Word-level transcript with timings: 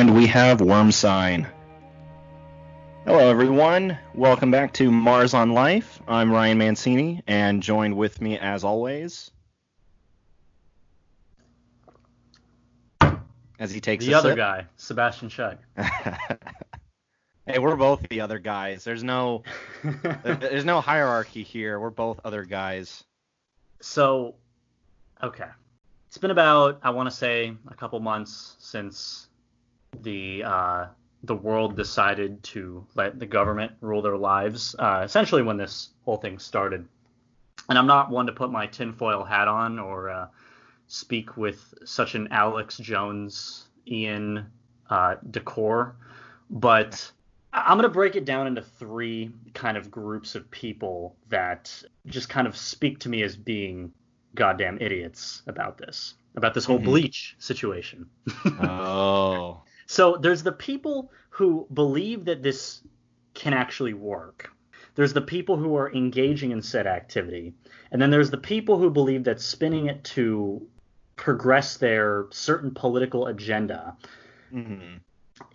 And 0.00 0.14
we 0.14 0.26
have 0.28 0.62
Worm 0.62 0.92
Sign. 0.92 1.46
Hello, 3.04 3.28
everyone. 3.28 3.98
Welcome 4.14 4.50
back 4.50 4.72
to 4.72 4.90
Mars 4.90 5.34
on 5.34 5.52
Life. 5.52 6.00
I'm 6.08 6.32
Ryan 6.32 6.56
Mancini, 6.56 7.22
and 7.26 7.62
joined 7.62 7.94
with 7.94 8.18
me, 8.18 8.38
as 8.38 8.64
always, 8.64 9.30
as 13.58 13.70
he 13.70 13.82
takes 13.82 14.06
the 14.06 14.14
other 14.14 14.30
sip. 14.30 14.38
guy, 14.38 14.66
Sebastian 14.78 15.28
Schug. 15.28 15.58
hey, 17.46 17.58
we're 17.58 17.76
both 17.76 18.00
the 18.08 18.22
other 18.22 18.38
guys. 18.38 18.84
There's 18.84 19.04
no, 19.04 19.42
there's 20.24 20.64
no 20.64 20.80
hierarchy 20.80 21.42
here. 21.42 21.78
We're 21.78 21.90
both 21.90 22.20
other 22.24 22.46
guys. 22.46 23.04
So, 23.82 24.36
okay, 25.22 25.50
it's 26.08 26.16
been 26.16 26.30
about 26.30 26.80
I 26.82 26.88
want 26.88 27.10
to 27.10 27.14
say 27.14 27.52
a 27.68 27.74
couple 27.74 28.00
months 28.00 28.56
since 28.60 29.26
the 30.02 30.44
uh, 30.44 30.86
the 31.24 31.34
world 31.34 31.76
decided 31.76 32.42
to 32.42 32.86
let 32.94 33.18
the 33.18 33.26
government 33.26 33.72
rule 33.80 34.02
their 34.02 34.16
lives. 34.16 34.74
Uh, 34.78 35.02
essentially, 35.04 35.42
when 35.42 35.56
this 35.56 35.90
whole 36.04 36.16
thing 36.16 36.38
started, 36.38 36.86
and 37.68 37.78
I'm 37.78 37.86
not 37.86 38.10
one 38.10 38.26
to 38.26 38.32
put 38.32 38.50
my 38.50 38.66
tinfoil 38.66 39.24
hat 39.24 39.48
on 39.48 39.78
or 39.78 40.10
uh, 40.10 40.26
speak 40.88 41.36
with 41.36 41.74
such 41.84 42.14
an 42.14 42.28
Alex 42.30 42.78
Jones 42.78 43.66
Ian 43.86 44.46
uh, 44.88 45.16
decor, 45.30 45.96
but 46.48 47.10
I'm 47.52 47.76
going 47.76 47.82
to 47.88 47.92
break 47.92 48.16
it 48.16 48.24
down 48.24 48.46
into 48.46 48.62
three 48.62 49.30
kind 49.54 49.76
of 49.76 49.90
groups 49.90 50.34
of 50.34 50.50
people 50.50 51.16
that 51.28 51.82
just 52.06 52.28
kind 52.28 52.46
of 52.46 52.56
speak 52.56 53.00
to 53.00 53.08
me 53.08 53.22
as 53.22 53.36
being 53.36 53.92
goddamn 54.36 54.78
idiots 54.80 55.42
about 55.48 55.76
this, 55.76 56.14
about 56.36 56.54
this 56.54 56.64
whole 56.64 56.78
Mhm. 56.78 56.84
bleach 56.84 57.34
situation. 57.38 58.08
Oh. 58.60 59.62
So 59.90 60.16
there's 60.16 60.44
the 60.44 60.52
people 60.52 61.10
who 61.30 61.66
believe 61.74 62.26
that 62.26 62.44
this 62.44 62.80
can 63.34 63.52
actually 63.52 63.92
work. 63.92 64.48
There's 64.94 65.12
the 65.12 65.20
people 65.20 65.56
who 65.56 65.74
are 65.74 65.92
engaging 65.92 66.52
in 66.52 66.62
said 66.62 66.86
activity. 66.86 67.54
And 67.90 68.00
then 68.00 68.08
there's 68.08 68.30
the 68.30 68.38
people 68.38 68.78
who 68.78 68.88
believe 68.88 69.24
that 69.24 69.40
spinning 69.40 69.86
it 69.86 70.04
to 70.14 70.64
progress 71.16 71.76
their 71.76 72.26
certain 72.30 72.72
political 72.72 73.26
agenda 73.26 73.96
hmm 74.52 74.98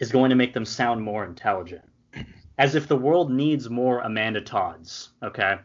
is 0.02 0.12
going 0.12 0.32
to 0.32 0.36
make 0.36 0.54
them 0.54 0.66
sound 0.66 1.02
more 1.02 1.24
intelligent. 1.24 1.86
As 2.58 2.76
if 2.76 2.90
the 2.90 2.98
world 2.98 3.32
needs 3.32 3.70
more 3.70 4.02
Amanda 4.02 4.42
Todds, 4.42 5.12
okay? 5.24 5.60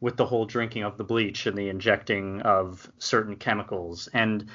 With 0.00 0.18
the 0.18 0.26
whole 0.26 0.44
drinking 0.44 0.82
of 0.82 0.98
the 0.98 1.04
bleach 1.04 1.46
and 1.46 1.56
the 1.56 1.70
injecting 1.70 2.42
of 2.42 2.92
certain 2.98 3.36
chemicals. 3.36 4.10
And 4.12 4.50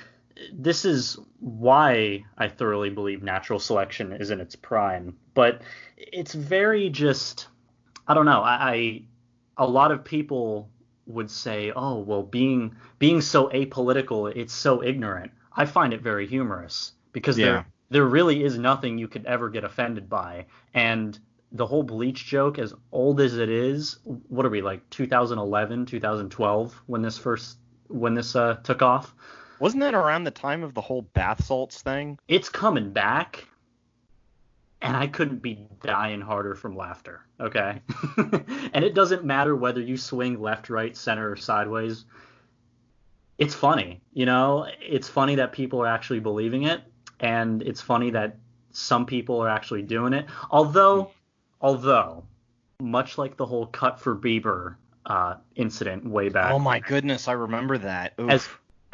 this 0.53 0.85
is 0.85 1.17
why 1.39 2.25
I 2.37 2.47
thoroughly 2.47 2.89
believe 2.89 3.23
natural 3.23 3.59
selection 3.59 4.11
is 4.13 4.31
in 4.31 4.41
its 4.41 4.55
prime. 4.55 5.17
But 5.33 5.61
it's 5.97 6.33
very 6.33 6.89
just, 6.89 7.47
I 8.07 8.13
don't 8.13 8.25
know. 8.25 8.41
I, 8.41 8.53
I 8.73 9.01
a 9.57 9.67
lot 9.67 9.91
of 9.91 10.03
people 10.03 10.69
would 11.05 11.29
say, 11.31 11.71
"Oh, 11.75 11.99
well, 11.99 12.23
being 12.23 12.75
being 12.99 13.21
so 13.21 13.49
apolitical, 13.49 14.31
it's 14.35 14.53
so 14.53 14.83
ignorant." 14.83 15.31
I 15.55 15.65
find 15.65 15.93
it 15.93 16.01
very 16.01 16.27
humorous 16.27 16.93
because 17.13 17.37
Yeah. 17.37 17.45
there 17.45 17.65
there 17.89 18.05
really 18.05 18.43
is 18.43 18.57
nothing 18.57 18.97
you 18.97 19.07
could 19.07 19.25
ever 19.25 19.49
get 19.49 19.63
offended 19.63 20.09
by, 20.09 20.47
and 20.73 21.17
the 21.51 21.65
whole 21.65 21.83
bleach 21.83 22.25
joke, 22.25 22.59
as 22.59 22.73
old 22.91 23.21
as 23.21 23.37
it 23.37 23.49
is, 23.49 23.99
what 24.03 24.45
are 24.45 24.49
we 24.49 24.61
like 24.61 24.89
2011, 24.89 25.85
2012 25.85 26.81
when 26.87 27.01
this 27.01 27.17
first 27.17 27.57
when 27.87 28.13
this 28.13 28.35
uh, 28.35 28.55
took 28.63 28.81
off? 28.81 29.13
Wasn't 29.59 29.81
that 29.81 29.93
around 29.93 30.23
the 30.23 30.31
time 30.31 30.63
of 30.63 30.73
the 30.73 30.81
whole 30.81 31.01
bath 31.01 31.43
salts 31.45 31.81
thing? 31.81 32.19
It's 32.27 32.49
coming 32.49 32.91
back, 32.91 33.47
and 34.81 34.95
I 34.95 35.07
couldn't 35.07 35.41
be 35.41 35.67
dying 35.81 36.21
harder 36.21 36.55
from 36.55 36.75
laughter. 36.75 37.21
Okay, 37.39 37.81
and 38.73 38.83
it 38.83 38.93
doesn't 38.93 39.23
matter 39.23 39.55
whether 39.55 39.81
you 39.81 39.97
swing 39.97 40.41
left, 40.41 40.69
right, 40.69 40.95
center, 40.95 41.31
or 41.31 41.35
sideways. 41.35 42.05
It's 43.37 43.53
funny, 43.53 44.01
you 44.13 44.25
know. 44.25 44.67
It's 44.81 45.09
funny 45.09 45.35
that 45.35 45.51
people 45.51 45.81
are 45.81 45.87
actually 45.87 46.19
believing 46.19 46.63
it, 46.63 46.81
and 47.19 47.61
it's 47.61 47.81
funny 47.81 48.11
that 48.11 48.37
some 48.71 49.05
people 49.05 49.41
are 49.41 49.49
actually 49.49 49.81
doing 49.81 50.13
it. 50.13 50.25
Although, 50.51 51.11
although, 51.61 52.25
much 52.81 53.17
like 53.17 53.37
the 53.37 53.45
whole 53.45 53.67
cut 53.67 53.99
for 53.99 54.15
Bieber 54.15 54.75
uh, 55.05 55.35
incident 55.55 56.05
way 56.05 56.29
back. 56.29 56.51
Oh 56.51 56.59
my 56.59 56.79
goodness, 56.79 57.27
I 57.27 57.33
remember 57.33 57.77
that. 57.77 58.13
Oof. 58.19 58.29
As 58.29 58.49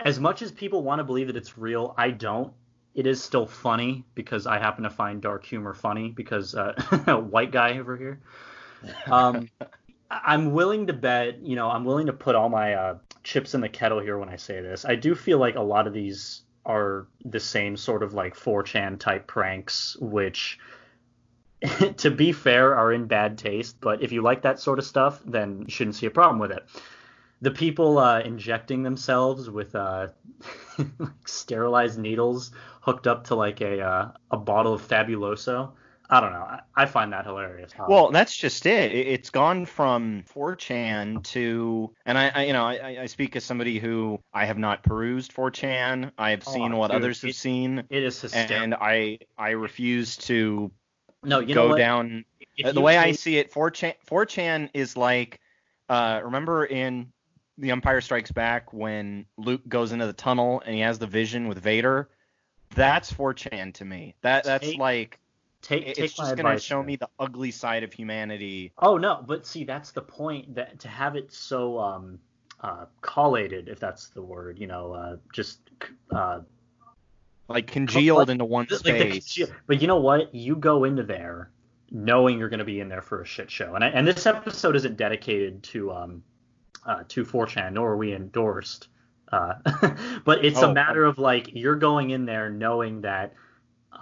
as 0.05 0.19
much 0.19 0.41
as 0.41 0.51
people 0.51 0.83
want 0.83 0.99
to 0.99 1.03
believe 1.03 1.27
that 1.27 1.35
it's 1.35 1.57
real, 1.57 1.93
I 1.97 2.11
don't. 2.11 2.53
It 2.93 3.07
is 3.07 3.23
still 3.23 3.45
funny 3.45 4.03
because 4.15 4.45
I 4.45 4.59
happen 4.59 4.83
to 4.83 4.89
find 4.89 5.21
dark 5.21 5.45
humor 5.45 5.73
funny 5.73 6.09
because 6.09 6.55
uh, 6.55 6.73
white 7.29 7.51
guy 7.51 7.77
over 7.77 7.95
here. 7.95 8.19
Um, 9.07 9.49
I'm 10.11 10.51
willing 10.51 10.87
to 10.87 10.93
bet, 10.93 11.41
you 11.41 11.55
know, 11.55 11.69
I'm 11.69 11.85
willing 11.85 12.07
to 12.07 12.13
put 12.13 12.35
all 12.35 12.49
my 12.49 12.73
uh, 12.73 12.97
chips 13.23 13.53
in 13.53 13.61
the 13.61 13.69
kettle 13.69 13.99
here 13.99 14.17
when 14.17 14.27
I 14.27 14.35
say 14.35 14.59
this. 14.59 14.83
I 14.83 14.95
do 14.95 15.15
feel 15.15 15.37
like 15.37 15.55
a 15.55 15.61
lot 15.61 15.87
of 15.87 15.93
these 15.93 16.41
are 16.65 17.07
the 17.23 17.39
same 17.39 17.77
sort 17.77 18.03
of 18.03 18.13
like 18.13 18.35
4chan 18.35 18.99
type 18.99 19.25
pranks, 19.25 19.95
which, 20.01 20.59
to 21.97 22.11
be 22.11 22.33
fair, 22.33 22.75
are 22.75 22.91
in 22.91 23.05
bad 23.05 23.37
taste. 23.37 23.77
But 23.79 24.03
if 24.03 24.11
you 24.11 24.21
like 24.21 24.41
that 24.41 24.59
sort 24.59 24.79
of 24.79 24.85
stuff, 24.85 25.21
then 25.25 25.59
you 25.61 25.71
shouldn't 25.71 25.95
see 25.95 26.07
a 26.07 26.11
problem 26.11 26.39
with 26.39 26.51
it 26.51 26.65
the 27.41 27.51
people 27.51 27.97
uh, 27.97 28.19
injecting 28.21 28.83
themselves 28.83 29.49
with 29.49 29.75
uh, 29.75 30.07
like 30.99 31.27
sterilized 31.27 31.99
needles 31.99 32.51
hooked 32.81 33.07
up 33.07 33.25
to 33.25 33.35
like 33.35 33.61
a 33.61 33.81
uh, 33.81 34.11
a 34.31 34.37
bottle 34.37 34.73
of 34.73 34.87
Fabuloso. 34.87 35.71
I 36.13 36.19
don't 36.19 36.33
know. 36.33 36.39
I, 36.39 36.59
I 36.75 36.85
find 36.87 37.13
that 37.13 37.25
hilarious. 37.25 37.71
Well, 37.87 38.11
that's 38.11 38.35
just 38.35 38.65
it. 38.65 38.91
It- 38.91 39.07
It's 39.07 39.29
gone 39.29 39.65
from 39.65 40.23
4chan 40.35 41.23
to, 41.23 41.93
and 42.05 42.17
I, 42.17 42.27
I 42.35 42.43
you 42.45 42.51
know, 42.53 42.65
I, 42.65 42.97
I 43.03 43.05
speak 43.05 43.37
as 43.37 43.45
somebody 43.45 43.79
who 43.79 44.19
I 44.33 44.43
have 44.43 44.57
not 44.57 44.83
perused 44.83 45.33
4chan. 45.33 46.11
I 46.17 46.31
have 46.31 46.43
Oh, 46.45 46.51
seen 46.53 46.75
what 46.75 46.89
dude, 46.89 46.97
others 46.97 47.21
have 47.21 47.29
it- 47.29 47.35
seen, 47.35 47.85
it 47.89 48.03
is 48.03 48.19
hysterical. 48.19 48.57
and 48.57 48.73
I, 48.75 49.19
I 49.37 49.51
refuse 49.51 50.17
to 50.17 50.69
no, 51.23 51.39
you 51.39 51.55
know 51.55 51.63
go 51.63 51.69
what? 51.69 51.77
down. 51.77 52.25
If 52.57 52.65
Uh, 52.65 52.71
the 52.73 52.81
way 52.81 52.97
I 52.97 53.13
see 53.13 53.37
it, 53.37 53.53
4chan, 53.53 53.93
4chan 54.05 54.69
is 54.73 54.97
like, 54.97 55.39
uh, 55.87 56.19
remember 56.25 56.65
in 56.65 57.13
The 57.57 57.71
Empire 57.71 58.01
Strikes 58.01 58.31
Back 58.31 58.73
when 58.73 59.25
Luke 59.37 59.61
goes 59.67 59.91
into 59.91 60.07
the 60.07 60.13
tunnel 60.13 60.61
and 60.65 60.73
he 60.75 60.81
has 60.81 60.97
the 60.99 61.07
vision 61.07 61.47
with 61.47 61.59
Vader? 61.59 62.09
That's 62.75 63.11
4chan 63.11 63.73
to 63.75 63.85
me. 63.85 64.15
That 64.21 64.43
that's 64.45 64.65
Take- 64.69 64.79
like 64.79 65.19
take 65.61 65.85
it's 65.85 65.99
take 65.99 66.15
just 66.15 66.35
gonna 66.37 66.57
show 66.59 66.81
me 66.81 66.95
the 66.95 67.09
ugly 67.19 67.51
side 67.51 67.83
of 67.83 67.93
humanity. 67.93 68.71
Oh 68.79 68.97
no, 68.97 69.23
but 69.27 69.45
see, 69.45 69.63
that's 69.63 69.91
the 69.91 70.01
point 70.01 70.55
that 70.55 70.79
to 70.79 70.87
have 70.87 71.15
it 71.15 71.31
so 71.33 71.77
um 71.79 72.19
uh 72.61 72.85
collated, 73.01 73.67
if 73.67 73.79
that's 73.79 74.07
the 74.09 74.21
word, 74.21 74.57
you 74.57 74.67
know, 74.67 74.93
uh 74.93 75.17
just 75.33 75.59
uh 76.15 76.39
like 77.47 77.67
congealed 77.67 78.29
into 78.29 78.45
one 78.45 78.67
Like 78.71 78.83
the- 78.83 79.19
space. 79.19 79.39
but 79.67 79.81
you 79.81 79.87
know 79.87 79.99
what? 79.99 80.33
You 80.33 80.55
go 80.55 80.85
into 80.85 81.03
there 81.03 81.51
knowing 81.91 82.39
you're 82.39 82.47
going 82.47 82.59
to 82.59 82.63
be 82.65 82.79
in 82.79 82.87
there 82.87 83.01
for 83.01 83.21
a 83.21 83.25
shit 83.25 83.51
show. 83.51 83.75
And 83.75 83.83
I, 83.83 83.89
and 83.89 84.07
this 84.07 84.25
episode 84.25 84.77
isn't 84.77 84.95
dedicated 84.95 85.61
to 85.63 85.91
um 85.91 86.23
uh, 86.85 87.03
to 87.09 87.25
4chan, 87.25 87.73
nor 87.73 87.91
are 87.91 87.97
we 87.97 88.13
endorsed. 88.13 88.87
Uh, 89.31 89.53
but 90.25 90.43
it's 90.45 90.61
Oh, 90.61 90.71
a 90.71 90.73
matter 90.73 91.05
of 91.05 91.17
like 91.17 91.49
you're 91.53 91.75
going 91.77 92.09
in 92.11 92.25
there 92.25 92.49
knowing 92.49 93.01
that. 93.01 93.33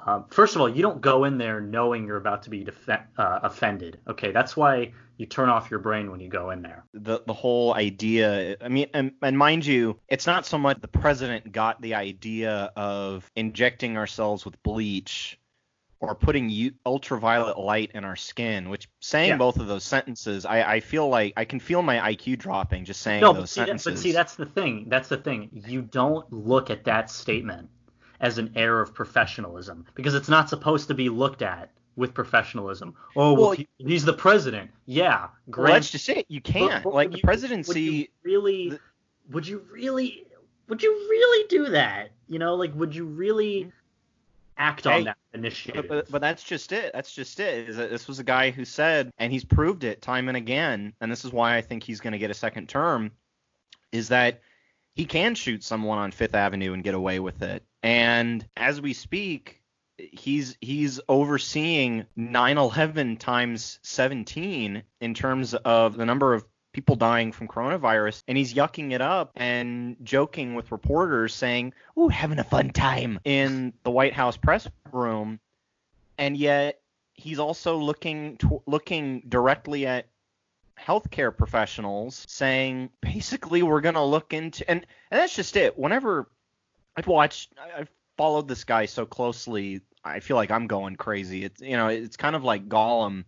Um, 0.06 0.26
first 0.30 0.56
of 0.56 0.62
all, 0.62 0.70
you 0.70 0.82
don't 0.82 1.02
go 1.02 1.26
in 1.26 1.38
there 1.38 1.62
knowing 1.62 2.06
you're 2.08 2.18
about 2.18 2.44
to 2.44 2.50
be 2.50 2.64
def- 2.64 2.90
uh, 2.90 3.40
offended. 3.44 4.00
Okay, 4.08 4.32
that's 4.32 4.56
why 4.58 4.94
you 5.18 5.26
turn 5.26 5.50
off 5.50 5.70
your 5.72 5.80
brain 5.80 6.12
when 6.12 6.20
you 6.20 6.30
go 6.30 6.52
in 6.52 6.62
there. 6.62 6.86
the 6.94 7.22
the 7.26 7.34
whole 7.34 7.74
idea. 7.76 8.58
I 8.62 8.68
mean, 8.70 8.88
and, 8.94 9.14
and 9.22 9.38
mind 9.38 9.66
you, 9.66 10.00
it's 10.08 10.28
not 10.28 10.46
so 10.46 10.58
much 10.58 10.82
the 10.82 10.88
president 10.88 11.52
got 11.52 11.82
the 11.82 11.96
idea 11.96 12.72
of 12.76 13.30
injecting 13.36 13.98
ourselves 13.98 14.46
with 14.46 14.62
bleach 14.64 15.39
or 16.02 16.16
putting 16.16 16.50
u- 16.50 16.72
ultraviolet 16.86 17.58
light 17.60 17.92
in 17.94 18.04
our 18.06 18.16
skin. 18.16 18.70
Which 18.70 18.88
saying 19.02 19.30
Yeah. 19.30 19.38
both 19.38 19.58
of 19.60 19.68
those 19.68 19.84
sentences, 19.84 20.46
I, 20.46 20.76
I 20.76 20.80
feel 20.80 21.10
like 21.10 21.34
I 21.36 21.44
can 21.46 21.60
feel 21.60 21.82
my 21.82 21.98
IQ 22.14 22.38
dropping 22.40 22.86
just 22.86 23.02
saying 23.02 23.22
No, 23.22 23.34
but 23.34 23.42
those 23.42 23.52
see, 23.52 23.62
that, 23.62 23.66
sentences. 23.68 23.94
but 23.94 24.00
see, 24.00 24.12
that's 24.14 24.36
the 24.36 24.46
thing. 24.46 24.86
That's 24.88 25.10
the 25.10 25.18
thing. 25.18 25.50
You 25.68 25.82
don't 25.82 26.32
look 26.32 26.70
at 26.70 26.86
that 26.86 27.10
statement 27.10 27.70
as 28.22 28.38
an 28.38 28.52
air 28.56 28.80
of 28.82 28.94
professionalism 28.94 29.86
because 29.96 30.14
it's 30.16 30.30
not 30.30 30.50
supposed 30.50 30.88
to 30.88 30.94
be 30.94 31.10
looked 31.10 31.42
at 31.42 31.72
with 31.96 32.14
professionalism. 32.14 32.94
Oh, 33.18 33.34
well, 33.34 33.42
Well, 33.42 33.52
he- 33.52 33.68
he's 33.78 34.06
the 34.06 34.14
president. 34.14 34.72
Yeah, 34.86 35.20
well, 35.20 35.32
great. 35.50 35.74
that's 35.74 35.90
just 35.92 36.08
it. 36.08 36.26
You 36.30 36.40
can't. 36.40 36.82
But- 36.84 36.92
but 36.92 36.94
like 36.94 37.12
the 37.12 37.18
you- 37.18 37.24
presidency. 37.24 37.70
Would 37.74 37.94
you 37.94 38.08
really? 38.24 38.70
the- 38.70 38.80
would 39.32 39.48
you 39.48 39.66
really? 39.72 40.26
Would 40.70 40.82
you 40.84 40.92
really 40.92 41.48
do 41.50 41.66
that? 41.72 42.12
You 42.30 42.40
know, 42.40 42.56
like, 42.56 42.74
would 42.76 42.96
you 42.96 43.04
really 43.06 43.72
act 44.58 44.86
on 44.86 45.06
that 45.06 45.18
initiative? 45.34 45.86
But, 45.88 46.06
but, 46.06 46.12
but 46.12 46.22
that's 46.22 46.44
just 46.44 46.72
it. 46.72 46.92
That's 46.94 47.14
just 47.14 47.40
it. 47.40 47.70
Is 47.70 47.78
that 47.78 47.90
this 47.90 48.08
was 48.08 48.20
a 48.20 48.24
guy 48.24 48.52
who 48.52 48.66
said, 48.66 49.12
and 49.18 49.32
he's 49.32 49.46
proved 49.46 49.84
it 49.84 50.02
time 50.02 50.28
and 50.28 50.38
again, 50.38 50.94
and 51.02 51.12
this 51.12 51.26
is 51.26 51.32
why 51.32 51.56
I 51.56 51.62
think 51.62 51.84
he's 51.84 52.00
going 52.00 52.14
to 52.14 52.20
get 52.20 52.32
a 52.32 52.36
second 52.36 52.70
term, 52.70 53.12
is 53.92 54.10
that 54.10 54.42
he 54.96 55.06
can 55.06 55.36
shoot 55.36 55.64
someone 55.64 55.98
on 55.98 56.12
Fifth 56.12 56.36
Avenue 56.36 56.74
and 56.74 56.84
get 56.84 56.96
away 56.96 57.20
with 57.20 57.42
it. 57.42 57.64
And 57.82 58.46
as 58.58 58.82
we 58.82 58.94
speak, 58.94 59.62
he's 59.98 60.58
he's 60.62 61.00
overseeing 61.08 62.06
9/11 62.18 63.20
times 63.20 63.80
17 63.84 64.84
in 65.02 65.14
terms 65.14 65.54
of 65.54 65.96
the 65.96 66.06
number 66.06 66.34
of 66.34 66.46
people 66.74 66.96
dying 66.96 67.32
from 67.32 67.48
coronavirus 67.48 68.24
and 68.28 68.38
he's 68.38 68.54
yucking 68.54 68.92
it 68.92 69.02
up 69.02 69.32
and 69.36 69.98
joking 70.04 70.56
with 70.56 70.72
reporters 70.72 71.34
saying, 71.34 71.74
"Ooh, 71.98 72.10
having 72.10 72.40
a 72.40 72.44
fun 72.44 72.70
time" 72.72 73.20
in 73.24 73.74
the 73.84 73.92
White 73.92 74.14
House 74.14 74.38
press 74.38 74.68
room. 74.92 75.40
And 76.18 76.38
yet 76.38 76.82
he's 77.14 77.40
also 77.40 77.78
looking 77.78 78.38
to, 78.38 78.62
looking 78.66 79.24
directly 79.28 79.88
at 79.88 80.08
healthcare 80.80 81.36
professionals 81.36 82.26
saying 82.30 82.90
basically 83.02 83.62
we're 83.64 83.82
going 83.82 83.96
to 83.96 84.04
look 84.04 84.34
into 84.34 84.70
and 84.70 84.86
and 85.12 85.20
that's 85.20 85.36
just 85.36 85.58
it. 85.58 85.78
Whenever 85.78 86.30
I've 86.96 87.08
watched 87.08 87.54
I've 87.78 87.90
followed 88.18 88.48
this 88.48 88.64
guy 88.64 88.86
so 88.86 89.06
closely, 89.06 89.82
I 90.04 90.20
feel 90.20 90.38
like 90.38 90.52
I'm 90.52 90.68
going 90.68 90.96
crazy. 90.96 91.44
It's 91.46 91.62
you 91.62 91.78
know, 91.78 91.88
it's 91.88 92.18
kind 92.18 92.36
of 92.36 92.44
like 92.44 92.70
Gollum 92.70 93.26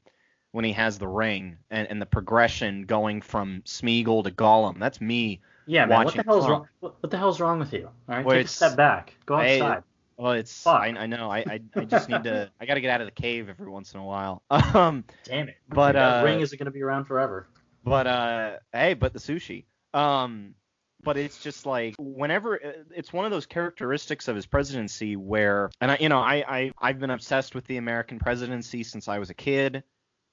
when 0.52 0.66
he 0.66 0.74
has 0.74 0.98
the 0.98 1.08
ring 1.08 1.58
and, 1.70 1.88
and 1.90 2.02
the 2.02 2.06
progression 2.06 2.86
going 2.86 3.22
from 3.22 3.62
Smeagol 3.66 4.24
to 4.24 4.32
Gollum. 4.32 4.80
That's 4.80 5.00
me. 5.00 5.42
Yeah, 5.66 5.86
man. 5.86 6.06
What 6.06 6.16
the 6.16 6.24
hell's 6.24 6.50
wrong? 6.50 6.68
What, 6.80 7.10
the 7.10 7.18
hell's 7.18 7.40
wrong 7.40 7.60
with 7.60 7.74
you? 7.74 7.90
All 8.10 8.16
right, 8.16 8.26
well, 8.26 8.36
take 8.36 8.46
a 8.46 8.50
step 8.50 8.76
back. 8.76 9.14
Go 9.26 9.36
outside. 9.36 9.62
I, 9.62 9.82
well, 10.18 10.34
it's 10.34 10.68
I, 10.68 10.88
I, 10.88 11.08
know. 11.08 11.32
I, 11.32 11.40
I, 11.40 11.60
I 11.76 11.86
just 11.86 12.10
need 12.10 12.24
to. 12.26 12.52
I 12.62 12.66
got 12.66 12.76
to 12.76 12.82
get 12.82 12.92
out 12.92 13.02
of 13.02 13.08
the 13.08 13.12
cave 13.12 13.50
every 13.50 13.70
once 13.70 13.94
in 13.94 14.00
a 14.00 14.06
while. 14.06 14.44
Um, 14.52 15.04
Damn 15.26 15.50
it. 15.50 15.58
But 15.68 15.96
uh, 15.96 16.22
ring 16.24 16.40
isn't 16.40 16.58
going 16.58 16.66
to 16.66 16.72
be 16.72 16.82
around 16.82 17.06
forever. 17.06 17.48
But 17.84 18.08
uh, 18.08 18.58
hey, 18.72 18.94
but 18.94 19.14
the 19.14 19.20
sushi. 19.20 19.66
Um, 19.94 20.56
but 21.04 21.18
it's 21.18 21.42
just 21.42 21.66
like 21.66 21.96
whenever 21.98 22.56
uh, 22.64 22.84
it's 22.96 23.12
one 23.12 23.26
of 23.26 23.32
those 23.32 23.46
characteristics 23.46 24.28
of 24.28 24.36
his 24.36 24.46
presidency 24.46 25.16
where, 25.16 25.72
and 25.82 25.92
I, 25.92 25.98
you 26.00 26.10
know, 26.10 26.20
I, 26.20 26.44
I 26.48 26.72
I've 26.80 27.00
been 27.00 27.10
obsessed 27.10 27.56
with 27.56 27.66
the 27.66 27.78
American 27.78 28.20
presidency 28.20 28.84
since 28.84 29.08
I 29.08 29.20
was 29.20 29.30
a 29.30 29.34
kid. 29.34 29.84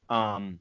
Um, 0.09 0.61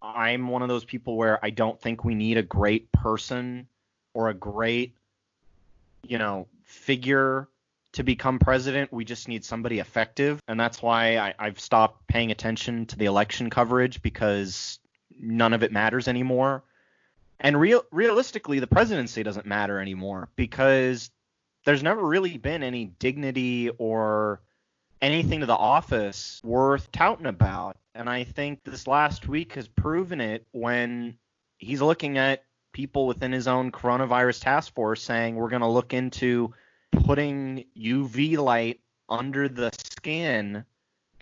I'm 0.00 0.48
one 0.48 0.62
of 0.62 0.68
those 0.68 0.84
people 0.84 1.16
where 1.16 1.44
I 1.44 1.50
don't 1.50 1.80
think 1.80 2.04
we 2.04 2.14
need 2.14 2.38
a 2.38 2.42
great 2.42 2.90
person 2.92 3.66
or 4.14 4.28
a 4.28 4.34
great, 4.34 4.94
you 6.06 6.18
know, 6.18 6.46
figure 6.64 7.48
to 7.92 8.02
become 8.02 8.38
president. 8.38 8.92
We 8.92 9.04
just 9.04 9.28
need 9.28 9.44
somebody 9.44 9.78
effective. 9.80 10.40
And 10.46 10.58
that's 10.58 10.82
why 10.82 11.16
I, 11.16 11.34
I've 11.38 11.60
stopped 11.60 12.06
paying 12.06 12.30
attention 12.30 12.86
to 12.86 12.96
the 12.96 13.06
election 13.06 13.50
coverage 13.50 14.02
because 14.02 14.78
none 15.20 15.52
of 15.52 15.62
it 15.62 15.72
matters 15.72 16.08
anymore. 16.08 16.62
And 17.40 17.58
real 17.58 17.84
realistically, 17.92 18.58
the 18.58 18.66
presidency 18.66 19.22
doesn't 19.22 19.46
matter 19.46 19.80
anymore 19.80 20.28
because 20.36 21.10
there's 21.64 21.82
never 21.82 22.04
really 22.04 22.36
been 22.36 22.62
any 22.62 22.86
dignity 22.86 23.70
or 23.78 24.40
anything 25.00 25.40
to 25.40 25.46
the 25.46 25.56
office 25.56 26.40
worth 26.42 26.90
touting 26.90 27.26
about. 27.26 27.76
And 27.98 28.08
I 28.08 28.22
think 28.22 28.62
this 28.62 28.86
last 28.86 29.26
week 29.26 29.54
has 29.54 29.66
proven 29.66 30.20
it 30.20 30.46
when 30.52 31.18
he's 31.58 31.82
looking 31.82 32.16
at 32.16 32.44
people 32.72 33.08
within 33.08 33.32
his 33.32 33.48
own 33.48 33.72
coronavirus 33.72 34.42
task 34.42 34.72
force 34.72 35.02
saying 35.02 35.34
we're 35.34 35.48
going 35.48 35.62
to 35.62 35.68
look 35.68 35.92
into 35.92 36.54
putting 36.92 37.64
UV 37.76 38.38
light 38.38 38.80
under 39.08 39.48
the 39.48 39.70
skin 39.72 40.64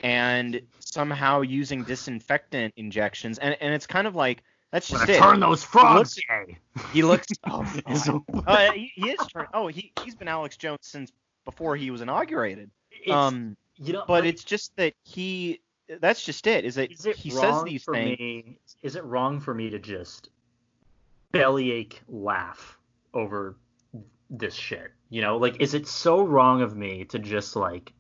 and 0.01 0.61
somehow 0.81 1.41
using 1.41 1.83
disinfectant 1.83 2.75
injections. 2.77 3.39
And 3.39 3.57
and 3.61 3.73
it's 3.73 3.87
kind 3.87 4.07
of 4.07 4.15
like 4.15 4.43
that's 4.71 4.89
just 4.89 5.09
it. 5.09 5.19
Turn 5.19 5.41
those 5.41 5.65
frogs 5.65 6.15
gay. 6.29 6.59
He 6.93 7.03
looks. 7.03 7.27
Oh, 7.49 7.65
uh, 8.47 8.73
he, 8.73 8.91
he, 8.95 9.11
is 9.11 9.27
turn. 9.29 9.47
Oh, 9.55 9.69
he 9.69 9.93
he's 10.05 10.15
been 10.15 10.29
Alex 10.29 10.57
Jones 10.57 10.81
since 10.83 11.11
before 11.47 11.77
he 11.77 11.91
was 11.91 12.03
inaugurated. 12.03 12.71
It's, 12.91 13.11
um, 13.11 13.57
you 13.77 13.93
know, 13.93 14.05
but 14.07 14.25
like, 14.25 14.35
it's 14.35 14.45
just 14.45 14.77
that 14.77 14.93
he. 15.05 15.61
That's 16.01 16.25
just 16.25 16.47
it. 16.47 16.65
Is 16.65 16.75
that 16.77 16.91
is 16.91 17.07
it 17.07 17.17
he 17.17 17.31
says 17.31 17.63
these 17.65 17.85
for 17.85 17.95
things? 17.95 18.19
Me, 18.19 18.59
is 18.83 18.97
it 18.97 19.05
wrong 19.05 19.41
for 19.41 19.55
me 19.55 19.71
to 19.71 19.79
just 19.79 20.31
bellyache 21.33 22.01
laugh 22.09 22.79
over 23.15 23.57
this 24.31 24.55
shit? 24.55 24.93
You 25.11 25.23
know, 25.23 25.37
like, 25.37 25.61
is 25.61 25.75
it 25.75 25.87
so 25.87 26.23
wrong 26.23 26.63
of 26.63 26.77
me 26.77 27.05
to 27.07 27.19
just 27.19 27.55
like 27.55 27.93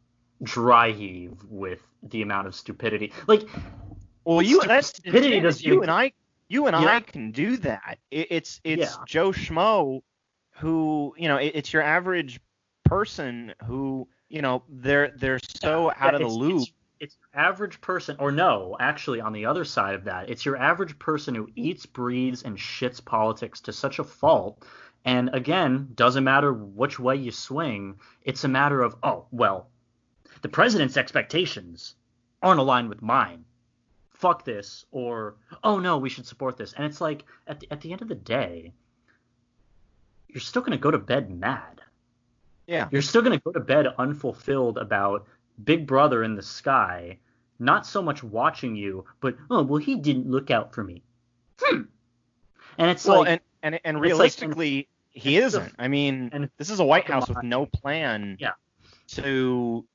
dry 0.43 0.91
heave 0.91 1.44
with 1.49 1.87
the 2.03 2.23
amount 2.23 2.49
of 2.49 2.55
stupidity? 2.55 3.12
Like, 3.27 3.49
well, 4.25 4.43
you 4.43 4.61
that's 4.62 4.89
stupidity 4.89 5.41
does 5.41 5.62
you 5.62 5.82
and 5.82 5.91
I 5.91 6.12
you 6.49 6.67
and 6.67 6.77
yeah. 6.81 6.97
I 6.97 7.00
can 7.00 7.31
do 7.31 7.56
that. 7.59 7.99
It, 8.11 8.29
it's 8.31 8.61
it's 8.65 8.97
yeah. 8.97 9.05
Joe 9.06 9.31
Schmo 9.31 10.03
who 10.56 11.15
you 11.17 11.29
know 11.29 11.37
it, 11.37 11.53
it's 11.55 11.73
your 11.73 11.82
average 11.82 12.41
person 12.85 13.55
who 13.65 14.09
you 14.29 14.43
know 14.43 14.62
they're 14.69 15.12
they're 15.17 15.39
so 15.39 15.91
yeah, 15.91 16.06
out 16.06 16.15
of 16.15 16.21
the 16.21 16.29
loop. 16.29 16.69
It's, 16.98 17.16
your 17.20 17.43
average 17.43 17.81
person, 17.81 18.16
or 18.19 18.32
no, 18.32 18.76
actually, 18.81 19.20
on 19.20 19.32
the 19.32 19.46
other 19.46 19.64
side 19.64 19.94
of 19.94 20.04
that, 20.04 20.31
it's 20.31 20.44
your 20.44 20.56
average 20.56 20.98
person 20.98 21.34
who 21.34 21.48
eats, 21.54 21.87
breathes, 21.87 22.43
and 22.43 22.56
shits 22.56 23.04
politics 23.04 23.60
to 23.62 23.72
such 23.72 23.98
a 23.98 24.04
fault. 24.04 24.64
And 25.04 25.31
again, 25.32 25.90
doesn't 25.94 26.25
matter 26.25 26.52
which 26.52 26.98
way 26.98 27.16
you 27.16 27.31
swing. 27.31 27.96
It's 28.22 28.44
a 28.44 28.48
matter 28.48 28.82
of, 28.82 28.96
oh, 29.02 29.26
well, 29.31 29.69
the 30.43 30.48
president's 30.48 30.96
expectations 30.96 31.94
aren't 32.43 32.60
aligned 32.60 32.88
with 32.88 33.02
mine 33.02 33.44
fuck 34.16 34.44
this 34.44 34.84
or 34.90 35.37
oh 35.62 35.78
no 35.78 35.98
we 35.98 36.08
should 36.08 36.26
support 36.26 36.56
this 36.56 36.72
and 36.72 36.87
it's 36.87 37.00
like 37.00 37.25
at 37.46 37.60
the, 37.60 37.70
at 37.70 37.81
the 37.82 37.93
end 37.93 38.00
of 38.00 38.08
the 38.08 38.14
day 38.14 38.72
you're 40.28 40.40
still 40.40 40.62
going 40.62 40.72
to 40.72 40.78
go 40.78 40.90
to 40.90 40.98
bed 40.98 41.31
mad 41.31 41.82
yeah 42.66 42.88
you're 42.90 43.02
still 43.02 43.22
going 43.22 43.38
to 43.38 43.43
go 43.44 43.52
to 43.52 43.60
bed 43.60 43.87
unfulfilled 43.98 44.78
about 44.78 45.26
big 45.64 45.87
brother 45.87 46.23
in 46.23 46.35
the 46.35 46.43
sky 46.43 47.19
not 47.58 47.87
so 47.87 48.03
much 48.03 48.23
watching 48.23 48.76
you 48.76 49.05
but 49.20 49.37
oh 49.50 49.62
well 49.62 49.79
he 49.79 49.97
didn't 49.97 50.31
look 50.31 50.50
out 50.50 50.75
for 50.75 50.85
me 50.85 51.03
hmm 51.61 51.82
and 52.79 52.91
it's 52.91 53.05
well, 53.06 53.20
like 53.20 53.29
and 53.29 53.41
and, 53.62 53.81
and 53.85 54.00
realistically 54.00 54.76
like, 54.76 54.88
and, 55.14 55.23
he 55.23 55.37
isn't 55.38 55.75
i 55.79 55.88
mean 55.88 56.29
and 56.32 56.50
this 56.58 56.70
is 56.70 56.81
a 56.81 56.85
white 56.85 57.06
house 57.06 57.29
with 57.29 57.43
no 57.43 57.64
plan 57.67 58.37
yeah 58.38 58.53
to 59.06 59.87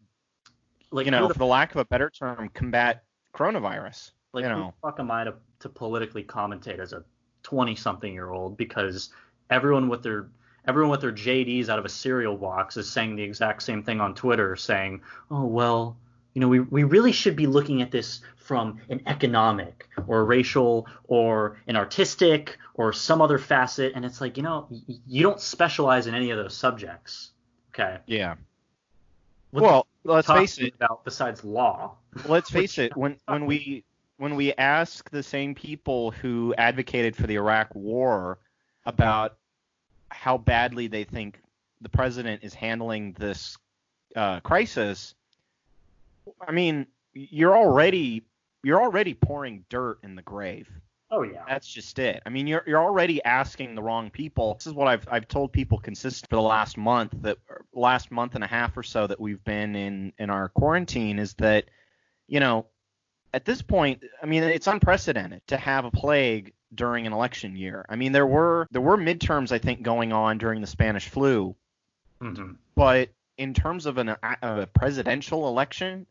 like 0.91 1.05
you 1.05 1.11
know 1.11 1.27
for 1.27 1.37
the 1.37 1.45
lack 1.45 1.71
of 1.71 1.77
a 1.77 1.85
better 1.85 2.09
term 2.09 2.49
combat 2.53 3.03
coronavirus. 3.33 4.11
Like, 4.33 4.43
you 4.43 4.49
know. 4.49 4.55
who 4.55 4.65
the 4.65 4.73
fuck 4.81 4.99
am 4.99 5.11
I 5.11 5.23
to, 5.25 5.33
to 5.59 5.69
politically 5.69 6.23
commentate 6.23 6.79
as 6.79 6.93
a 6.93 7.03
20 7.43 7.75
something 7.75 8.13
year 8.13 8.29
old? 8.29 8.57
Because 8.57 9.09
everyone 9.49 9.89
with 9.89 10.03
their 10.03 10.29
everyone 10.67 10.91
with 10.91 11.01
their 11.01 11.11
JDs 11.11 11.69
out 11.69 11.79
of 11.79 11.85
a 11.85 11.89
cereal 11.89 12.37
box 12.37 12.77
is 12.77 12.89
saying 12.89 13.15
the 13.15 13.23
exact 13.23 13.63
same 13.63 13.83
thing 13.83 13.99
on 13.99 14.15
Twitter, 14.15 14.55
saying, 14.55 15.01
"Oh 15.29 15.45
well, 15.45 15.97
you 16.33 16.41
know, 16.41 16.47
we 16.47 16.59
we 16.59 16.83
really 16.83 17.11
should 17.11 17.35
be 17.35 17.47
looking 17.47 17.81
at 17.81 17.91
this 17.91 18.21
from 18.37 18.79
an 18.89 19.01
economic 19.05 19.87
or 20.07 20.25
racial 20.25 20.87
or 21.05 21.57
an 21.67 21.75
artistic 21.75 22.57
or 22.75 22.93
some 22.93 23.21
other 23.21 23.37
facet." 23.37 23.93
And 23.95 24.05
it's 24.05 24.21
like, 24.21 24.37
you 24.37 24.43
know, 24.43 24.67
y- 24.69 24.95
you 25.07 25.23
don't 25.23 25.39
specialize 25.39 26.07
in 26.07 26.15
any 26.15 26.31
of 26.31 26.37
those 26.37 26.55
subjects. 26.55 27.31
Okay. 27.73 27.97
Yeah. 28.05 28.35
What 29.51 29.63
well, 29.63 29.87
let's 30.03 30.27
face 30.27 30.57
it. 30.57 30.73
About 30.75 31.03
besides 31.03 31.43
law. 31.43 31.95
Let's 32.25 32.49
face 32.59 32.77
it. 32.77 32.95
When 32.95 33.17
when 33.27 33.45
we 33.45 33.83
when 34.17 34.35
we 34.35 34.53
ask 34.53 35.09
the 35.09 35.23
same 35.23 35.55
people 35.55 36.11
who 36.11 36.53
advocated 36.57 37.15
for 37.15 37.25
the 37.27 37.35
Iraq 37.35 37.73
War 37.73 38.37
about 38.85 39.37
how 40.11 40.37
badly 40.37 40.87
they 40.87 41.03
think 41.03 41.39
the 41.81 41.89
president 41.89 42.43
is 42.43 42.53
handling 42.53 43.13
this 43.13 43.57
uh, 44.15 44.39
crisis, 44.41 45.15
I 46.47 46.51
mean, 46.51 46.87
you're 47.13 47.55
already 47.55 48.23
you're 48.63 48.81
already 48.81 49.13
pouring 49.13 49.65
dirt 49.69 49.99
in 50.03 50.15
the 50.15 50.21
grave. 50.21 50.69
Oh 51.09 51.23
yeah. 51.23 51.43
That's 51.47 51.67
just 51.67 51.99
it. 51.99 52.21
I 52.25 52.29
mean, 52.29 52.47
you're 52.47 52.63
you're 52.65 52.81
already 52.81 53.23
asking 53.23 53.75
the 53.75 53.81
wrong 53.81 54.09
people. 54.09 54.53
This 54.55 54.67
is 54.67 54.73
what 54.73 54.87
I've 54.87 55.07
I've 55.11 55.27
told 55.27 55.51
people 55.51 55.77
consistent 55.77 56.29
for 56.29 56.37
the 56.37 56.41
last 56.41 56.77
month 56.77 57.13
that 57.21 57.37
last 57.73 58.11
month 58.11 58.35
and 58.35 58.43
a 58.43 58.47
half 58.47 58.77
or 58.77 58.83
so 58.83 59.07
that 59.07 59.19
we've 59.19 59.43
been 59.43 59.75
in 59.75 60.13
in 60.19 60.29
our 60.29 60.49
quarantine 60.49 61.19
is 61.19 61.33
that 61.35 61.65
you 62.27 62.39
know, 62.39 62.65
at 63.33 63.43
this 63.43 63.61
point, 63.61 64.03
I 64.23 64.25
mean, 64.25 64.43
it's 64.43 64.67
unprecedented 64.67 65.45
to 65.47 65.57
have 65.57 65.83
a 65.83 65.91
plague 65.91 66.53
during 66.73 67.07
an 67.07 67.13
election 67.13 67.55
year. 67.55 67.85
I 67.89 67.95
mean, 67.95 68.11
there 68.11 68.27
were 68.27 68.67
there 68.71 68.81
were 68.81 68.97
midterms 68.97 69.51
I 69.51 69.57
think 69.57 69.81
going 69.81 70.13
on 70.13 70.37
during 70.37 70.61
the 70.61 70.67
Spanish 70.67 71.09
flu. 71.09 71.55
Mm-hmm. 72.21 72.53
But 72.75 73.09
in 73.37 73.53
terms 73.53 73.85
of 73.85 73.97
an 73.97 74.15
a 74.41 74.67
presidential 74.67 75.47
election 75.47 76.05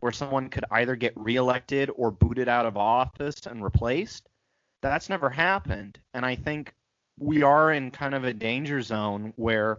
where 0.00 0.12
someone 0.12 0.48
could 0.48 0.64
either 0.70 0.94
get 0.96 1.12
reelected 1.16 1.90
or 1.94 2.10
booted 2.10 2.48
out 2.48 2.66
of 2.66 2.76
office 2.76 3.46
and 3.46 3.62
replaced, 3.64 4.28
that's 4.82 5.08
never 5.08 5.30
happened. 5.30 5.98
And 6.14 6.24
I 6.24 6.36
think 6.36 6.74
we 7.18 7.42
are 7.42 7.72
in 7.72 7.90
kind 7.90 8.14
of 8.14 8.24
a 8.24 8.32
danger 8.32 8.82
zone 8.82 9.32
where, 9.36 9.78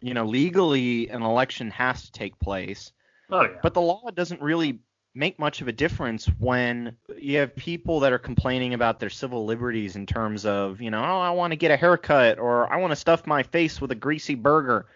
you 0.00 0.14
know, 0.14 0.24
legally 0.24 1.08
an 1.08 1.22
election 1.22 1.70
has 1.70 2.04
to 2.04 2.12
take 2.12 2.38
place. 2.38 2.92
Oh, 3.30 3.42
yeah. 3.42 3.58
But 3.62 3.74
the 3.74 3.80
law 3.80 4.08
doesn't 4.14 4.40
really 4.40 4.80
make 5.16 5.38
much 5.38 5.62
of 5.62 5.68
a 5.68 5.72
difference 5.72 6.26
when 6.38 6.94
you 7.16 7.38
have 7.38 7.56
people 7.56 8.00
that 8.00 8.12
are 8.12 8.18
complaining 8.18 8.74
about 8.74 9.00
their 9.00 9.08
civil 9.08 9.46
liberties 9.46 9.96
in 9.96 10.04
terms 10.04 10.44
of, 10.44 10.80
you 10.82 10.90
know, 10.90 11.02
oh, 11.02 11.20
I 11.20 11.30
want 11.30 11.52
to 11.52 11.56
get 11.56 11.70
a 11.70 11.76
haircut 11.76 12.38
or 12.38 12.70
I 12.70 12.76
want 12.76 12.90
to 12.90 12.96
stuff 12.96 13.26
my 13.26 13.42
face 13.42 13.80
with 13.80 13.90
a 13.90 13.94
greasy 13.94 14.34
burger. 14.34 14.86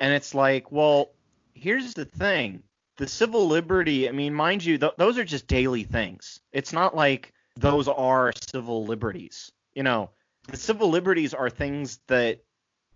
And 0.00 0.12
it's 0.12 0.34
like, 0.34 0.72
well, 0.72 1.10
here's 1.54 1.94
the 1.94 2.04
thing 2.04 2.64
the 2.96 3.06
civil 3.06 3.46
liberty, 3.46 4.08
I 4.08 4.12
mean, 4.12 4.34
mind 4.34 4.64
you, 4.64 4.76
th- 4.76 4.92
those 4.98 5.16
are 5.16 5.24
just 5.24 5.46
daily 5.46 5.84
things. 5.84 6.40
It's 6.52 6.72
not 6.72 6.96
like 6.96 7.32
those 7.56 7.86
are 7.86 8.32
civil 8.50 8.84
liberties. 8.84 9.52
You 9.74 9.84
know, 9.84 10.10
the 10.48 10.56
civil 10.56 10.90
liberties 10.90 11.32
are 11.32 11.48
things 11.48 12.00
that 12.08 12.40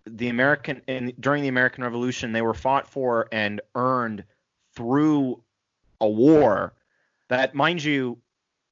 the 0.05 0.27
American 0.27 1.13
during 1.19 1.41
the 1.41 1.47
American 1.47 1.83
Revolution 1.83 2.33
they 2.33 2.41
were 2.41 2.53
fought 2.53 2.87
for 2.87 3.27
and 3.31 3.61
earned 3.73 4.25
through 4.75 5.41
a 6.01 6.07
war 6.07 6.73
that, 7.29 7.55
mind 7.55 7.83
you, 7.83 8.17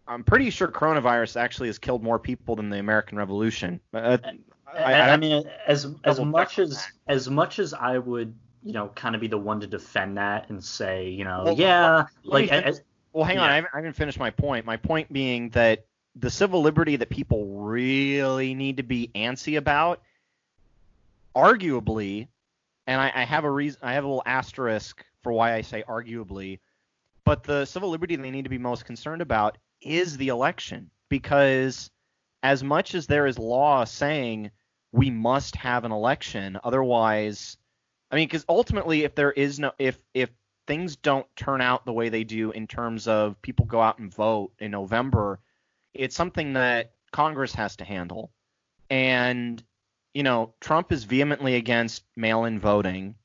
I'm 0.08 0.24
pretty 0.24 0.50
sure 0.50 0.68
coronavirus 0.68 1.40
actually 1.40 1.68
has 1.68 1.80
killed 1.80 2.04
more 2.04 2.20
people 2.20 2.56
than 2.56 2.70
the 2.70 2.80
American 2.80 3.18
Revolution. 3.18 3.80
Uh, 3.94 4.18
I, 4.68 4.94
I, 4.94 5.10
I, 5.12 5.18
mean, 5.18 5.44
as 5.68 5.88
as 6.04 6.20
much 6.20 6.60
as 6.60 6.86
as 7.08 7.30
much 7.30 7.60
as 7.60 7.74
I 7.74 7.98
would, 8.00 8.36
you 8.64 8.74
know, 8.74 8.90
kind 8.96 9.16
of 9.16 9.22
be 9.22 9.28
the 9.28 9.38
one 9.38 9.60
to 9.62 9.68
defend 9.68 10.18
that 10.18 10.50
and 10.50 10.64
say, 10.64 11.10
you 11.10 11.24
know, 11.24 11.44
well, 11.46 11.56
yeah, 11.56 12.06
like. 12.24 12.52
As, 12.52 12.82
well, 13.14 13.24
hang 13.24 13.36
yeah. 13.36 13.44
on, 13.44 13.50
I 13.50 13.56
haven't, 13.56 13.70
I 13.74 13.78
haven't 13.78 13.94
finished 13.94 14.20
my 14.20 14.32
point. 14.32 14.66
My 14.66 14.78
point 14.78 15.14
being 15.14 15.50
that 15.50 15.86
the 16.16 16.32
civil 16.32 16.62
liberty 16.62 16.96
that 16.96 17.10
people 17.10 17.60
really 17.60 18.54
need 18.56 18.78
to 18.78 18.84
be 18.84 19.12
antsy 19.16 19.58
about, 19.58 20.02
arguably, 21.36 22.28
and 22.88 23.00
I, 23.00 23.12
I 23.14 23.24
have 23.24 23.44
a 23.44 23.52
reason, 23.52 23.80
I 23.84 23.94
have 23.94 24.04
a 24.04 24.08
little 24.08 24.24
asterisk 24.26 25.06
for 25.22 25.32
why 25.32 25.54
I 25.54 25.62
say 25.62 25.84
arguably, 25.88 26.60
but 27.26 27.44
the 27.44 27.66
civil 27.66 27.90
liberty 27.90 28.16
they 28.16 28.32
need 28.32 28.44
to 28.44 28.50
be 28.50 28.58
most 28.58 28.86
concerned 28.86 29.22
about 29.22 29.58
is 29.82 30.18
the 30.18 30.30
election 30.30 30.90
because 31.10 31.90
as 32.42 32.64
much 32.64 32.96
as 32.96 33.08
there 33.08 33.26
is 33.26 33.40
law 33.40 33.84
saying 33.84 34.52
we 34.92 35.10
must 35.10 35.56
have 35.56 35.86
an 35.86 35.92
election, 35.92 36.60
otherwise, 36.64 37.58
I 38.12 38.16
mean, 38.16 38.28
because 38.28 38.46
ultimately, 38.48 39.04
if 39.04 39.16
there 39.16 39.32
is 39.32 39.60
no, 39.60 39.72
if 39.80 39.98
if 40.14 40.30
things 40.68 40.96
don't 40.96 41.26
turn 41.36 41.62
out 41.62 41.86
the 41.86 41.94
way 41.94 42.10
they 42.10 42.24
do 42.24 42.52
in 42.52 42.68
terms 42.68 43.08
of 43.08 43.42
people 43.42 43.66
go 43.66 43.82
out 43.82 44.00
and 44.00 44.14
vote 44.14 44.52
in 44.60 44.72
November, 44.72 45.40
it's 45.94 46.16
something 46.16 46.54
that 46.54 46.94
Congress 47.12 47.54
has 47.56 47.76
to 47.78 47.84
handle. 47.84 48.32
And, 48.90 49.62
you 50.14 50.24
know, 50.24 50.54
Trump 50.62 50.92
is 50.92 51.04
vehemently 51.04 51.56
against 51.56 52.04
mail 52.16 52.46
in 52.46 52.60
voting. 52.60 53.16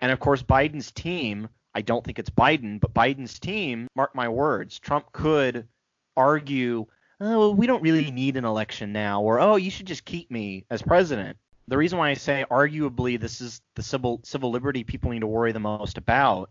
And 0.00 0.12
of 0.12 0.20
course, 0.20 0.42
Biden's 0.42 0.92
team, 0.92 1.48
I 1.74 1.82
don't 1.82 2.04
think 2.04 2.18
it's 2.18 2.30
Biden, 2.30 2.80
but 2.80 2.94
Biden's 2.94 3.38
team, 3.38 3.88
mark 3.94 4.14
my 4.14 4.28
words, 4.28 4.78
Trump 4.78 5.12
could 5.12 5.68
argue, 6.16 6.86
oh, 7.20 7.50
we 7.50 7.66
don't 7.66 7.82
really 7.82 8.10
need 8.10 8.36
an 8.36 8.44
election 8.44 8.92
now, 8.92 9.22
or 9.22 9.40
oh, 9.40 9.56
you 9.56 9.70
should 9.70 9.86
just 9.86 10.04
keep 10.04 10.30
me 10.30 10.64
as 10.70 10.82
president. 10.82 11.36
The 11.68 11.76
reason 11.76 11.98
why 11.98 12.10
I 12.10 12.14
say 12.14 12.44
arguably 12.50 13.20
this 13.20 13.40
is 13.40 13.60
the 13.74 13.82
civil 13.82 14.20
civil 14.24 14.50
liberty 14.50 14.84
people 14.84 15.10
need 15.10 15.20
to 15.20 15.26
worry 15.26 15.52
the 15.52 15.60
most 15.60 15.98
about 15.98 16.50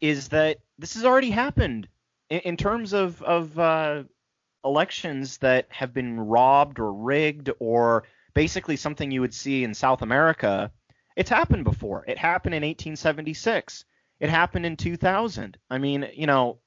is 0.00 0.28
that 0.30 0.58
this 0.78 0.94
has 0.94 1.04
already 1.04 1.30
happened 1.30 1.88
in, 2.28 2.40
in 2.40 2.56
terms 2.56 2.92
of 2.92 3.22
of 3.22 3.56
uh, 3.58 4.02
elections 4.64 5.38
that 5.38 5.66
have 5.70 5.94
been 5.94 6.18
robbed 6.18 6.80
or 6.80 6.92
rigged 6.92 7.50
or 7.60 8.04
basically 8.34 8.76
something 8.76 9.10
you 9.10 9.20
would 9.20 9.34
see 9.34 9.62
in 9.62 9.72
South 9.74 10.02
America. 10.02 10.72
It's 11.16 11.30
happened 11.30 11.64
before. 11.64 12.04
It 12.08 12.18
happened 12.18 12.54
in 12.56 12.62
1876. 12.62 13.84
It 14.20 14.30
happened 14.30 14.66
in 14.66 14.76
2000. 14.76 15.56
I 15.70 15.78
mean, 15.78 16.08
you 16.14 16.26
know, 16.26 16.58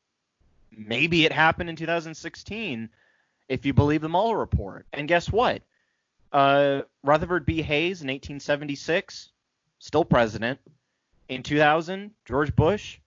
maybe 0.71 1.25
it 1.25 1.31
happened 1.31 1.69
in 1.69 1.75
2016 1.75 2.89
if 3.47 3.65
you 3.65 3.73
believe 3.73 4.01
the 4.01 4.09
Mueller 4.09 4.37
report. 4.37 4.85
And 4.93 5.07
guess 5.07 5.31
what? 5.31 5.61
Uh, 6.31 6.81
Rutherford 7.03 7.45
B. 7.45 7.61
Hayes 7.61 8.01
in 8.01 8.07
1876, 8.07 9.29
still 9.79 10.05
president. 10.05 10.59
In 11.29 11.43
2000, 11.43 12.11
George 12.25 12.55
Bush, 12.55 12.99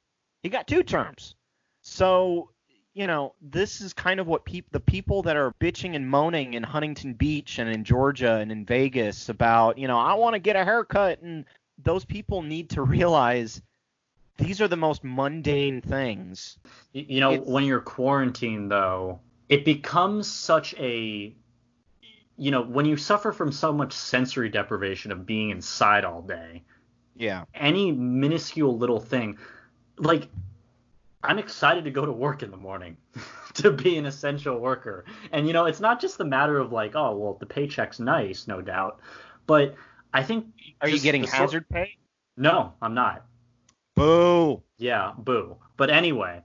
he 0.43 0.49
got 0.49 0.67
two 0.67 0.83
terms. 0.83 1.35
So 1.83 2.51
you 2.95 3.07
know, 3.07 3.35
this 3.41 3.81
is 3.81 3.93
kind 3.93 4.21
of 4.21 4.27
what 4.27 4.45
peop- 4.45 4.71
the 4.73 4.81
people 4.81 5.23
that 5.23 5.37
are 5.37 5.55
bitching 5.61 5.95
and 5.95 6.09
moaning 6.09 6.55
in 6.55 6.63
Huntington 6.63 7.15
Beach 7.15 7.59
and 7.59 7.71
in 7.71 7.85
Georgia 7.85 8.35
and 8.35 8.51
in 8.51 8.65
Vegas 8.65 9.29
about, 9.29 9.79
you 9.79 9.87
know, 9.87 9.99
I 9.99 10.15
want 10.15 10.35
to 10.35 10.41
get 10.41 10.57
a 10.57 10.65
haircut 10.65 11.23
and 11.23 11.45
those 11.83 12.05
people 12.05 12.43
need 12.43 12.71
to 12.71 12.83
realize 12.83 13.63
these 14.41 14.61
are 14.61 14.69
the 14.69 14.77
most 14.77 15.05
mundane 15.05 15.81
things. 15.81 16.59
You 16.93 17.21
know, 17.21 17.31
it's, 17.33 17.47
when 17.47 17.65
you're 17.65 17.81
quarantined 17.81 18.71
though, 18.71 19.21
it 19.49 19.65
becomes 19.65 20.27
such 20.29 20.75
a 20.79 21.35
you 22.37 22.51
know, 22.51 22.63
when 22.63 22.87
you 22.87 22.97
suffer 22.97 23.33
from 23.33 23.53
so 23.53 23.71
much 23.71 23.93
sensory 23.93 24.49
deprivation 24.49 25.13
of 25.13 25.27
being 25.27 25.51
inside 25.51 26.07
all 26.07 26.23
day. 26.23 26.63
Yeah. 27.15 27.45
Any 27.55 27.93
minuscule 27.93 28.79
little 28.79 28.99
thing 28.99 29.37
like 30.01 30.29
I'm 31.23 31.39
excited 31.39 31.85
to 31.85 31.91
go 31.91 32.07
to 32.07 32.13
work 32.13 32.43
in 32.43 32.51
the 32.51 32.57
morning 32.57 32.97
to 33.55 33.71
be 33.71 33.99
an 33.99 34.07
essential 34.07 34.59
worker. 34.59 35.05
And 35.33 35.47
you 35.47 35.53
know, 35.53 35.67
it's 35.67 35.81
not 35.81 36.01
just 36.01 36.19
the 36.19 36.25
matter 36.25 36.59
of 36.59 36.73
like, 36.73 36.97
oh, 36.97 37.17
well, 37.17 37.37
the 37.39 37.47
paycheck's 37.47 38.01
nice, 38.01 38.49
no 38.49 38.63
doubt, 38.63 39.01
but 39.47 39.75
I 40.13 40.23
think 40.23 40.47
Are 40.81 40.89
you 40.89 40.99
getting 40.99 41.25
hazard 41.25 41.69
pay? 41.69 41.97
No, 42.37 42.73
I'm 42.81 42.95
not. 42.95 43.27
Boo. 44.01 44.63
Yeah, 44.79 45.13
boo. 45.19 45.57
But 45.77 45.91
anyway, 45.91 46.43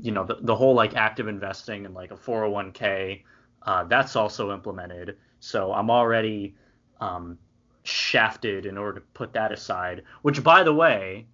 you 0.00 0.12
know, 0.12 0.24
the, 0.24 0.38
the 0.40 0.54
whole 0.54 0.74
like 0.74 0.94
active 0.94 1.28
investing 1.28 1.86
and 1.86 1.94
like 1.94 2.10
a 2.10 2.16
401k, 2.16 3.22
uh, 3.62 3.84
that's 3.84 4.16
also 4.16 4.52
implemented. 4.52 5.16
So 5.40 5.72
I'm 5.72 5.90
already 5.90 6.54
um, 7.00 7.38
shafted 7.82 8.66
in 8.66 8.78
order 8.78 9.00
to 9.00 9.06
put 9.14 9.32
that 9.34 9.52
aside. 9.52 10.02
Which, 10.22 10.42
by 10.42 10.62
the 10.62 10.72
way, 10.72 11.26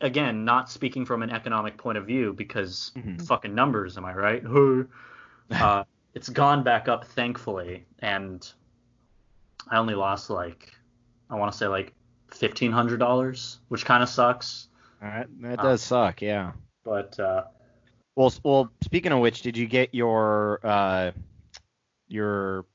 again, 0.00 0.44
not 0.44 0.70
speaking 0.70 1.06
from 1.06 1.22
an 1.22 1.30
economic 1.30 1.78
point 1.78 1.96
of 1.96 2.06
view 2.06 2.32
because 2.34 2.92
mm-hmm. 2.96 3.16
fucking 3.24 3.54
numbers, 3.54 3.96
am 3.96 4.04
I 4.04 4.14
right? 4.14 4.42
uh, 5.50 5.84
it's 6.14 6.28
gone 6.28 6.62
back 6.62 6.88
up, 6.88 7.06
thankfully, 7.06 7.86
and 8.00 8.46
I 9.68 9.78
only 9.78 9.94
lost 9.94 10.28
like 10.28 10.70
I 11.30 11.36
want 11.36 11.50
to 11.50 11.56
say 11.56 11.66
like 11.66 11.94
fifteen 12.30 12.72
hundred 12.72 12.98
dollars, 12.98 13.60
which 13.68 13.84
kind 13.84 14.02
of 14.02 14.08
sucks. 14.08 14.68
Right, 15.02 15.26
that 15.42 15.58
does 15.58 15.82
uh, 15.82 16.06
suck, 16.06 16.22
yeah. 16.22 16.52
But 16.84 17.18
uh, 17.18 17.44
well, 18.14 18.32
well, 18.44 18.72
speaking 18.84 19.10
of 19.10 19.18
which, 19.18 19.42
did 19.42 19.56
you 19.56 19.66
get 19.66 19.92
your 19.92 20.60
uh, 20.62 21.10
your 22.06 22.66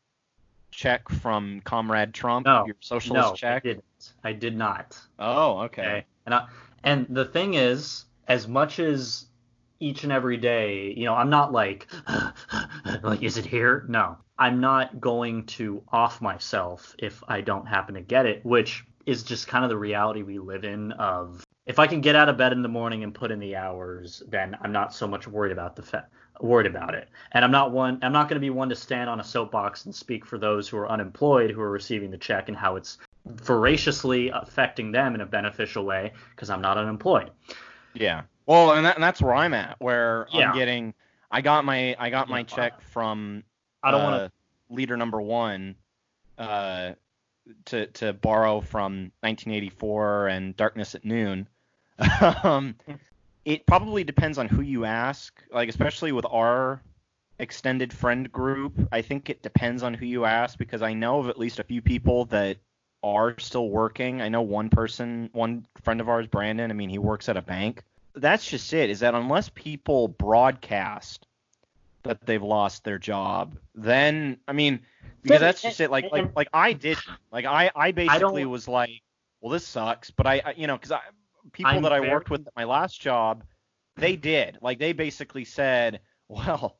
check 0.72 1.08
from 1.08 1.62
Comrade 1.62 2.14
Trump? 2.14 2.46
No, 2.46 2.66
your 2.66 2.76
socialist 2.82 3.30
no, 3.30 3.34
check? 3.36 3.64
I 3.64 3.68
didn't. 3.68 3.84
I 4.26 4.34
did 4.34 4.58
not. 4.58 5.00
Oh, 5.18 5.60
okay. 5.62 5.82
okay. 5.82 6.06
And 6.26 6.36
I, 6.36 6.48
and 6.84 7.06
the 7.10 7.24
thing 7.24 7.54
is, 7.54 8.04
as 8.28 8.46
much 8.46 8.80
as 8.80 9.28
each 9.80 10.04
and 10.04 10.12
every 10.12 10.38
day, 10.38 10.94
you 10.98 11.06
know, 11.06 11.14
I'm 11.14 11.30
not 11.30 11.54
like, 11.54 11.88
like, 13.04 13.24
is 13.24 13.38
it 13.38 13.46
here? 13.46 13.86
No, 13.88 14.18
I'm 14.38 14.60
not 14.60 15.00
going 15.00 15.46
to 15.46 15.82
off 15.94 16.22
myself 16.22 16.96
if 17.00 17.24
I 17.28 17.40
don't 17.40 17.68
happen 17.68 17.96
to 17.96 18.02
get 18.02 18.26
it, 18.26 18.46
which 18.46 18.84
is 19.06 19.24
just 19.24 19.48
kind 19.48 19.64
of 19.64 19.70
the 19.70 19.78
reality 19.78 20.24
we 20.24 20.40
live 20.40 20.66
in 20.66 20.92
of 20.94 21.44
if 21.68 21.80
I 21.80 21.86
can 21.86 22.00
get 22.00 22.16
out 22.16 22.30
of 22.30 22.38
bed 22.38 22.54
in 22.54 22.62
the 22.62 22.70
morning 22.70 23.04
and 23.04 23.14
put 23.14 23.30
in 23.30 23.40
the 23.40 23.56
hours, 23.56 24.24
then 24.30 24.58
I'm 24.62 24.72
not 24.72 24.94
so 24.94 25.06
much 25.06 25.28
worried 25.28 25.52
about 25.52 25.76
the 25.76 25.84
fa- 25.84 26.08
worried 26.40 26.66
about 26.66 26.96
it. 26.96 27.10
And 27.34 27.44
I'm 27.44 27.52
not 27.52 27.72
one 27.72 28.00
I'm 28.02 28.14
not 28.14 28.30
going 28.30 28.38
to 28.38 28.42
be 28.42 28.50
one 28.50 28.70
to 28.70 28.76
stand 28.76 29.10
on 29.10 29.20
a 29.20 29.24
soapbox 29.24 29.86
and 29.86 29.94
speak 29.94 30.26
for 30.26 30.38
those 30.38 30.70
who 30.70 30.78
are 30.78 30.90
unemployed 30.90 31.52
who 31.52 31.62
are 31.62 31.70
receiving 31.70 32.10
the 32.10 32.18
check 32.18 32.48
and 32.48 32.56
how 32.56 32.78
it's 32.78 32.98
voraciously 33.26 34.30
affecting 34.30 34.94
them 34.94 35.14
in 35.14 35.22
a 35.22 35.26
beneficial 35.26 35.84
way 35.84 36.14
because 36.32 36.50
I'm 36.50 36.62
not 36.62 36.78
unemployed. 36.78 37.32
Yeah. 37.94 38.24
Well, 38.46 38.72
and, 38.72 38.86
that, 38.86 38.96
and 38.96 39.04
that's 39.04 39.22
where 39.22 39.36
I'm 39.36 39.54
at, 39.54 39.76
where 39.80 40.28
yeah. 40.32 40.52
I'm 40.52 40.58
getting. 40.58 40.94
I 41.30 41.42
got 41.42 41.66
my 41.66 41.98
I 42.00 42.10
got 42.10 42.30
my 42.30 42.44
check 42.44 42.82
from. 42.82 43.44
I 43.84 43.92
don't 43.92 44.02
uh, 44.02 44.04
want 44.10 44.32
to. 44.32 44.74
Leader 44.74 44.96
number 44.96 45.22
one. 45.22 45.76
Uh, 46.38 46.94
to 47.66 47.88
to 47.88 48.14
borrow 48.14 48.62
from 48.62 49.12
1984 49.22 50.28
and 50.28 50.56
Darkness 50.56 50.96
at 50.96 51.04
Noon. 51.04 51.48
um, 52.44 52.76
it 53.46 53.66
probably 53.66 54.04
depends 54.04 54.38
on 54.38 54.48
who 54.48 54.62
you 54.62 54.86
ask. 54.86 55.34
Like 55.52 55.70
especially 55.70 56.12
with 56.12 56.26
our 56.30 56.82
extended 57.40 57.94
friend 57.94 58.32
group, 58.32 58.74
I 58.92 59.02
think 59.02 59.30
it 59.30 59.42
depends 59.42 59.84
on 59.84 59.94
who 59.94 60.06
you 60.06 60.26
ask 60.26 60.58
because 60.58 60.82
I 60.82 60.94
know 60.94 61.20
of 61.20 61.30
at 61.30 61.40
least 61.40 61.60
a 61.60 61.64
few 61.64 61.82
people 61.82 62.26
that 62.26 62.58
are 63.04 63.38
still 63.40 63.70
working. 63.70 64.22
I 64.22 64.30
know 64.30 64.42
one 64.42 64.70
person, 64.70 65.30
one 65.34 65.66
friend 65.82 66.02
of 66.02 66.10
ours, 66.10 66.28
Brandon. 66.28 66.72
I 66.72 66.74
mean, 66.74 66.90
he 66.90 66.98
works 66.98 67.30
at 67.30 67.38
a 67.38 67.42
bank. 67.42 67.84
That's 68.16 68.48
just 68.48 68.74
it. 68.74 68.90
Is 68.90 69.02
that 69.02 69.14
unless 69.14 69.50
people 69.50 70.08
broadcast 70.08 71.28
that 72.04 72.26
they've 72.26 72.42
lost 72.42 72.84
their 72.84 72.98
job, 72.98 73.56
then 73.76 74.38
I 74.48 74.54
mean, 74.54 74.80
because 75.22 75.40
that's 75.40 75.62
just 75.62 75.80
it. 75.80 75.92
Like 75.92 76.12
like 76.12 76.36
like 76.36 76.50
I 76.54 76.74
did. 76.74 76.98
Like 77.32 77.46
I 77.46 77.70
I 77.76 77.92
basically 77.92 78.44
I 78.44 78.46
was 78.46 78.68
like, 78.68 79.02
well, 79.40 79.52
this 79.52 79.68
sucks. 79.68 80.10
But 80.10 80.26
I, 80.26 80.42
I 80.44 80.54
you 80.58 80.66
know 80.66 80.76
because 80.76 80.92
I 80.92 81.02
people 81.52 81.72
I'm 81.72 81.84
that 81.84 81.94
I 81.94 82.00
worked 82.00 82.30
with 82.30 82.48
at 82.48 82.56
my 82.56 82.64
last 82.66 83.00
job, 83.00 83.44
they 83.96 84.16
did. 84.16 84.58
Like 84.62 84.80
they 84.80 84.94
basically 84.94 85.46
said, 85.46 86.02
well, 86.28 86.78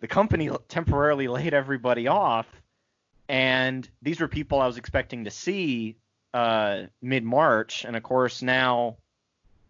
the 0.00 0.08
company 0.08 0.50
temporarily 0.68 1.28
laid 1.28 1.54
everybody 1.54 2.08
off 2.08 2.46
and 3.28 3.88
these 4.02 4.20
were 4.20 4.28
people 4.28 4.60
I 4.60 4.66
was 4.66 4.76
expecting 4.76 5.24
to 5.24 5.30
see 5.30 5.96
uh, 6.32 6.84
mid 7.00 7.24
March, 7.24 7.84
and 7.84 7.96
of 7.96 8.02
course 8.02 8.42
now 8.42 8.96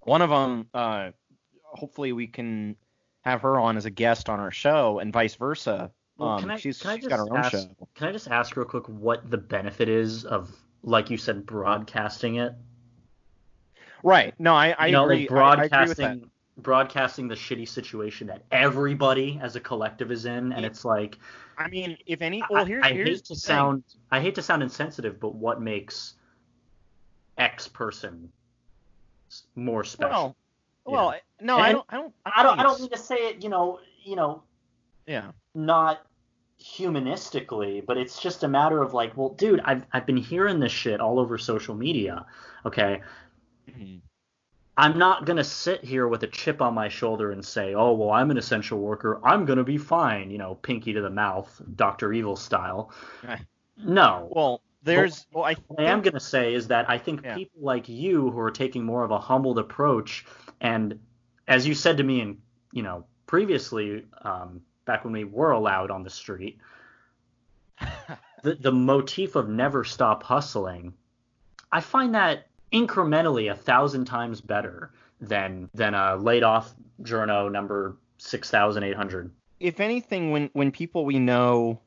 one 0.00 0.22
of 0.22 0.30
them, 0.30 0.66
uh, 0.74 1.10
hopefully 1.62 2.12
we 2.12 2.26
can 2.26 2.76
have 3.22 3.42
her 3.42 3.58
on 3.58 3.76
as 3.76 3.84
a 3.84 3.90
guest 3.90 4.28
on 4.28 4.40
our 4.40 4.50
show, 4.50 4.98
and 4.98 5.12
vice 5.12 5.34
versa. 5.34 5.90
Well, 6.18 6.30
um, 6.30 6.40
can 6.40 6.50
I, 6.50 6.56
she's, 6.56 6.80
can 6.80 6.90
I 6.90 6.94
she's 6.96 7.04
just 7.04 7.10
got 7.10 7.18
her 7.18 7.32
own 7.32 7.38
ask, 7.38 7.52
show. 7.52 7.88
Can 7.94 8.08
I 8.08 8.12
just 8.12 8.28
ask 8.28 8.56
real 8.56 8.66
quick 8.66 8.88
what 8.88 9.30
the 9.30 9.38
benefit 9.38 9.88
is 9.88 10.24
of, 10.24 10.50
like 10.82 11.10
you 11.10 11.16
said, 11.16 11.46
broadcasting 11.46 12.36
it? 12.36 12.52
Right. 14.04 14.34
No, 14.38 14.54
I, 14.54 14.74
I 14.78 14.86
you 14.86 14.92
know, 14.92 15.04
agree. 15.04 15.26
like 15.28 15.58
I- 15.58 15.62
I 15.62 15.64
agree 15.64 15.88
with 15.88 15.96
that. 15.96 16.02
broadcasting, 16.18 16.30
broadcasting 16.58 17.28
the 17.28 17.34
shitty 17.34 17.66
situation 17.66 18.26
that 18.28 18.42
everybody 18.52 19.40
as 19.42 19.56
a 19.56 19.60
collective 19.60 20.12
is 20.12 20.26
in, 20.26 20.52
and 20.52 20.60
Yeah. 20.60 20.66
it's 20.66 20.84
like, 20.84 21.18
I 21.58 21.68
mean, 21.68 21.96
if 22.06 22.20
any, 22.20 22.42
well, 22.50 22.64
here's 22.64 22.84
I, 22.84 22.92
here's 22.92 23.08
hate 23.08 23.24
to 23.26 23.34
sound, 23.36 23.82
I 24.10 24.20
hate 24.20 24.34
to 24.36 24.42
sound 24.42 24.62
insensitive, 24.62 25.18
but 25.18 25.34
what 25.34 25.60
makes 25.60 26.14
X 27.38 27.66
person 27.66 28.30
more 29.56 29.82
special? 29.84 30.36
Well, 30.84 30.94
well, 30.94 31.14
no, 31.40 31.56
And- 31.56 31.64
I 31.64 31.72
don't, 31.72 31.86
I 31.88 31.96
don't, 31.96 32.14
I 32.26 32.42
don't. 32.42 32.58
I 32.60 32.62
don't 32.62 32.80
mean 32.80 32.90
to 32.90 32.98
say 32.98 33.16
it. 33.16 33.42
You 33.42 33.48
know. 33.48 33.80
You 34.04 34.16
know. 34.16 34.42
Yeah. 35.06 35.30
Not 35.54 36.00
humanistically, 36.60 37.84
but 37.84 37.96
it's 37.96 38.20
just 38.20 38.42
a 38.42 38.48
matter 38.48 38.82
of 38.82 38.92
like, 38.94 39.16
well, 39.16 39.30
Dude, 39.30 39.60
I've 39.64 39.86
I've 39.92 40.06
been 40.06 40.16
hearing 40.16 40.60
this 40.60 40.72
shit 40.72 41.00
all 41.00 41.18
over 41.18 41.38
social 41.38 41.74
media. 41.74 42.26
Okay, 42.66 43.00
Mhm. 43.78 44.00
I'm 44.76 44.98
not 44.98 45.24
gonna 45.24 45.44
sit 45.44 45.84
here 45.84 46.08
with 46.08 46.22
a 46.24 46.26
chip 46.26 46.60
on 46.60 46.74
my 46.74 46.88
shoulder 46.88 47.30
and 47.30 47.44
say, 47.44 47.74
"Oh, 47.74 47.92
well, 47.92 48.10
I'm 48.10 48.30
an 48.30 48.38
essential 48.38 48.80
worker. 48.80 49.20
I'm 49.24 49.44
gonna 49.44 49.64
be 49.64 49.78
fine." 49.78 50.30
You 50.30 50.38
know, 50.38 50.56
pinky 50.56 50.92
to 50.94 51.00
the 51.00 51.10
mouth, 51.10 51.62
Doctor 51.76 52.12
Evil 52.12 52.36
style. 52.36 52.92
Right. 53.22 53.46
No. 53.76 54.28
Well, 54.34 54.62
there's, 54.82 55.26
well, 55.32 55.44
I 55.44 55.54
What 55.68 55.80
I 55.80 55.90
am 55.90 56.02
gonna 56.02 56.20
say 56.20 56.54
is 56.54 56.68
that 56.68 56.90
I 56.90 56.98
think 56.98 57.22
Yeah. 57.22 57.36
people 57.36 57.62
like 57.62 57.88
you 57.88 58.30
who 58.30 58.38
are 58.40 58.50
taking 58.50 58.84
more 58.84 59.04
of 59.04 59.10
a 59.10 59.18
humbled 59.18 59.58
approach, 59.58 60.26
and 60.60 60.98
as 61.46 61.66
you 61.66 61.74
said 61.74 61.96
to 61.98 62.02
me, 62.02 62.20
in 62.20 62.42
you 62.72 62.82
know, 62.82 63.04
previously, 63.26 64.06
um, 64.22 64.60
back 64.84 65.04
when 65.04 65.12
we 65.12 65.24
were 65.24 65.52
allowed 65.52 65.90
on 65.92 66.02
the 66.02 66.10
street, 66.10 66.58
the 68.42 68.54
the 68.56 68.72
motif 68.72 69.36
of 69.36 69.48
never 69.48 69.84
stop 69.84 70.22
hustling, 70.24 70.94
I 71.70 71.80
find 71.80 72.14
that 72.14 72.48
incrementally 72.74 73.50
a 73.50 73.54
thousand 73.54 74.04
times 74.04 74.40
better 74.40 74.90
than 75.20 75.70
than 75.74 75.94
a 75.94 76.16
laid 76.16 76.42
off 76.42 76.74
journo 77.02 77.50
number 77.50 77.96
six 78.18 78.50
thousand 78.50 78.82
eight 78.82 78.96
hundred. 78.96 79.30
if 79.60 79.80
anything, 79.80 80.30
when 80.32 80.50
when 80.52 80.70
people 80.72 81.04
we 81.04 81.18
know 81.18 81.80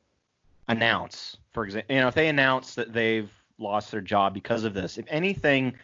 announce, 0.66 1.36
for 1.52 1.64
example, 1.64 1.94
you 1.94 2.00
know, 2.00 2.08
if 2.08 2.14
they 2.14 2.28
announce 2.28 2.74
that 2.74 2.92
they've 2.92 3.30
lost 3.58 3.90
their 3.90 4.00
job 4.00 4.34
because 4.34 4.64
of 4.64 4.74
this, 4.74 4.98
if 4.98 5.04
anything, 5.08 5.74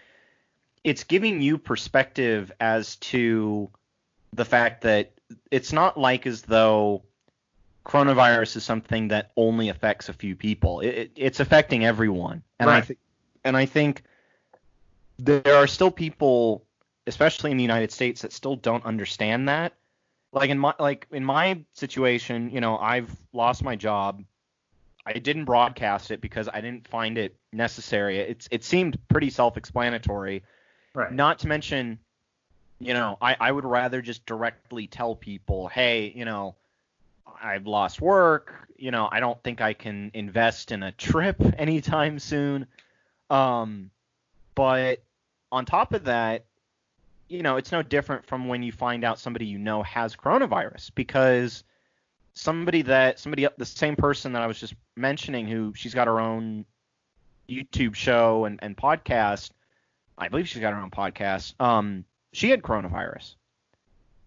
it's 0.83 1.05
giving 1.05 1.41
you 1.43 1.59
perspective 1.59 2.51
as 2.61 2.97
to 2.97 3.71
the 4.33 4.45
fact 4.45 4.83
that 4.83 5.13
it's 5.51 5.73
not 5.73 5.99
like 5.99 6.27
as 6.27 6.43
though 6.43 7.03
coronavirus 7.85 8.57
is 8.57 8.65
something 8.65 9.09
that 9.09 9.31
only 9.37 9.69
affects 9.69 10.09
a 10.09 10.13
few 10.13 10.35
people. 10.35 10.81
It, 10.81 10.89
it, 10.89 11.11
it's 11.17 11.41
affecting 11.41 11.85
everyone, 11.85 12.43
and 12.59 12.71
I 12.71 12.75
Right. 12.75 12.85
think 12.85 12.99
and 13.45 13.57
I 13.57 13.67
think 13.67 14.03
there 15.19 15.57
are 15.57 15.67
still 15.67 15.91
people, 15.91 16.65
especially 17.07 17.51
in 17.51 17.57
the 17.57 17.65
United 17.65 17.93
States, 17.93 18.23
that 18.23 18.33
still 18.33 18.57
don't 18.57 18.85
understand 18.85 19.49
that 19.49 19.75
like 20.35 20.51
in 20.51 20.59
my 20.59 20.75
like 20.79 21.07
in 21.13 21.25
my 21.25 21.61
situation, 21.73 22.51
you 22.51 22.61
know, 22.61 22.77
I've 22.77 23.11
lost 23.33 23.63
my 23.63 23.77
job. 23.77 24.23
I 25.07 25.13
didn't 25.15 25.45
broadcast 25.45 26.11
it 26.11 26.21
because 26.21 26.49
I 26.53 26.61
didn't 26.61 26.89
find 26.89 27.17
it 27.19 27.37
necessary. 27.53 28.19
It's 28.19 28.49
it 28.51 28.65
seemed 28.65 28.99
pretty 29.09 29.31
self-explanatory. 29.31 30.43
Right. 30.95 31.13
Not 31.13 31.41
to 31.41 31.49
mention, 31.49 31.99
you 32.81 32.95
know, 32.95 33.17
I 33.23 33.37
I 33.39 33.53
would 33.53 33.65
rather 33.65 34.03
just 34.03 34.27
directly 34.27 34.87
tell 34.87 35.15
people, 35.15 35.69
hey, 35.69 36.13
you 36.15 36.25
know, 36.25 36.57
I've 37.41 37.67
lost 37.67 38.01
work. 38.01 38.69
You 38.77 38.91
know, 38.91 39.09
I 39.11 39.21
don't 39.21 39.41
think 39.45 39.61
I 39.61 39.73
can 39.73 40.11
invest 40.15 40.73
in 40.73 40.83
a 40.83 40.91
trip 40.91 41.37
anytime 41.59 42.19
soon. 42.19 42.67
Um, 43.31 43.91
but 44.55 45.03
on 45.53 45.65
top 45.65 45.93
of 45.95 46.05
that, 46.05 46.45
you 47.29 47.43
know, 47.43 47.57
it's 47.57 47.73
no 47.73 47.83
different 47.83 48.27
from 48.27 48.49
when 48.49 48.63
you 48.63 48.73
find 48.73 49.05
out 49.05 49.19
somebody 49.19 49.47
you 49.47 49.59
know 49.59 49.83
has 49.83 50.15
coronavirus 50.17 50.91
because 50.95 51.65
somebody 52.35 52.83
that 52.83 53.19
somebody 53.19 53.47
the 53.57 53.65
same 53.65 53.97
person 53.97 54.33
that 54.33 54.43
I 54.43 54.47
was 54.47 54.59
just 54.59 54.75
mentioning 54.97 55.47
who 55.47 55.73
she's 55.75 55.95
got 55.95 56.07
her 56.07 56.21
own 56.21 56.65
YouTube 57.49 57.95
show 57.95 58.45
and, 58.45 58.59
and 58.63 58.77
podcast. 58.77 59.51
I 60.17 60.29
believe 60.29 60.49
she's 60.49 60.61
got 60.61 60.73
her 60.73 60.81
own 60.81 60.91
podcast. 60.91 61.59
Um, 61.61 62.05
she 62.33 62.51
had 62.51 62.63
coronavirus. 62.63 63.35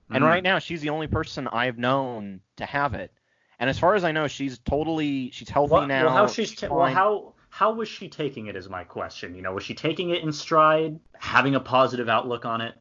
And 0.09 0.23
Mm. 0.23 0.27
right 0.27 0.43
now 0.43 0.59
she's 0.59 0.81
the 0.81 0.89
only 0.89 1.07
person 1.07 1.47
I've 1.47 1.77
known 1.77 2.39
to 2.57 2.65
have 2.65 2.93
it. 2.93 3.11
And 3.59 3.69
as 3.69 3.77
far 3.79 3.95
as 3.95 4.03
I 4.03 4.11
know, 4.11 4.27
she's 4.27 4.59
totally 4.59 5.31
she's 5.31 5.49
healthy 5.49 5.73
well, 5.73 5.87
now. 5.87 6.05
well, 6.05 6.13
how 6.15 6.27
she's 6.27 6.55
ta- 6.55 6.67
well, 6.69 6.85
how 6.93 7.33
how 7.49 7.71
was 7.73 7.87
she 7.87 8.09
taking 8.09 8.47
it? 8.47 8.55
Is 8.55 8.69
my 8.69 8.83
question. 8.83 9.35
You 9.35 9.41
know, 9.41 9.53
was 9.53 9.63
she 9.63 9.73
taking 9.73 10.09
it 10.11 10.23
in 10.23 10.31
stride, 10.31 10.99
having 11.17 11.55
a 11.55 11.59
positive 11.59 12.09
outlook 12.09 12.45
on 12.45 12.61
it? 12.61 12.75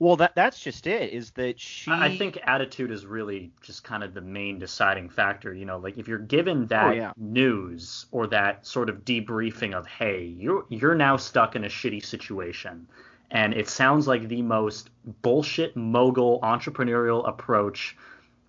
Well, 0.00 0.16
that 0.16 0.34
that's 0.34 0.60
just 0.60 0.86
it. 0.86 1.12
Is 1.12 1.30
that 1.32 1.60
she? 1.60 1.90
I 1.90 2.16
think 2.16 2.38
attitude 2.44 2.90
is 2.90 3.06
really 3.06 3.52
just 3.62 3.84
kind 3.84 4.02
of 4.02 4.12
the 4.12 4.20
main 4.20 4.58
deciding 4.58 5.08
factor. 5.08 5.54
You 5.54 5.64
know, 5.64 5.78
like 5.78 5.98
if 5.98 6.08
you're 6.08 6.18
given 6.18 6.64
oh, 6.64 6.66
that 6.66 6.84
Oh, 6.84 6.90
yeah. 6.92 7.12
news 7.16 8.06
or 8.10 8.26
that 8.28 8.66
sort 8.66 8.88
of 8.88 9.04
debriefing 9.04 9.72
of, 9.72 9.86
hey, 9.86 10.24
you're 10.24 10.66
you're 10.68 10.94
now 10.94 11.16
stuck 11.16 11.54
in 11.54 11.64
a 11.64 11.68
shitty 11.68 12.04
situation, 12.04 12.88
and 13.30 13.54
it 13.54 13.68
sounds 13.68 14.08
like 14.08 14.28
the 14.28 14.42
most 14.42 14.90
bullshit 15.22 15.76
mogul 15.76 16.40
entrepreneurial 16.42 17.26
approach 17.28 17.96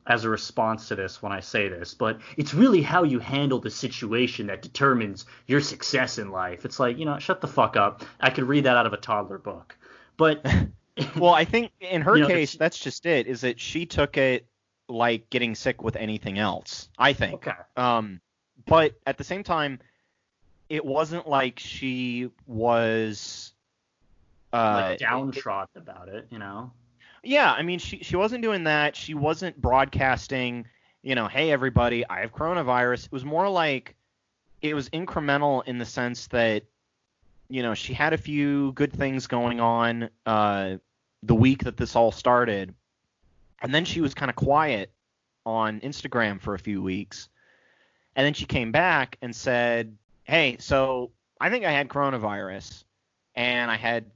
as 0.07 0.23
a 0.23 0.29
response 0.29 0.87
to 0.87 0.95
this 0.95 1.21
when 1.21 1.31
I 1.31 1.39
say 1.39 1.67
this, 1.67 1.93
but 1.93 2.19
it's 2.37 2.53
really 2.53 2.81
how 2.81 3.03
you 3.03 3.19
handle 3.19 3.59
the 3.59 3.71
situation 3.71 4.47
that 4.47 4.61
determines 4.61 5.25
your 5.47 5.61
success 5.61 6.17
in 6.19 6.31
life. 6.31 6.65
It's 6.65 6.79
like, 6.79 6.97
you 6.97 7.05
know, 7.05 7.17
shut 7.17 7.41
the 7.41 7.47
fuck 7.47 7.75
up. 7.75 8.03
I 8.19 8.29
could 8.29 8.43
read 8.43 8.65
that 8.65 8.77
out 8.77 8.85
of 8.85 8.93
a 8.93 8.97
toddler 8.97 9.39
book. 9.39 9.75
But 10.17 10.45
well, 11.17 11.33
I 11.33 11.45
think 11.45 11.71
in 11.79 12.01
her 12.01 12.15
You 12.17 12.23
know, 12.23 12.27
case, 12.27 12.55
that's 12.55 12.77
just 12.77 13.05
it. 13.05 13.27
Is 13.27 13.41
that 13.41 13.59
she 13.59 13.85
took 13.85 14.17
it 14.17 14.45
like 14.87 15.29
getting 15.29 15.55
sick 15.55 15.83
with 15.83 15.95
anything 15.95 16.37
else. 16.37 16.89
I 16.97 17.13
think. 17.13 17.35
okay. 17.35 17.51
Um, 17.75 18.21
but 18.67 18.93
at 19.05 19.17
the 19.17 19.23
same 19.23 19.43
time, 19.43 19.79
it 20.69 20.85
wasn't 20.85 21.27
like 21.27 21.59
she 21.59 22.29
was. 22.47 23.53
Uh, 24.53 24.89
like 24.89 24.99
downtrodden 24.99 25.81
about 25.81 26.09
it, 26.09 26.27
you 26.29 26.39
know. 26.39 26.71
Yeah, 27.25 27.51
I 27.51 27.63
mean, 27.63 27.79
she 27.79 27.99
she 28.03 28.15
wasn't 28.15 28.43
doing 28.43 28.65
that. 28.65 28.95
She 28.95 29.15
wasn't 29.15 29.59
broadcasting, 29.59 30.67
you 31.01 31.15
know, 31.15 31.27
hey 31.27 31.51
everybody, 31.51 32.07
I 32.07 32.19
have 32.19 32.31
coronavirus. 32.31 33.05
It 33.05 33.11
was 33.11 33.25
more 33.25 33.49
like 33.49 33.95
it 34.61 34.75
was 34.75 34.89
incremental 34.89 35.65
in 35.65 35.79
the 35.79 35.85
sense 35.85 36.27
that, 36.27 36.63
you 37.49 37.63
know, 37.63 37.73
she 37.73 37.93
had 37.93 38.13
a 38.13 38.17
few 38.17 38.73
good 38.73 38.93
things 38.93 39.25
going 39.25 39.59
on 39.59 40.09
uh, 40.27 40.77
the 41.23 41.35
week 41.35 41.63
that 41.63 41.77
this 41.77 41.95
all 41.95 42.11
started, 42.11 42.75
and 43.61 43.73
then 43.73 43.85
she 43.85 44.01
was 44.01 44.13
kind 44.13 44.29
of 44.29 44.35
quiet 44.35 44.91
on 45.47 45.79
Instagram 45.81 46.39
for 46.39 46.53
a 46.53 46.59
few 46.59 46.81
weeks, 46.81 47.29
and 48.15 48.23
then 48.23 48.33
she 48.33 48.45
came 48.45 48.71
back 48.71 49.17
and 49.23 49.35
said, 49.35 49.97
hey, 50.25 50.57
so 50.59 51.11
I 51.41 51.49
think 51.49 51.65
I 51.65 51.71
had 51.71 51.89
coronavirus, 51.89 52.83
and 53.35 53.71
I 53.71 53.77
had 53.77 54.11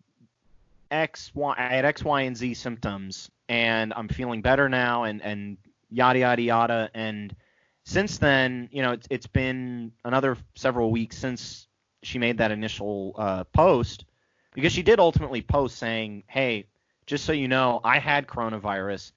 X, 0.91 1.32
Y, 1.34 1.56
I 1.58 1.75
had 1.75 1.86
X, 1.86 2.04
Y, 2.04 2.21
and 2.21 2.36
Z 2.36 2.54
symptoms, 2.56 3.30
and 3.47 3.93
I'm 3.95 4.08
feeling 4.08 4.41
better 4.41 4.69
now, 4.69 5.04
and 5.04 5.21
and 5.21 5.58
yada 5.89 6.19
yada 6.19 6.41
yada. 6.41 6.89
And 6.93 7.36
since 7.84 8.17
then, 8.17 8.69
you 8.71 8.82
know, 8.82 8.91
it's 8.91 9.08
it's 9.10 9.28
been 9.28 9.91
another 10.04 10.38
several 10.56 10.91
weeks 10.91 11.17
since 11.17 11.67
she 12.04 12.17
made 12.17 12.38
that 12.38 12.52
initial 12.52 13.13
uh, 13.17 13.43
post, 13.45 14.06
because 14.54 14.71
she 14.73 14.84
did 14.84 14.99
ultimately 14.99 15.41
post 15.41 15.78
saying, 15.78 16.23
"Hey, 16.28 16.67
just 17.06 17.25
so 17.25 17.34
you 17.34 17.47
know, 17.47 17.82
I 17.84 17.99
had 17.99 18.28
coronavirus, 18.28 19.12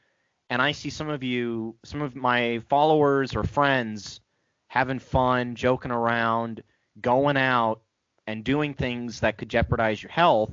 and 0.50 0.60
I 0.60 0.72
see 0.72 0.90
some 0.90 1.08
of 1.08 1.22
you, 1.22 1.76
some 1.84 2.02
of 2.02 2.14
my 2.14 2.60
followers 2.68 3.34
or 3.34 3.44
friends, 3.44 4.20
having 4.68 4.98
fun, 4.98 5.54
joking 5.54 5.90
around, 5.90 6.62
going 7.00 7.36
out, 7.36 7.80
and 8.26 8.44
doing 8.44 8.74
things 8.74 9.20
that 9.20 9.38
could 9.38 9.48
jeopardize 9.48 10.02
your 10.02 10.12
health." 10.12 10.50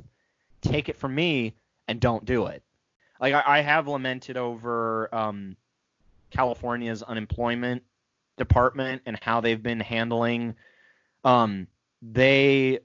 Take 0.62 0.90
it 0.90 0.98
from 0.98 1.16
me 1.16 1.56
and 1.88 2.00
don't 2.00 2.26
do 2.26 2.48
it. 2.48 2.64
Like 3.20 3.34
I, 3.34 3.44
I 3.46 3.62
have 3.62 3.88
lamented 3.88 4.38
over 4.38 5.14
um, 5.14 5.58
California's 6.32 7.04
unemployment 7.04 7.84
department 8.38 9.02
and 9.06 9.18
how 9.22 9.42
they've 9.42 9.62
been 9.62 9.80
handling. 9.80 10.56
Um, 11.24 11.68
they 12.02 12.80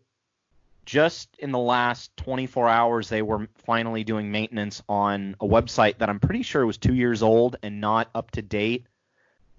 just 0.85 1.35
in 1.39 1.51
the 1.51 1.59
last 1.59 2.15
24 2.19 2.69
hours 2.69 3.09
they 3.09 3.23
were 3.23 3.49
finally 3.65 4.05
doing 4.05 4.31
maintenance 4.31 4.83
on 4.87 5.35
a 5.41 5.47
website 5.47 5.97
that 5.99 6.11
I'm 6.11 6.21
pretty 6.21 6.43
sure 6.43 6.67
was 6.67 6.77
two 6.77 6.93
years 6.95 7.23
old 7.23 7.57
and 7.63 7.81
not 7.81 8.11
up 8.15 8.31
to 8.33 8.43
date, 8.43 8.87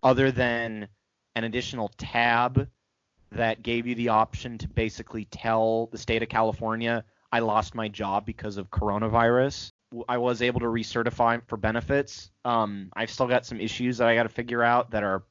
other 0.03 0.31
than 0.31 0.87
an 1.35 1.43
additional 1.43 1.89
tab 1.97 2.69
that 3.31 3.63
gave 3.63 3.87
you 3.87 3.95
the 3.95 4.09
option 4.09 4.57
to 4.59 4.67
basically 4.67 5.25
tell 5.25 5.87
the 5.87 5.97
state 5.97 6.21
of 6.21 6.29
California 6.29 7.03
I 7.35 7.39
lost 7.39 7.75
my 7.75 7.89
job 7.89 8.25
because 8.25 8.55
of 8.55 8.71
coronavirus. 8.71 9.73
I 10.07 10.19
was 10.19 10.41
able 10.41 10.61
to 10.61 10.67
recertify 10.67 11.41
for 11.47 11.57
benefits. 11.57 12.31
Um, 12.45 12.93
I've 12.93 13.11
still 13.11 13.27
got 13.27 13.45
some 13.45 13.59
issues 13.59 13.97
that 13.97 14.07
I 14.07 14.15
got 14.15 14.23
to 14.23 14.29
figure 14.29 14.63
out 14.63 14.91
that 14.91 15.03
are 15.03 15.21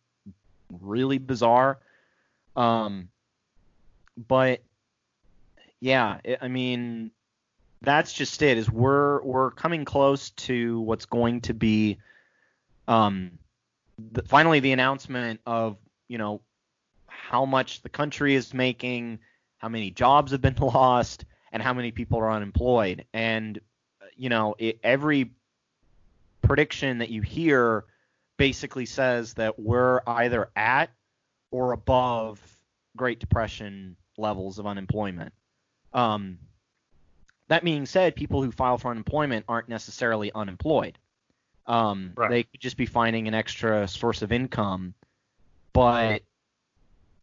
really 0.82 1.16
bizarre. 1.16 1.78
Um, 2.56 3.08
but 4.18 4.62
yeah, 5.80 6.18
it, 6.24 6.40
I 6.42 6.48
mean, 6.48 7.10
that's 7.80 8.12
just 8.12 8.42
it. 8.42 8.58
Is 8.58 8.70
we're 8.70 9.22
we're 9.22 9.52
coming 9.52 9.86
close 9.86 10.28
to 10.48 10.80
what's 10.80 11.06
going 11.06 11.40
to 11.42 11.54
be, 11.54 11.96
um, 12.86 13.38
the, 14.12 14.24
finally 14.24 14.60
the 14.60 14.72
announcement 14.72 15.40
of 15.46 15.78
you 16.08 16.18
know 16.18 16.42
how 17.06 17.46
much 17.46 17.80
the 17.80 17.88
country 17.88 18.34
is 18.34 18.52
making, 18.52 19.20
how 19.56 19.70
many 19.70 19.90
jobs 19.90 20.32
have 20.32 20.42
been 20.42 20.56
lost, 20.60 21.24
and 21.54 21.62
how 21.62 21.72
many 21.72 21.92
people 21.92 22.18
are 22.18 22.30
unemployed. 22.30 23.06
And 23.14 23.58
you 24.16 24.28
know, 24.28 24.56
it, 24.58 24.80
every 24.82 25.30
prediction 26.42 26.98
that 26.98 27.08
you 27.08 27.22
hear 27.22 27.84
basically 28.36 28.84
says 28.84 29.34
that 29.34 29.58
we're 29.58 30.00
either 30.06 30.50
at 30.56 30.90
or 31.50 31.72
above 31.72 32.40
Great 32.96 33.20
Depression 33.20 33.96
levels 34.18 34.58
of 34.58 34.66
unemployment. 34.66 35.32
Um, 35.92 36.38
that 37.48 37.62
being 37.64 37.86
said, 37.86 38.16
people 38.16 38.42
who 38.42 38.50
file 38.50 38.76
for 38.76 38.90
unemployment 38.90 39.44
aren't 39.48 39.68
necessarily 39.68 40.32
unemployed. 40.34 40.98
Um, 41.66 42.12
right. 42.16 42.30
They 42.30 42.42
could 42.42 42.60
just 42.60 42.76
be 42.76 42.86
finding 42.86 43.28
an 43.28 43.34
extra 43.34 43.86
source 43.86 44.22
of 44.22 44.32
income. 44.32 44.94
But 45.72 46.22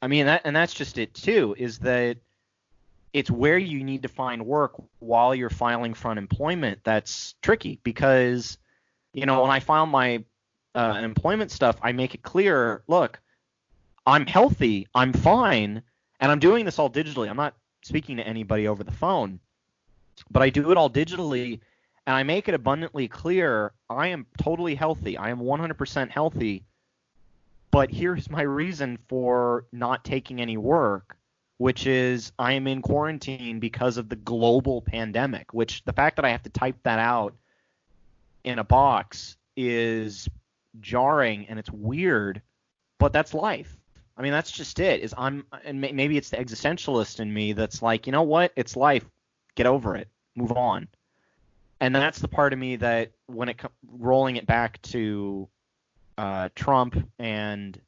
I 0.01 0.07
mean, 0.07 0.25
that, 0.27 0.41
and 0.45 0.55
that's 0.55 0.73
just 0.73 0.97
it 0.97 1.13
too. 1.13 1.53
Is 1.57 1.79
that 1.79 2.17
it's 3.13 3.29
where 3.29 3.57
you 3.57 3.83
need 3.83 4.03
to 4.03 4.07
find 4.07 4.45
work 4.45 4.81
while 4.99 5.35
you're 5.35 5.49
filing 5.49 5.93
for 5.93 6.11
unemployment 6.11 6.79
that's 6.83 7.35
tricky 7.41 7.79
because 7.83 8.57
you 9.13 9.25
know 9.25 9.41
when 9.41 9.51
I 9.51 9.59
file 9.59 9.85
my 9.85 10.23
uh, 10.75 10.99
employment 11.03 11.51
stuff, 11.51 11.77
I 11.81 11.91
make 11.91 12.15
it 12.15 12.23
clear, 12.23 12.83
look, 12.87 13.19
I'm 14.05 14.25
healthy, 14.25 14.87
I'm 14.95 15.13
fine, 15.13 15.81
and 16.19 16.31
I'm 16.31 16.39
doing 16.39 16.65
this 16.65 16.79
all 16.79 16.89
digitally. 16.89 17.29
I'm 17.29 17.37
not 17.37 17.55
speaking 17.83 18.17
to 18.17 18.27
anybody 18.27 18.67
over 18.67 18.83
the 18.83 18.91
phone, 18.91 19.39
but 20.29 20.41
I 20.41 20.49
do 20.49 20.71
it 20.71 20.77
all 20.77 20.89
digitally, 20.89 21.59
and 22.07 22.15
I 22.15 22.23
make 22.23 22.47
it 22.47 22.53
abundantly 22.53 23.07
clear 23.07 23.73
I 23.89 24.07
am 24.07 24.25
totally 24.41 24.75
healthy. 24.75 25.17
I 25.17 25.29
am 25.29 25.39
100% 25.39 26.09
healthy, 26.09 26.63
but 27.69 27.91
here's 27.91 28.29
my 28.29 28.41
reason 28.41 28.97
for 29.07 29.65
not 29.71 30.03
taking 30.03 30.41
any 30.41 30.57
work 30.57 31.17
which 31.61 31.85
is 31.85 32.31
I 32.39 32.53
am 32.53 32.65
in 32.65 32.81
quarantine 32.81 33.59
because 33.59 33.97
of 33.97 34.09
the 34.09 34.15
global 34.15 34.81
pandemic, 34.81 35.53
which 35.53 35.83
the 35.83 35.93
fact 35.93 36.15
that 36.15 36.25
I 36.25 36.29
have 36.29 36.41
to 36.41 36.49
type 36.49 36.77
that 36.81 36.97
out 36.97 37.35
in 38.43 38.57
a 38.57 38.63
box 38.63 39.37
is 39.55 40.27
jarring 40.79 41.45
and 41.47 41.59
it's 41.59 41.69
weird, 41.69 42.41
but 42.97 43.13
that's 43.13 43.35
life. 43.35 43.77
I 44.17 44.23
mean, 44.23 44.31
that's 44.31 44.49
just 44.49 44.79
it. 44.79 45.01
Is 45.01 45.13
I'm 45.15 45.45
and 45.63 45.79
maybe 45.79 46.17
it's 46.17 46.31
the 46.31 46.37
existentialist 46.37 47.19
in 47.19 47.31
me 47.31 47.53
that's 47.53 47.83
like, 47.83 48.07
you 48.07 48.11
know 48.11 48.23
what? 48.23 48.51
It's 48.55 48.75
life. 48.75 49.05
Get 49.53 49.67
over 49.67 49.95
it. 49.95 50.07
Move 50.35 50.53
on. 50.53 50.87
And 51.79 51.93
that's 51.93 52.17
the 52.17 52.27
part 52.27 52.53
of 52.53 52.59
me 52.59 52.77
that 52.77 53.11
when 53.27 53.49
it 53.49 53.61
rolling 53.99 54.37
it 54.37 54.47
back 54.47 54.81
to 54.93 55.47
uh, 56.17 56.49
Trump 56.55 57.07
and 57.19 57.79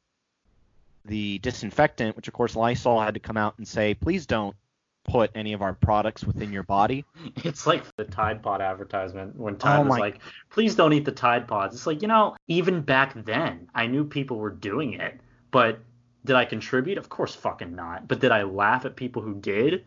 the 1.04 1.38
disinfectant, 1.38 2.16
which 2.16 2.28
of 2.28 2.34
course 2.34 2.56
Lysol 2.56 3.00
had 3.00 3.14
to 3.14 3.20
come 3.20 3.36
out 3.36 3.54
and 3.58 3.66
say, 3.66 3.94
please 3.94 4.26
don't 4.26 4.56
put 5.04 5.30
any 5.34 5.52
of 5.52 5.60
our 5.60 5.74
products 5.74 6.24
within 6.24 6.52
your 6.52 6.62
body. 6.62 7.04
It's 7.44 7.66
like 7.66 7.84
the 7.96 8.04
Tide 8.04 8.42
Pod 8.42 8.60
advertisement 8.60 9.36
when 9.36 9.56
Tide 9.56 9.80
oh 9.80 9.88
was 9.88 9.98
like, 9.98 10.20
please 10.50 10.74
don't 10.74 10.92
eat 10.92 11.04
the 11.04 11.12
Tide 11.12 11.46
Pods. 11.46 11.74
It's 11.74 11.86
like, 11.86 12.02
you 12.02 12.08
know, 12.08 12.36
even 12.48 12.80
back 12.80 13.12
then, 13.24 13.68
I 13.74 13.86
knew 13.86 14.04
people 14.04 14.38
were 14.38 14.50
doing 14.50 14.94
it, 14.94 15.20
but 15.50 15.78
did 16.24 16.36
I 16.36 16.46
contribute? 16.46 16.96
Of 16.96 17.10
course 17.10 17.34
fucking 17.34 17.74
not. 17.74 18.08
But 18.08 18.20
did 18.20 18.32
I 18.32 18.44
laugh 18.44 18.86
at 18.86 18.96
people 18.96 19.20
who 19.20 19.34
did? 19.34 19.84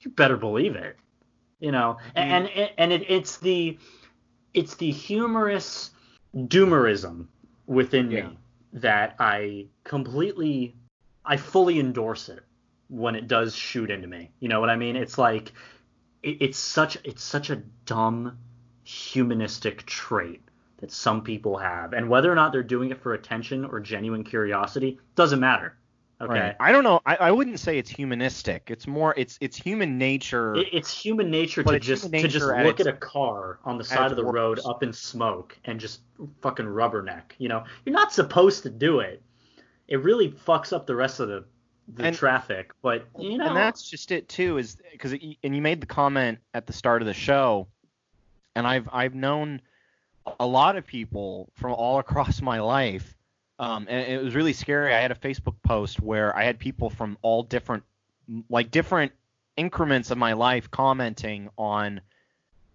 You 0.00 0.10
better 0.10 0.36
believe 0.36 0.76
it. 0.76 0.96
You 1.60 1.72
know, 1.72 1.98
mm. 2.16 2.20
and 2.20 2.48
and, 2.48 2.70
and 2.78 2.92
it, 2.92 3.04
it's 3.08 3.36
the 3.38 3.78
it's 4.54 4.76
the 4.76 4.90
humorous 4.90 5.90
doomerism 6.34 7.26
within 7.66 8.10
yeah. 8.10 8.28
me 8.28 8.38
that 8.74 9.14
I 9.18 9.66
completely, 9.84 10.74
I 11.24 11.36
fully 11.36 11.78
endorse 11.78 12.28
it 12.28 12.44
when 12.88 13.14
it 13.14 13.28
does 13.28 13.54
shoot 13.54 13.90
into 13.90 14.08
me. 14.08 14.30
You 14.40 14.48
know 14.48 14.60
what 14.60 14.70
I 14.70 14.76
mean? 14.76 14.96
It's 14.96 15.16
like, 15.16 15.52
it, 16.22 16.38
it's 16.40 16.58
such, 16.58 16.98
it's 17.04 17.22
such 17.22 17.50
a 17.50 17.62
dumb 17.86 18.38
humanistic 18.82 19.86
trait 19.86 20.42
that 20.78 20.92
some 20.92 21.22
people 21.22 21.56
have, 21.56 21.92
and 21.92 22.10
whether 22.10 22.30
or 22.30 22.34
not 22.34 22.52
they're 22.52 22.62
doing 22.62 22.90
it 22.90 23.00
for 23.00 23.14
attention 23.14 23.64
or 23.64 23.80
genuine 23.80 24.24
curiosity 24.24 24.98
doesn't 25.14 25.40
matter. 25.40 25.76
Okay. 26.20 26.32
Right. 26.32 26.56
I 26.60 26.70
don't 26.70 26.84
know. 26.84 27.00
I, 27.04 27.16
I 27.16 27.30
wouldn't 27.32 27.58
say 27.58 27.76
it's 27.76 27.90
humanistic. 27.90 28.70
It's 28.70 28.86
more 28.86 29.14
it's 29.16 29.36
it's 29.40 29.56
human 29.56 29.98
nature. 29.98 30.54
It, 30.54 30.68
it's 30.72 30.96
human 30.96 31.30
nature 31.30 31.62
to 31.64 31.80
just 31.80 32.10
nature 32.10 32.28
to 32.28 32.32
just 32.32 32.46
look 32.46 32.80
at, 32.80 32.86
at, 32.86 32.94
a 32.94 32.96
car 32.96 33.58
on 33.64 33.78
the 33.78 33.84
side 33.84 34.10
of 34.10 34.16
the 34.16 34.24
road 34.24 34.60
up 34.64 34.82
in 34.82 34.92
smoke 34.92 35.58
and 35.64 35.80
just 35.80 36.00
fucking 36.40 36.66
rubberneck. 36.66 37.32
You 37.38 37.48
know, 37.48 37.64
you're 37.84 37.94
not 37.94 38.12
supposed 38.12 38.62
to 38.62 38.70
do 38.70 39.00
it. 39.00 39.22
It 39.88 40.02
really 40.02 40.30
fucks 40.30 40.72
up 40.72 40.86
the 40.86 40.94
rest 40.94 41.18
of 41.18 41.28
the 41.28 41.44
the 41.88 42.04
and, 42.04 42.16
traffic. 42.16 42.70
But 42.80 43.06
you 43.18 43.36
know, 43.36 43.48
and 43.48 43.56
that's 43.56 43.88
just 43.88 44.12
it 44.12 44.28
too. 44.28 44.58
Is 44.58 44.76
because 44.92 45.12
and 45.12 45.56
you 45.56 45.62
made 45.62 45.80
the 45.80 45.86
comment 45.86 46.38
at 46.54 46.66
the 46.66 46.72
start 46.72 47.02
of 47.02 47.06
the 47.06 47.14
show, 47.14 47.66
and 48.54 48.66
I've 48.66 48.88
I've 48.92 49.14
known 49.14 49.60
a 50.38 50.46
lot 50.46 50.76
of 50.76 50.86
people 50.86 51.50
from 51.54 51.72
all 51.72 51.98
across 51.98 52.40
my 52.42 52.60
life 52.60 53.13
um, 53.58 53.86
and 53.88 54.10
it 54.10 54.22
was 54.22 54.34
really 54.34 54.52
scary. 54.52 54.92
I 54.92 55.00
had 55.00 55.12
a 55.12 55.16
Facebook 55.16 55.54
post 55.62 56.00
where 56.00 56.36
I 56.36 56.44
had 56.44 56.58
people 56.58 56.90
from 56.90 57.16
all 57.22 57.42
different, 57.42 57.84
like 58.48 58.70
different 58.70 59.12
increments 59.56 60.10
of 60.10 60.18
my 60.18 60.32
life 60.32 60.70
commenting 60.70 61.50
on 61.56 62.00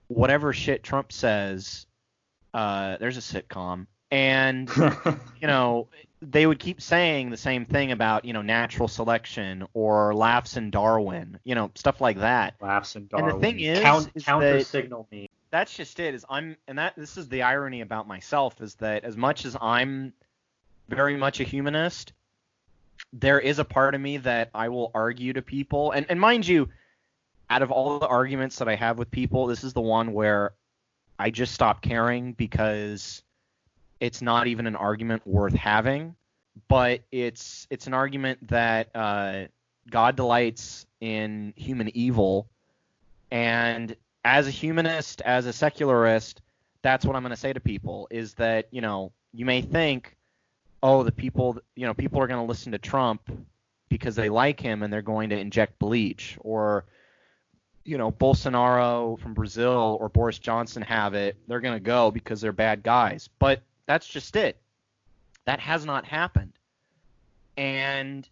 whatever 0.07 0.53
shit 0.53 0.83
Trump 0.83 1.11
says. 1.11 1.85
Uh, 2.53 2.97
there's 2.97 3.17
a 3.17 3.21
sitcom, 3.21 3.87
and 4.09 4.69
you 5.41 5.47
know 5.47 5.87
they 6.21 6.45
would 6.45 6.59
keep 6.59 6.81
saying 6.81 7.29
the 7.29 7.37
same 7.37 7.65
thing 7.65 7.91
about 7.91 8.23
you 8.25 8.33
know 8.33 8.41
natural 8.41 8.87
selection 8.87 9.67
or 9.73 10.15
laughs 10.15 10.55
in 10.55 10.71
Darwin, 10.71 11.39
you 11.43 11.55
know 11.55 11.71
stuff 11.75 11.99
like 11.99 12.19
that. 12.19 12.55
Laughs 12.61 12.95
in 12.95 13.07
Darwin. 13.07 13.31
And 13.31 13.37
the 13.37 13.45
thing 13.45 13.59
is, 13.59 13.81
Count, 13.81 14.09
is 14.15 14.23
counter 14.23 14.57
that, 14.59 14.65
signal 14.65 15.07
me. 15.11 15.29
That's 15.51 15.75
just 15.75 15.99
it. 15.99 16.15
Is 16.15 16.25
I'm 16.29 16.55
and 16.67 16.77
that 16.79 16.95
this 16.95 17.17
is 17.17 17.27
the 17.27 17.43
irony 17.43 17.81
about 17.81 18.07
myself 18.07 18.61
is 18.61 18.75
that 18.75 19.03
as 19.03 19.17
much 19.17 19.45
as 19.45 19.57
I'm 19.59 20.13
very 20.89 21.15
much 21.15 21.39
a 21.39 21.43
humanist. 21.43 22.13
There 23.13 23.39
is 23.39 23.59
a 23.59 23.65
part 23.65 23.95
of 23.95 24.01
me 24.01 24.17
that 24.17 24.49
I 24.53 24.69
will 24.69 24.91
argue 24.93 25.33
to 25.33 25.41
people, 25.41 25.91
and, 25.91 26.05
and 26.09 26.19
mind 26.19 26.47
you, 26.47 26.69
out 27.49 27.61
of 27.61 27.71
all 27.71 27.99
the 27.99 28.07
arguments 28.07 28.57
that 28.57 28.67
I 28.67 28.75
have 28.75 28.97
with 28.97 29.09
people, 29.09 29.47
this 29.47 29.63
is 29.63 29.73
the 29.73 29.81
one 29.81 30.13
where 30.13 30.53
I 31.17 31.31
just 31.31 31.53
stop 31.53 31.81
caring 31.81 32.33
because 32.33 33.23
it's 33.99 34.21
not 34.21 34.47
even 34.47 34.67
an 34.67 34.75
argument 34.75 35.25
worth 35.25 35.53
having. 35.53 36.15
But 36.67 37.01
it's 37.11 37.67
it's 37.69 37.87
an 37.87 37.93
argument 37.93 38.47
that 38.49 38.89
uh, 38.93 39.45
God 39.89 40.15
delights 40.15 40.85
in 40.99 41.53
human 41.55 41.95
evil, 41.95 42.47
and 43.31 43.95
as 44.25 44.47
a 44.47 44.51
humanist, 44.51 45.21
as 45.21 45.45
a 45.45 45.53
secularist, 45.53 46.41
that's 46.81 47.05
what 47.05 47.15
I'm 47.15 47.21
going 47.21 47.31
to 47.31 47.37
say 47.37 47.53
to 47.53 47.59
people 47.59 48.07
is 48.11 48.33
that 48.35 48.67
you 48.71 48.81
know 48.81 49.13
you 49.33 49.45
may 49.45 49.61
think 49.61 50.17
oh, 50.81 51.03
the 51.03 51.11
people, 51.11 51.59
you 51.75 51.85
know, 51.85 51.93
people 51.93 52.21
are 52.21 52.27
going 52.27 52.39
to 52.39 52.47
listen 52.47 52.71
to 52.71 52.77
Trump 52.77 53.29
because 53.89 54.15
they 54.15 54.29
like 54.29 54.59
him 54.59 54.83
and 54.83 54.93
they're 54.93 55.01
going 55.01 55.29
to 55.29 55.37
inject 55.37 55.79
bleach, 55.79 56.37
or 56.41 56.85
you 57.83 57.97
know, 57.97 58.11
Bolsonaro 58.11 59.19
from 59.19 59.33
Brazil 59.33 59.97
or 59.99 60.09
Boris 60.09 60.37
Johnson 60.37 60.83
have 60.83 61.15
it, 61.15 61.37
they're 61.47 61.59
going 61.59 61.73
to 61.73 61.79
go 61.79 62.11
because 62.11 62.39
they're 62.39 62.51
bad 62.51 62.83
guys. 62.83 63.29
But 63.39 63.63
that's 63.87 64.07
just 64.07 64.35
it. 64.35 64.57
That 65.45 65.59
has 65.59 65.85
not 65.85 66.05
happened. 66.05 66.53
And 67.57 68.29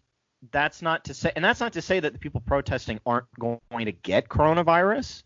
that's 0.52 0.80
not 0.82 1.04
to 1.06 1.14
say 1.14 1.32
and 1.34 1.44
that's 1.44 1.58
not 1.58 1.72
to 1.72 1.82
say 1.82 1.98
that 1.98 2.12
the 2.12 2.18
people 2.18 2.40
protesting 2.40 3.00
aren't 3.04 3.26
going 3.40 3.86
to 3.86 3.92
get 3.92 4.28
coronavirus 4.28 5.24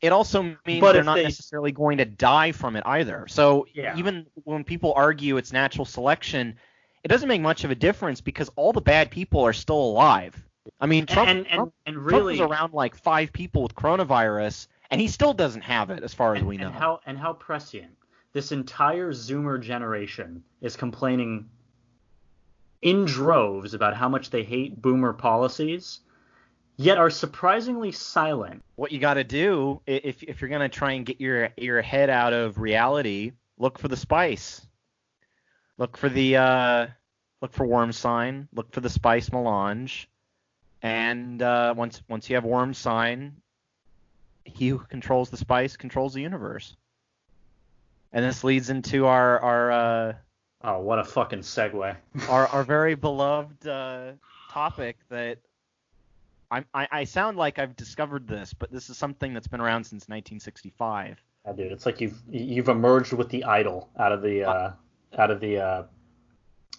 it 0.00 0.12
also 0.12 0.56
means 0.66 0.80
but 0.80 0.92
they're 0.92 1.02
not 1.02 1.16
they, 1.16 1.24
necessarily 1.24 1.72
going 1.72 1.98
to 1.98 2.04
die 2.04 2.52
from 2.52 2.76
it 2.76 2.84
either. 2.86 3.26
So 3.28 3.66
yeah. 3.74 3.96
even 3.96 4.26
when 4.44 4.64
people 4.64 4.92
argue 4.94 5.36
it's 5.36 5.52
natural 5.52 5.84
selection, 5.84 6.56
it 7.02 7.08
doesn't 7.08 7.28
make 7.28 7.40
much 7.40 7.64
of 7.64 7.70
a 7.70 7.74
difference 7.74 8.20
because 8.20 8.50
all 8.56 8.72
the 8.72 8.80
bad 8.80 9.10
people 9.10 9.44
are 9.44 9.52
still 9.52 9.80
alive. 9.80 10.42
I 10.80 10.86
mean, 10.86 11.06
Trump, 11.06 11.28
and, 11.28 11.38
and, 11.38 11.48
Trump, 11.48 11.74
and 11.86 11.98
really, 11.98 12.36
Trump 12.36 12.50
was 12.50 12.58
around 12.58 12.72
like 12.74 12.94
five 12.94 13.32
people 13.32 13.62
with 13.62 13.74
coronavirus, 13.74 14.68
and 14.90 15.00
he 15.00 15.08
still 15.08 15.32
doesn't 15.32 15.62
have 15.62 15.90
it, 15.90 16.02
as 16.02 16.12
far 16.12 16.34
as 16.34 16.40
and, 16.40 16.48
we 16.48 16.58
know. 16.58 16.66
And 16.66 16.74
how 16.74 17.00
and 17.06 17.18
how 17.18 17.32
prescient 17.32 17.96
this 18.32 18.52
entire 18.52 19.12
Zoomer 19.12 19.60
generation 19.60 20.44
is 20.60 20.76
complaining 20.76 21.48
in 22.82 23.04
droves 23.04 23.74
about 23.74 23.96
how 23.96 24.08
much 24.08 24.30
they 24.30 24.44
hate 24.44 24.80
Boomer 24.80 25.12
policies 25.12 26.00
yet 26.78 26.96
are 26.96 27.10
surprisingly 27.10 27.92
silent. 27.92 28.64
What 28.76 28.92
you 28.92 28.98
got 28.98 29.14
to 29.14 29.24
do 29.24 29.82
if 29.86 30.22
if 30.22 30.40
you're 30.40 30.48
gonna 30.48 30.70
try 30.70 30.92
and 30.92 31.04
get 31.04 31.20
your 31.20 31.50
your 31.58 31.82
head 31.82 32.08
out 32.08 32.32
of 32.32 32.58
reality, 32.58 33.32
look 33.58 33.78
for 33.78 33.88
the 33.88 33.96
spice. 33.96 34.66
Look 35.76 35.96
for 35.96 36.08
the 36.08 36.36
uh, 36.36 36.86
look 37.42 37.52
for 37.52 37.66
worm 37.66 37.92
sign. 37.92 38.48
Look 38.54 38.72
for 38.72 38.80
the 38.80 38.88
spice 38.90 39.30
melange. 39.30 40.08
And 40.80 41.42
uh, 41.42 41.74
once 41.76 42.00
once 42.08 42.30
you 42.30 42.36
have 42.36 42.44
worm 42.44 42.72
sign, 42.72 43.36
he 44.44 44.68
who 44.68 44.78
controls 44.78 45.28
the 45.28 45.36
spice 45.36 45.76
controls 45.76 46.14
the 46.14 46.22
universe. 46.22 46.76
And 48.12 48.24
this 48.24 48.42
leads 48.42 48.70
into 48.70 49.06
our 49.06 49.40
our 49.40 49.70
uh, 49.72 50.12
Oh, 50.62 50.80
what 50.80 50.98
a 50.98 51.04
fucking 51.04 51.40
segue. 51.40 51.94
our, 52.28 52.46
our 52.48 52.64
very 52.64 52.96
beloved 52.96 53.66
uh, 53.68 54.12
topic 54.50 54.96
that 55.08 55.38
I, 56.50 56.88
I 56.90 57.04
sound 57.04 57.36
like 57.36 57.58
I've 57.58 57.76
discovered 57.76 58.26
this, 58.26 58.54
but 58.54 58.72
this 58.72 58.88
is 58.88 58.96
something 58.96 59.34
that's 59.34 59.48
been 59.48 59.60
around 59.60 59.84
since 59.84 60.08
1965. 60.08 61.22
Yeah, 61.46 61.52
dude, 61.52 61.72
it's 61.72 61.86
like 61.86 62.00
you've 62.00 62.20
you've 62.30 62.68
emerged 62.68 63.12
with 63.12 63.28
the 63.28 63.44
idol 63.44 63.90
out 63.98 64.12
of 64.12 64.22
the 64.22 64.44
uh, 64.44 64.72
out 65.18 65.30
of 65.30 65.40
the 65.40 65.58
uh, 65.58 65.82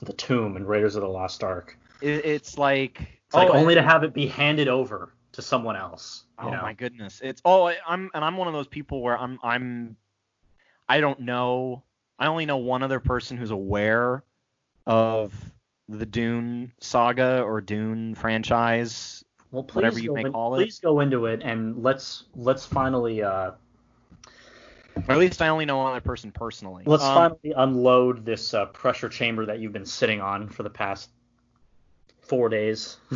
the 0.01 0.13
tomb 0.13 0.57
in 0.57 0.65
Raiders 0.65 0.95
of 0.95 1.01
the 1.01 1.07
Lost 1.07 1.43
Ark. 1.43 1.77
It, 2.01 2.25
it's 2.25 2.57
like 2.57 3.01
It's 3.25 3.35
like 3.35 3.49
oh, 3.49 3.53
only 3.53 3.75
to 3.75 3.81
have 3.81 4.03
it 4.03 4.13
be 4.13 4.27
handed 4.27 4.67
over 4.67 5.13
to 5.33 5.41
someone 5.41 5.75
else. 5.75 6.23
Oh 6.39 6.49
know? 6.49 6.61
my 6.61 6.73
goodness, 6.73 7.21
it's 7.23 7.41
oh 7.45 7.71
I'm 7.87 8.09
and 8.13 8.23
I'm 8.23 8.37
one 8.37 8.47
of 8.47 8.53
those 8.53 8.67
people 8.67 9.01
where 9.01 9.17
I'm 9.17 9.39
I'm 9.43 9.97
I 10.87 10.99
don't 10.99 11.21
know 11.21 11.83
I 12.19 12.27
only 12.27 12.45
know 12.45 12.57
one 12.57 12.83
other 12.83 12.99
person 12.99 13.37
who's 13.37 13.51
aware 13.51 14.23
of 14.85 15.33
the 15.87 16.05
Dune 16.05 16.73
saga 16.79 17.41
or 17.41 17.61
Dune 17.61 18.13
franchise. 18.15 19.23
Well, 19.51 19.63
please 19.63 19.75
whatever 19.75 19.99
you 19.99 20.09
go 20.09 20.15
may 20.15 20.21
in- 20.21 20.31
call 20.31 20.55
it. 20.55 20.57
Please 20.57 20.79
go 20.79 20.99
into 20.99 21.25
it 21.25 21.41
and 21.43 21.81
let's 21.81 22.25
let's 22.35 22.65
finally 22.65 23.23
uh, 23.23 23.51
Or 24.95 25.13
at 25.13 25.17
least 25.17 25.41
I 25.41 25.47
only 25.47 25.65
know 25.65 25.77
one 25.77 25.91
other 25.91 26.01
person 26.01 26.31
personally. 26.31 26.83
let's 26.85 27.03
Um, 27.03 27.15
finally 27.15 27.53
unload 27.55 28.25
this 28.25 28.53
uh, 28.53 28.65
pressure 28.67 29.09
chamber 29.09 29.45
that 29.47 29.59
you've 29.59 29.73
been 29.73 29.85
sitting 29.85 30.21
on 30.21 30.49
for 30.49 30.63
the 30.63 30.69
past 30.69 31.09
four 32.21 32.49
days. 32.49 32.97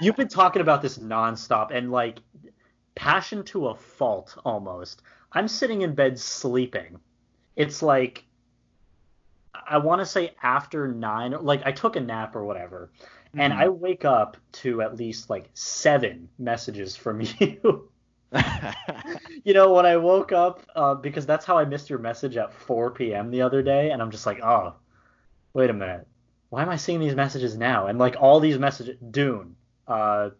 You've 0.00 0.16
been 0.16 0.28
talking 0.28 0.60
about 0.60 0.82
this 0.82 0.98
nonstop 0.98 1.70
and 1.74 1.90
like 1.90 2.18
passion 2.94 3.42
to 3.44 3.68
a 3.68 3.74
fault 3.74 4.36
almost. 4.44 5.00
I'm 5.32 5.48
sitting 5.48 5.80
in 5.80 5.94
bed 5.94 6.18
sleeping. 6.18 6.98
It's 7.56 7.82
like 7.82 8.24
I 9.66 9.78
want 9.78 10.00
to 10.02 10.06
say 10.06 10.34
after 10.42 10.86
nine, 10.88 11.32
like 11.40 11.62
I 11.64 11.72
took 11.72 11.96
a 11.96 12.00
nap 12.00 12.36
or 12.36 12.44
whatever, 12.44 12.90
and 13.36 13.52
Mhm. 13.52 13.58
I 13.58 13.68
wake 13.68 14.04
up 14.04 14.36
to 14.62 14.82
at 14.82 14.96
least 14.96 15.30
like 15.30 15.50
seven 15.54 16.28
messages 16.38 16.96
from 16.96 17.20
you. 17.40 17.88
you 19.44 19.54
know, 19.54 19.72
when 19.72 19.86
I 19.86 19.96
woke 19.96 20.32
up, 20.32 20.66
uh, 20.74 20.94
because 20.94 21.26
that's 21.26 21.44
how 21.44 21.56
I 21.58 21.64
missed 21.64 21.88
your 21.90 21.98
message 22.00 22.36
at 22.36 22.52
4 22.52 22.90
p.m. 22.92 23.30
the 23.30 23.42
other 23.42 23.62
day, 23.62 23.90
and 23.90 24.02
I'm 24.02 24.10
just 24.10 24.26
like, 24.26 24.40
oh, 24.42 24.74
wait 25.52 25.70
a 25.70 25.74
minute, 25.74 26.06
why 26.50 26.62
am 26.62 26.68
I 26.68 26.76
seeing 26.76 27.00
these 27.00 27.14
messages 27.14 27.56
now? 27.56 27.86
And 27.86 27.98
like 27.98 28.16
all 28.20 28.40
these 28.40 28.58
messages, 28.58 28.96
Dune, 29.10 29.56
uh, 29.86 30.30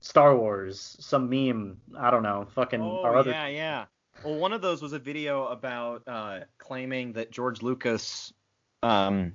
Star 0.00 0.36
Wars, 0.36 0.96
some 1.00 1.30
meme, 1.30 1.80
I 1.96 2.10
don't 2.10 2.22
know, 2.22 2.46
fucking 2.54 2.80
Oh 2.82 3.00
our 3.02 3.16
other. 3.16 3.30
yeah, 3.30 3.46
yeah. 3.46 3.84
Well, 4.24 4.34
one 4.34 4.52
of 4.52 4.60
those 4.60 4.82
was 4.82 4.92
a 4.92 4.98
video 4.98 5.46
about 5.46 6.02
uh, 6.06 6.40
claiming 6.58 7.12
that 7.14 7.30
George 7.30 7.62
Lucas 7.62 8.32
um, 8.82 9.34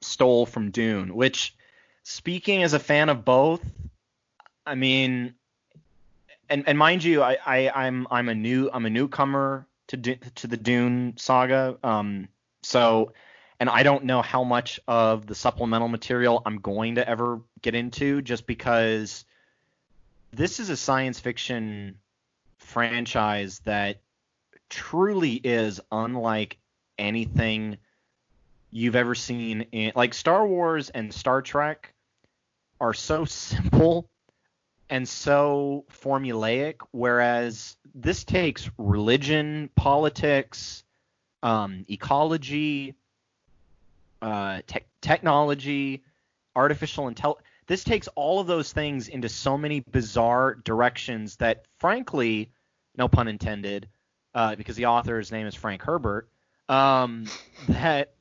stole 0.00 0.46
from 0.46 0.70
Dune. 0.70 1.14
Which, 1.14 1.54
speaking 2.06 2.62
as 2.62 2.72
a 2.72 2.78
fan 2.78 3.08
of 3.08 3.24
both, 3.24 3.64
I 4.64 4.76
mean, 4.76 5.34
and 6.48 6.68
and 6.68 6.78
mind 6.78 7.02
you, 7.02 7.22
I, 7.22 7.36
I 7.44 7.70
I'm 7.70 8.06
I'm 8.10 8.28
a 8.28 8.34
new 8.34 8.70
I'm 8.72 8.86
a 8.86 8.90
newcomer 8.90 9.66
to 9.88 9.96
to 9.96 10.46
the 10.46 10.56
Dune 10.56 11.14
saga. 11.16 11.76
Um, 11.82 12.28
so. 12.62 13.12
And 13.58 13.70
I 13.70 13.84
don't 13.84 14.04
know 14.04 14.20
how 14.20 14.44
much 14.44 14.78
of 14.86 15.26
the 15.26 15.34
supplemental 15.34 15.88
material 15.88 16.42
I'm 16.44 16.58
going 16.58 16.96
to 16.96 17.08
ever 17.08 17.40
get 17.62 17.74
into, 17.74 18.20
just 18.20 18.46
because 18.46 19.24
this 20.30 20.60
is 20.60 20.68
a 20.68 20.76
science 20.76 21.18
fiction 21.18 21.96
franchise 22.58 23.60
that 23.60 24.02
truly 24.68 25.36
is 25.36 25.80
unlike 25.90 26.58
anything 26.98 27.78
you've 28.70 28.94
ever 28.94 29.14
seen 29.14 29.62
in 29.72 29.92
like 29.96 30.12
Star 30.12 30.46
Wars 30.46 30.90
and 30.90 31.10
Star 31.10 31.40
Trek 31.40 31.94
are 32.80 32.94
so 32.94 33.24
simple 33.24 34.08
and 34.88 35.08
so 35.08 35.84
formulaic 35.90 36.76
whereas 36.92 37.76
this 37.94 38.24
takes 38.24 38.70
religion, 38.78 39.70
politics, 39.74 40.84
um, 41.42 41.84
ecology, 41.88 42.94
uh, 44.20 44.60
tech 44.66 44.86
technology, 45.00 46.02
artificial 46.54 47.08
intelligence. 47.08 47.46
This 47.66 47.84
takes 47.84 48.06
all 48.08 48.38
of 48.38 48.46
those 48.46 48.72
things 48.72 49.08
into 49.08 49.28
so 49.28 49.58
many 49.58 49.80
bizarre 49.80 50.54
directions 50.54 51.36
that, 51.36 51.64
frankly, 51.78 52.50
no 52.96 53.08
pun 53.08 53.28
intended, 53.28 53.88
uh, 54.34 54.54
because 54.56 54.76
the 54.76 54.86
author's 54.86 55.32
name 55.32 55.46
is 55.46 55.54
Frank 55.54 55.82
Herbert, 55.82 56.28
um, 56.68 57.26
that 57.68 58.12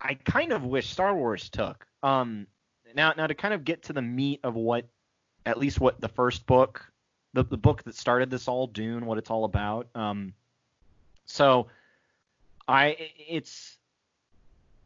I 0.00 0.14
kind 0.14 0.52
of 0.52 0.64
wish 0.64 0.90
Star 0.90 1.14
Wars 1.14 1.48
took. 1.48 1.86
Um, 2.02 2.46
now, 2.94 3.12
now 3.16 3.26
to 3.26 3.34
kind 3.34 3.54
of 3.54 3.64
get 3.64 3.84
to 3.84 3.92
the 3.92 4.02
meat 4.02 4.40
of 4.44 4.54
what, 4.54 4.86
at 5.44 5.58
least 5.58 5.80
what 5.80 6.00
the 6.00 6.08
first 6.08 6.46
book, 6.46 6.90
the, 7.32 7.44
the 7.44 7.56
book 7.56 7.82
that 7.84 7.94
started 7.94 8.30
this 8.30 8.48
all, 8.48 8.66
Dune, 8.66 9.06
what 9.06 9.18
it's 9.18 9.30
all 9.30 9.44
about. 9.44 9.88
Um, 9.94 10.34
so, 11.26 11.68
I 12.66 12.96
it's 13.28 13.76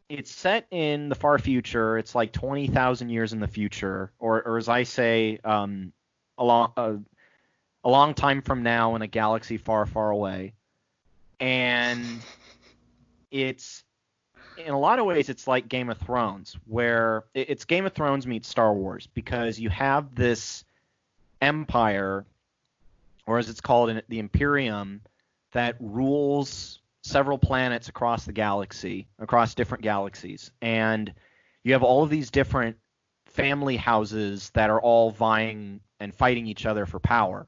it's 0.09 0.31
set 0.31 0.67
in 0.69 1.07
the 1.07 1.15
far 1.15 1.39
future. 1.39 1.97
It's 1.97 2.13
like 2.13 2.33
twenty 2.33 2.67
thousand 2.67 3.09
years 3.09 3.31
in 3.31 3.39
the 3.39 3.47
future, 3.47 4.11
or 4.19 4.41
or 4.41 4.57
as 4.57 4.67
I 4.67 4.83
say, 4.83 5.39
um, 5.45 5.93
a 6.37 6.43
long 6.43 6.73
uh, 6.75 6.95
a 7.83 7.89
long 7.89 8.13
time 8.13 8.41
from 8.41 8.63
now 8.63 8.95
in 8.95 9.01
a 9.01 9.07
galaxy 9.07 9.57
far, 9.57 9.85
far 9.85 10.09
away. 10.09 10.53
And 11.39 12.05
it's 13.31 13.83
in 14.65 14.73
a 14.73 14.79
lot 14.79 14.99
of 14.99 15.05
ways 15.05 15.29
it's 15.29 15.47
like 15.47 15.69
Game 15.69 15.89
of 15.89 15.97
Thrones, 15.97 16.57
where 16.65 17.23
it's 17.33 17.65
Game 17.65 17.85
of 17.85 17.93
Thrones 17.93 18.27
meets 18.27 18.47
Star 18.47 18.73
Wars 18.73 19.07
because 19.13 19.59
you 19.59 19.69
have 19.69 20.15
this 20.15 20.63
empire, 21.41 22.25
or 23.25 23.37
as 23.37 23.49
it's 23.49 23.61
called 23.61 23.89
in 23.89 24.01
the 24.09 24.19
Imperium, 24.19 25.01
that 25.53 25.75
rules 25.79 26.79
several 27.01 27.37
planets 27.37 27.87
across 27.87 28.25
the 28.25 28.33
galaxy, 28.33 29.07
across 29.19 29.55
different 29.55 29.83
galaxies, 29.83 30.51
and 30.61 31.13
you 31.63 31.73
have 31.73 31.83
all 31.83 32.03
of 32.03 32.09
these 32.09 32.29
different 32.29 32.77
family 33.25 33.77
houses 33.77 34.49
that 34.51 34.69
are 34.69 34.81
all 34.81 35.11
vying 35.11 35.79
and 35.99 36.13
fighting 36.13 36.47
each 36.47 36.65
other 36.65 36.85
for 36.85 36.99
power. 36.99 37.47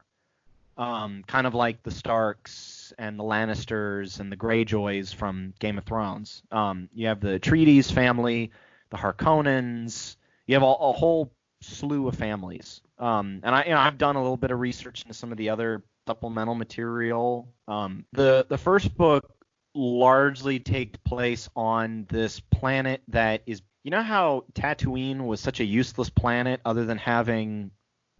Um, 0.78 1.22
kind 1.26 1.46
of 1.46 1.54
like 1.54 1.82
the 1.82 1.90
Starks 1.90 2.81
and 2.98 3.18
the 3.18 3.24
Lannisters 3.24 4.20
and 4.20 4.30
the 4.30 4.36
Greyjoys 4.36 5.14
from 5.14 5.54
Game 5.58 5.78
of 5.78 5.84
Thrones. 5.84 6.42
Um, 6.50 6.88
you 6.94 7.08
have 7.08 7.20
the 7.20 7.38
Atreides 7.38 7.90
family, 7.90 8.50
the 8.90 8.96
Harkonnens. 8.96 10.16
You 10.46 10.54
have 10.54 10.62
a, 10.62 10.66
a 10.66 10.92
whole 10.92 11.32
slew 11.60 12.08
of 12.08 12.16
families. 12.16 12.80
Um, 12.98 13.40
and 13.42 13.54
I, 13.54 13.64
you 13.64 13.70
know, 13.70 13.78
I've 13.78 13.98
done 13.98 14.16
a 14.16 14.22
little 14.22 14.36
bit 14.36 14.50
of 14.50 14.60
research 14.60 15.02
into 15.02 15.14
some 15.14 15.32
of 15.32 15.38
the 15.38 15.50
other 15.50 15.82
supplemental 16.06 16.54
material. 16.54 17.48
Um, 17.68 18.04
the 18.12 18.46
the 18.48 18.58
first 18.58 18.96
book 18.96 19.34
largely 19.74 20.58
takes 20.58 20.98
place 20.98 21.48
on 21.56 22.06
this 22.10 22.40
planet 22.40 23.02
that 23.08 23.42
is 23.46 23.62
you 23.84 23.90
know 23.90 24.02
how 24.02 24.44
Tatooine 24.52 25.26
was 25.26 25.40
such 25.40 25.60
a 25.60 25.64
useless 25.64 26.10
planet 26.10 26.60
other 26.64 26.84
than 26.84 26.98
having 26.98 27.70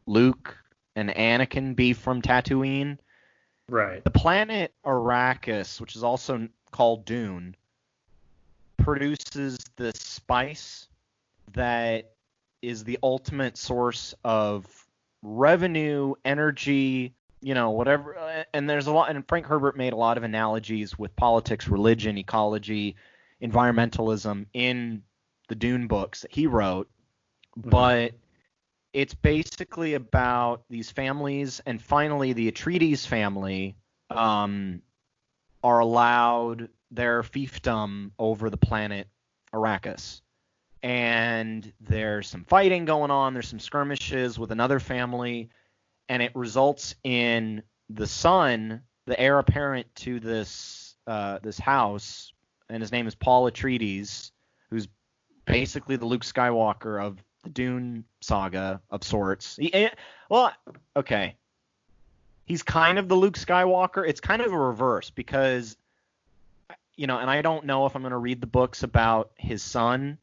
Luke 0.06 0.56
and 0.96 1.11
Anakin 1.11 1.76
be 1.76 1.92
from 1.92 2.22
Tatooine? 2.22 2.98
Right. 3.72 4.04
The 4.04 4.11
planet 4.11 4.74
Arrakis, 4.85 5.80
which 5.80 5.96
is 5.96 6.04
also 6.04 6.46
called 6.72 7.06
Dune, 7.06 7.56
produces 8.76 9.58
this 9.76 9.94
spice 9.96 10.88
that 11.54 12.12
is 12.61 12.85
the 12.85 12.98
ultimate 13.02 13.56
source 13.56 14.14
of 14.24 14.66
revenue, 15.22 16.12
energy, 16.22 17.14
you 17.40 17.54
know, 17.54 17.70
whatever. 17.70 18.44
And 18.52 18.68
there's 18.68 18.88
a 18.88 18.92
lot, 18.92 19.08
and 19.08 19.26
Frank 19.26 19.46
Herbert 19.46 19.74
made 19.74 19.94
a 19.94 19.96
lot 19.96 20.18
of 20.18 20.22
analogies 20.22 20.98
with 20.98 21.16
politics, 21.16 21.66
religion, 21.66 22.18
ecology, 22.18 22.94
environmentalism 23.40 24.44
in 24.52 25.02
the 25.48 25.54
Dune 25.54 25.87
books 25.87 26.20
that 26.20 26.35
he 26.35 26.46
wrote. 26.46 26.90
Mm-hmm. 27.58 27.70
But 27.70 28.12
it's 28.92 29.14
basically 29.14 29.94
about 29.94 30.64
these 30.68 30.90
families, 30.90 31.61
and 31.64 31.81
finally 31.81 32.33
the 32.33 32.50
Atreides 32.50 33.07
family 33.07 33.76
um, 34.11 34.83
are 35.62 35.78
allowed 35.78 36.68
their 36.90 37.22
fiefdom 37.22 38.11
over 38.18 38.50
the 38.50 38.57
planet 38.57 39.09
Arrakis. 39.55 40.20
and 40.83 41.72
there's 41.81 42.28
some 42.28 42.44
fighting 42.44 42.85
going 42.85 43.11
on. 43.11 43.33
There's 43.35 43.48
some 43.48 43.61
skirmishes 43.61 44.38
with 44.38 44.50
another 44.50 44.81
family, 44.81 45.50
and 46.09 46.22
it 46.22 46.35
results 46.35 46.94
in 47.05 47.62
the 47.88 48.07
son, 48.07 48.83
the 49.07 49.18
heir 49.18 49.38
apparent 49.38 49.87
to 49.96 50.20
this 50.20 50.96
uh, 51.07 51.38
this 51.42 51.59
house, 51.59 52.33
and 52.68 52.83
his 52.83 52.92
name 52.92 53.07
is 53.07 53.14
Paul 53.14 53.50
Atreides, 53.50 54.31
who's 54.70 54.88
basically 55.46 55.96
the 55.96 56.07
Luke 56.07 56.24
Skywalker 56.24 57.02
of 57.02 57.22
Dune 57.50 58.05
saga 58.20 58.81
of 58.90 59.02
sorts. 59.02 59.57
He, 59.57 59.72
eh, 59.72 59.90
well, 60.28 60.52
okay, 60.96 61.37
he's 62.44 62.62
kind 62.62 62.98
of 62.98 63.09
the 63.09 63.14
Luke 63.16 63.37
Skywalker. 63.37 64.07
It's 64.09 64.20
kind 64.20 64.42
of 64.42 64.52
a 64.52 64.59
reverse 64.59 65.11
because 65.11 65.76
you 66.96 67.07
know, 67.07 67.18
and 67.18 67.31
I 67.31 67.42
don't 67.42 67.64
know 67.64 67.87
if 67.87 67.96
I'm 67.96 68.02
going 68.02 68.12
to 68.12 68.18
read 68.18 68.40
the 68.40 68.46
books 68.46 68.83
about 68.83 69.31
his 69.37 69.62
son 69.62 70.18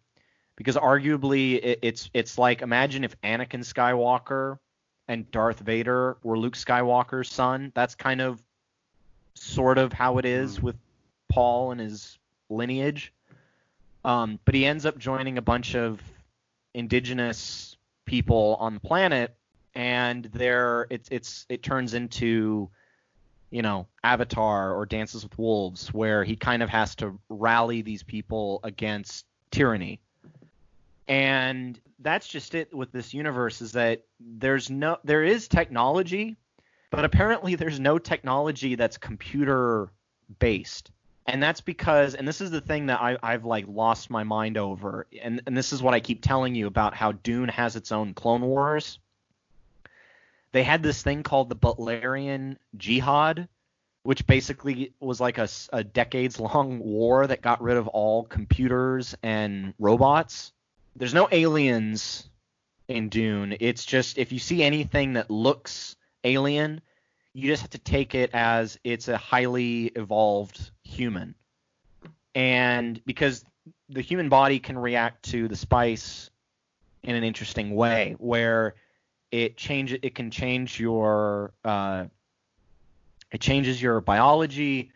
because 0.55 0.75
arguably 0.75 1.55
it, 1.63 1.79
it's 1.81 2.09
it's 2.13 2.37
like 2.37 2.61
imagine 2.61 3.03
if 3.03 3.19
Anakin 3.21 3.61
Skywalker 3.65 4.59
and 5.07 5.29
Darth 5.31 5.59
Vader 5.59 6.17
were 6.23 6.37
Luke 6.37 6.55
Skywalker's 6.55 7.29
son. 7.29 7.71
That's 7.73 7.95
kind 7.95 8.21
of 8.21 8.41
sort 9.33 9.77
of 9.77 9.91
how 9.93 10.19
it 10.19 10.25
is 10.25 10.57
Hmm. 10.57 10.65
with 10.67 10.77
Paul 11.27 11.71
and 11.71 11.81
his 11.81 12.17
lineage. 12.49 13.13
Um, 14.05 14.39
but 14.45 14.55
he 14.55 14.65
ends 14.65 14.85
up 14.85 14.97
joining 14.97 15.37
a 15.37 15.41
bunch 15.41 15.75
of 15.75 15.99
indigenous 16.73 17.77
people 18.05 18.57
on 18.59 18.73
the 18.73 18.79
planet, 18.79 19.35
and 19.75 20.25
there 20.25 20.87
it's 20.89 21.09
it's 21.09 21.45
it 21.49 21.63
turns 21.63 21.93
into 21.93 22.69
you 23.51 23.61
know 23.61 23.87
Avatar 24.03 24.73
or 24.73 24.85
Dances 24.85 25.23
with 25.23 25.37
Wolves, 25.37 25.93
where 25.93 26.23
he 26.23 26.35
kind 26.35 26.63
of 26.63 26.69
has 26.69 26.95
to 26.95 27.17
rally 27.29 27.81
these 27.81 28.03
people 28.03 28.59
against 28.63 29.25
tyranny. 29.51 29.99
And 31.07 31.79
that's 31.99 32.27
just 32.27 32.53
it 32.53 32.73
with 32.73 32.91
this 32.91 33.13
universe 33.13 33.61
is 33.61 33.71
that 33.73 34.03
there's 34.19 34.69
no 34.69 34.97
there 35.03 35.23
is 35.23 35.47
technology, 35.47 36.37
but 36.91 37.05
apparently 37.05 37.55
there's 37.55 37.79
no 37.79 37.97
technology 37.97 38.75
that's 38.75 38.97
computer 38.97 39.91
based. 40.39 40.91
And 41.29 41.43
that's 41.43 41.61
because 41.61 42.15
and 42.15 42.27
this 42.27 42.41
is 42.41 42.49
the 42.49 42.61
thing 42.61 42.87
that 42.87 42.99
I, 42.99 43.17
I've 43.21 43.45
like 43.45 43.65
lost 43.67 44.09
my 44.09 44.23
mind 44.23 44.57
over, 44.57 45.05
and, 45.21 45.41
and 45.45 45.55
this 45.55 45.71
is 45.73 45.81
what 45.81 45.93
I 45.93 45.99
keep 45.99 46.21
telling 46.21 46.55
you 46.55 46.67
about 46.67 46.95
how 46.95 47.11
Dune 47.11 47.49
has 47.49 47.75
its 47.75 47.91
own 47.91 48.13
Clone 48.13 48.41
Wars. 48.41 48.99
They 50.51 50.63
had 50.63 50.81
this 50.81 51.03
thing 51.03 51.21
called 51.21 51.49
the 51.49 51.55
Butlerian 51.55 52.57
Jihad, 52.75 53.47
which 54.01 54.25
basically 54.25 54.93
was 54.99 55.21
like 55.21 55.37
a 55.37 55.83
decades 55.83 56.39
long 56.39 56.79
war 56.83 57.27
that 57.27 57.41
got 57.41 57.61
rid 57.61 57.77
of 57.77 57.87
all 57.87 58.23
computers 58.23 59.15
and 59.21 59.73
robots. 59.77 60.51
There's 60.95 61.13
no 61.13 61.29
aliens 61.31 62.27
in 62.87 63.09
Dune. 63.09 63.55
It's 63.59 63.85
just 63.85 64.17
if 64.17 64.31
you 64.31 64.39
see 64.39 64.63
anything 64.63 65.13
that 65.13 65.29
looks 65.29 65.95
alien, 66.23 66.81
you 67.33 67.49
just 67.49 67.61
have 67.61 67.69
to 67.71 67.77
take 67.77 68.15
it 68.15 68.31
as 68.33 68.77
it's 68.83 69.07
a 69.07 69.17
highly 69.17 69.85
evolved 69.95 70.71
human. 70.83 71.35
And 72.35 73.01
because 73.05 73.45
the 73.89 74.01
human 74.01 74.29
body 74.29 74.59
can 74.59 74.77
react 74.77 75.23
to 75.31 75.47
the 75.47 75.55
spice 75.55 76.29
in 77.03 77.15
an 77.15 77.23
interesting 77.23 77.75
way 77.75 78.15
where 78.19 78.75
it 79.31 79.57
change 79.57 79.93
it 79.93 80.15
can 80.15 80.31
change 80.31 80.79
your 80.79 81.53
uh, 81.63 82.05
it 83.31 83.41
changes 83.41 83.81
your 83.81 84.01
biology 84.01 84.91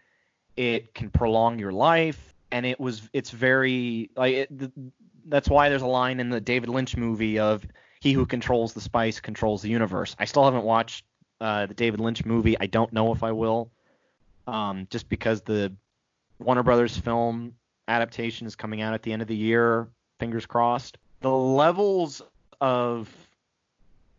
it 0.58 0.94
can 0.94 1.10
prolong 1.10 1.60
your 1.60 1.72
life 1.72 2.34
and 2.52 2.66
it 2.66 2.80
was 2.80 3.10
it's 3.14 3.32
very 3.32 4.10
like 4.16 4.34
it, 4.34 4.60
th- 4.60 4.72
that's 5.26 5.50
why 5.50 5.70
there's 5.70 5.82
a 5.82 5.88
line 5.88 6.20
in 6.20 6.30
the 6.30 6.42
David 6.42 6.70
Lynch 6.70 6.98
movie 6.98 7.40
of 7.40 7.66
he 8.00 8.14
who 8.14 8.26
controls 8.26 8.74
the 8.74 8.82
spice 8.82 9.20
controls 9.20 9.62
the 9.62 9.70
universe. 9.70 10.16
I 10.20 10.26
still 10.26 10.44
haven't 10.44 10.64
watched 10.64 11.06
uh, 11.44 11.66
the 11.66 11.74
David 11.74 12.00
Lynch 12.00 12.24
movie. 12.26 12.58
I 12.58 12.68
don't 12.68 12.94
know 12.94 13.12
if 13.12 13.22
I 13.22 13.34
will, 13.34 13.70
um, 14.48 14.88
just 14.90 15.10
because 15.10 15.42
the 15.42 15.74
Warner 16.40 16.64
Brothers 16.64 16.96
film 16.98 17.54
adaptation 17.90 18.48
is 18.48 18.56
coming 18.56 18.82
out 18.82 18.94
at 18.94 19.04
the 19.04 19.12
end 19.12 19.22
of 19.22 19.28
the 19.28 19.36
year. 19.36 19.90
Fingers 20.20 20.46
crossed. 20.46 20.98
The 21.20 21.30
levels 21.30 22.22
of 22.62 23.14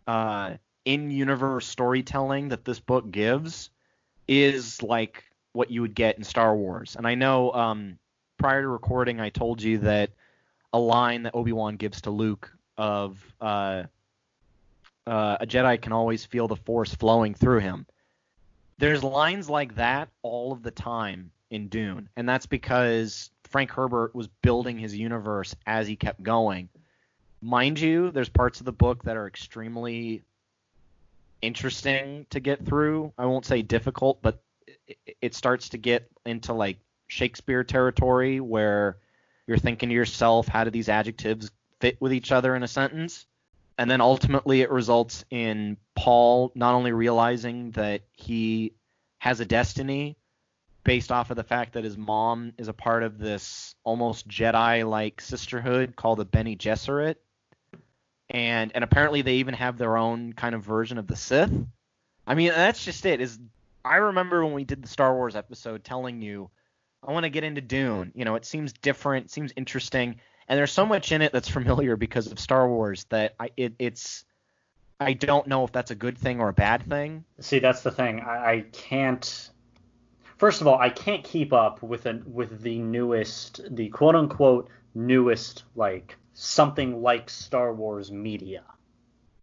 uh, 0.07 0.55
in-universe 0.85 1.67
storytelling 1.67 2.51
that 2.51 2.67
this 2.67 2.79
book 2.79 3.11
gives 3.11 3.71
is 4.29 4.83
like 4.83 5.25
what 5.55 5.71
you 5.71 5.81
would 5.81 5.95
get 5.95 6.19
in 6.19 6.25
Star 6.25 6.55
Wars. 6.55 6.95
And 6.95 7.07
I 7.07 7.15
know 7.15 7.53
um, 7.53 7.99
prior 8.39 8.61
to 8.61 8.69
recording, 8.69 9.19
I 9.19 9.31
told 9.31 9.63
you 9.63 9.79
that 9.79 10.11
a 10.75 10.79
line 10.79 11.23
that 11.23 11.35
Obi 11.35 11.53
Wan 11.53 11.77
gives 11.77 12.03
to 12.03 12.11
Luke 12.11 12.53
of 12.77 13.19
uh, 13.41 13.85
uh, 15.07 15.39
a 15.41 15.47
Jedi 15.47 15.81
can 15.81 15.93
always 15.93 16.25
feel 16.25 16.49
the 16.49 16.57
Force 16.57 16.95
flowing 16.95 17.35
through 17.35 17.61
him. 17.61 17.87
There's 18.79 19.05
lines 19.05 19.49
like 19.49 19.77
that 19.77 20.09
all 20.23 20.53
of 20.53 20.63
the 20.63 20.71
time 20.71 21.31
in 21.51 21.69
Dune, 21.69 22.09
and 22.17 22.29
that's 22.29 22.47
because 22.47 23.31
Frank 23.45 23.71
Herbert 23.71 24.15
was 24.15 24.29
building 24.43 24.79
his 24.79 24.97
universe 24.97 25.55
as 25.67 25.87
he 25.87 25.97
kept 25.97 26.23
going. 26.23 26.69
Mind 27.41 27.79
you, 27.79 28.11
there's 28.11 28.29
parts 28.29 28.61
of 28.61 28.67
the 28.67 28.73
book 28.73 29.05
that 29.05 29.17
are 29.17 29.27
extremely 29.27 30.23
interesting 31.43 32.27
to 32.31 32.41
get 32.41 32.65
through. 32.65 33.13
I 33.19 33.27
won't 33.27 33.45
say 33.45 33.63
difficult, 33.63 34.23
but 34.23 34.43
it, 34.89 35.17
it 35.21 35.35
starts 35.35 35.69
to 35.71 35.79
get 35.79 36.09
into 36.25 36.53
like 36.53 36.79
Shakespeare 37.07 37.63
territory 37.63 38.41
where 38.41 38.97
you're 39.47 39.59
thinking 39.59 39.91
to 39.91 39.95
yourself, 39.95 40.49
how 40.49 40.65
do 40.65 40.71
these 40.71 40.89
adjectives 40.89 41.51
fit 41.81 42.01
with 42.01 42.13
each 42.13 42.33
other 42.33 42.57
in 42.57 42.63
a 42.63 42.69
sentence? 42.69 43.27
And 43.77 43.91
then 43.91 44.01
ultimately 44.01 44.61
it 44.61 44.71
results 44.71 45.25
in 45.31 45.77
Paul 45.97 46.53
not 46.55 46.75
only 46.75 46.93
realizing 46.93 47.73
that 47.73 48.03
he 48.13 48.75
has 49.19 49.41
a 49.41 49.45
destiny 49.45 50.17
based 50.85 51.11
off 51.11 51.31
of 51.31 51.37
the 51.37 51.43
fact 51.43 51.73
that 51.73 51.85
his 51.85 51.97
mom 51.97 52.53
is 52.59 52.69
a 52.69 52.73
part 52.73 53.03
of 53.03 53.19
this 53.19 53.75
almost 53.85 54.29
Jedi 54.29 54.89
like 54.89 55.21
sisterhood 55.21 55.97
called 55.97 56.19
the 56.19 56.25
Bene 56.25 56.57
Gesserit. 56.57 57.17
And 58.31 58.73
and 58.75 58.85
apparently 58.85 59.23
they 59.23 59.37
even 59.37 59.55
have 59.55 59.77
their 59.77 59.97
own 59.97 60.33
kind 60.33 60.55
of 60.55 60.63
version 60.63 60.99
of 60.99 61.07
the 61.07 61.17
Sith. 61.17 61.53
I 62.27 62.35
mean, 62.35 62.49
that's 62.49 62.85
just 62.85 63.05
it. 63.07 63.21
Is 63.21 63.39
I 63.85 63.97
remember 63.97 64.45
when 64.45 64.55
we 64.55 64.65
did 64.65 64.83
the 64.83 64.89
Star 64.89 65.15
Wars 65.15 65.37
episode 65.37 65.85
telling 65.85 66.23
you 66.23 66.51
I 67.07 67.13
want 67.13 67.25
to 67.25 67.31
get 67.31 67.45
into 67.45 67.61
Dune. 67.61 68.13
You 68.15 68.25
know, 68.25 68.35
it 68.35 68.47
seems 68.47 68.73
different, 68.73 69.31
seems 69.31 69.53
interesting, 69.57 70.21
and 70.49 70.59
there's 70.59 70.73
so 70.73 70.87
much 70.87 71.13
in 71.13 71.23
it 71.23 71.33
that's 71.33 71.49
familiar 71.61 71.97
because 71.97 72.31
of 72.31 72.39
Star 72.39 72.69
Wars 72.69 73.05
that 73.11 73.35
I 73.41 73.51
it, 73.57 73.75
it's 73.79 74.25
I 75.01 75.13
don't 75.13 75.47
know 75.47 75.65
if 75.65 75.73
that's 75.73 75.91
a 75.91 75.95
good 75.95 76.17
thing 76.17 76.41
or 76.41 76.49
a 76.49 76.53
bad 76.53 76.83
thing. 76.89 77.25
See, 77.41 77.59
that's 77.59 77.83
the 77.83 77.91
thing. 77.91 78.21
I, 78.21 78.53
I 78.53 78.61
can't. 78.73 79.51
First 80.37 80.61
of 80.61 80.67
all, 80.67 80.79
I 80.79 80.89
can't 80.89 81.25
keep 81.25 81.53
up 81.53 81.83
with 81.83 82.07
an 82.07 82.23
with 82.27 82.63
the 82.63 82.79
newest, 82.79 83.61
the 83.75 83.89
quote 83.89 84.15
unquote 84.15 84.69
newest, 84.95 85.65
like 85.75 86.17
something 86.35 87.03
like 87.03 87.29
Star 87.31 87.73
Wars 87.75 88.11
media. 88.13 88.63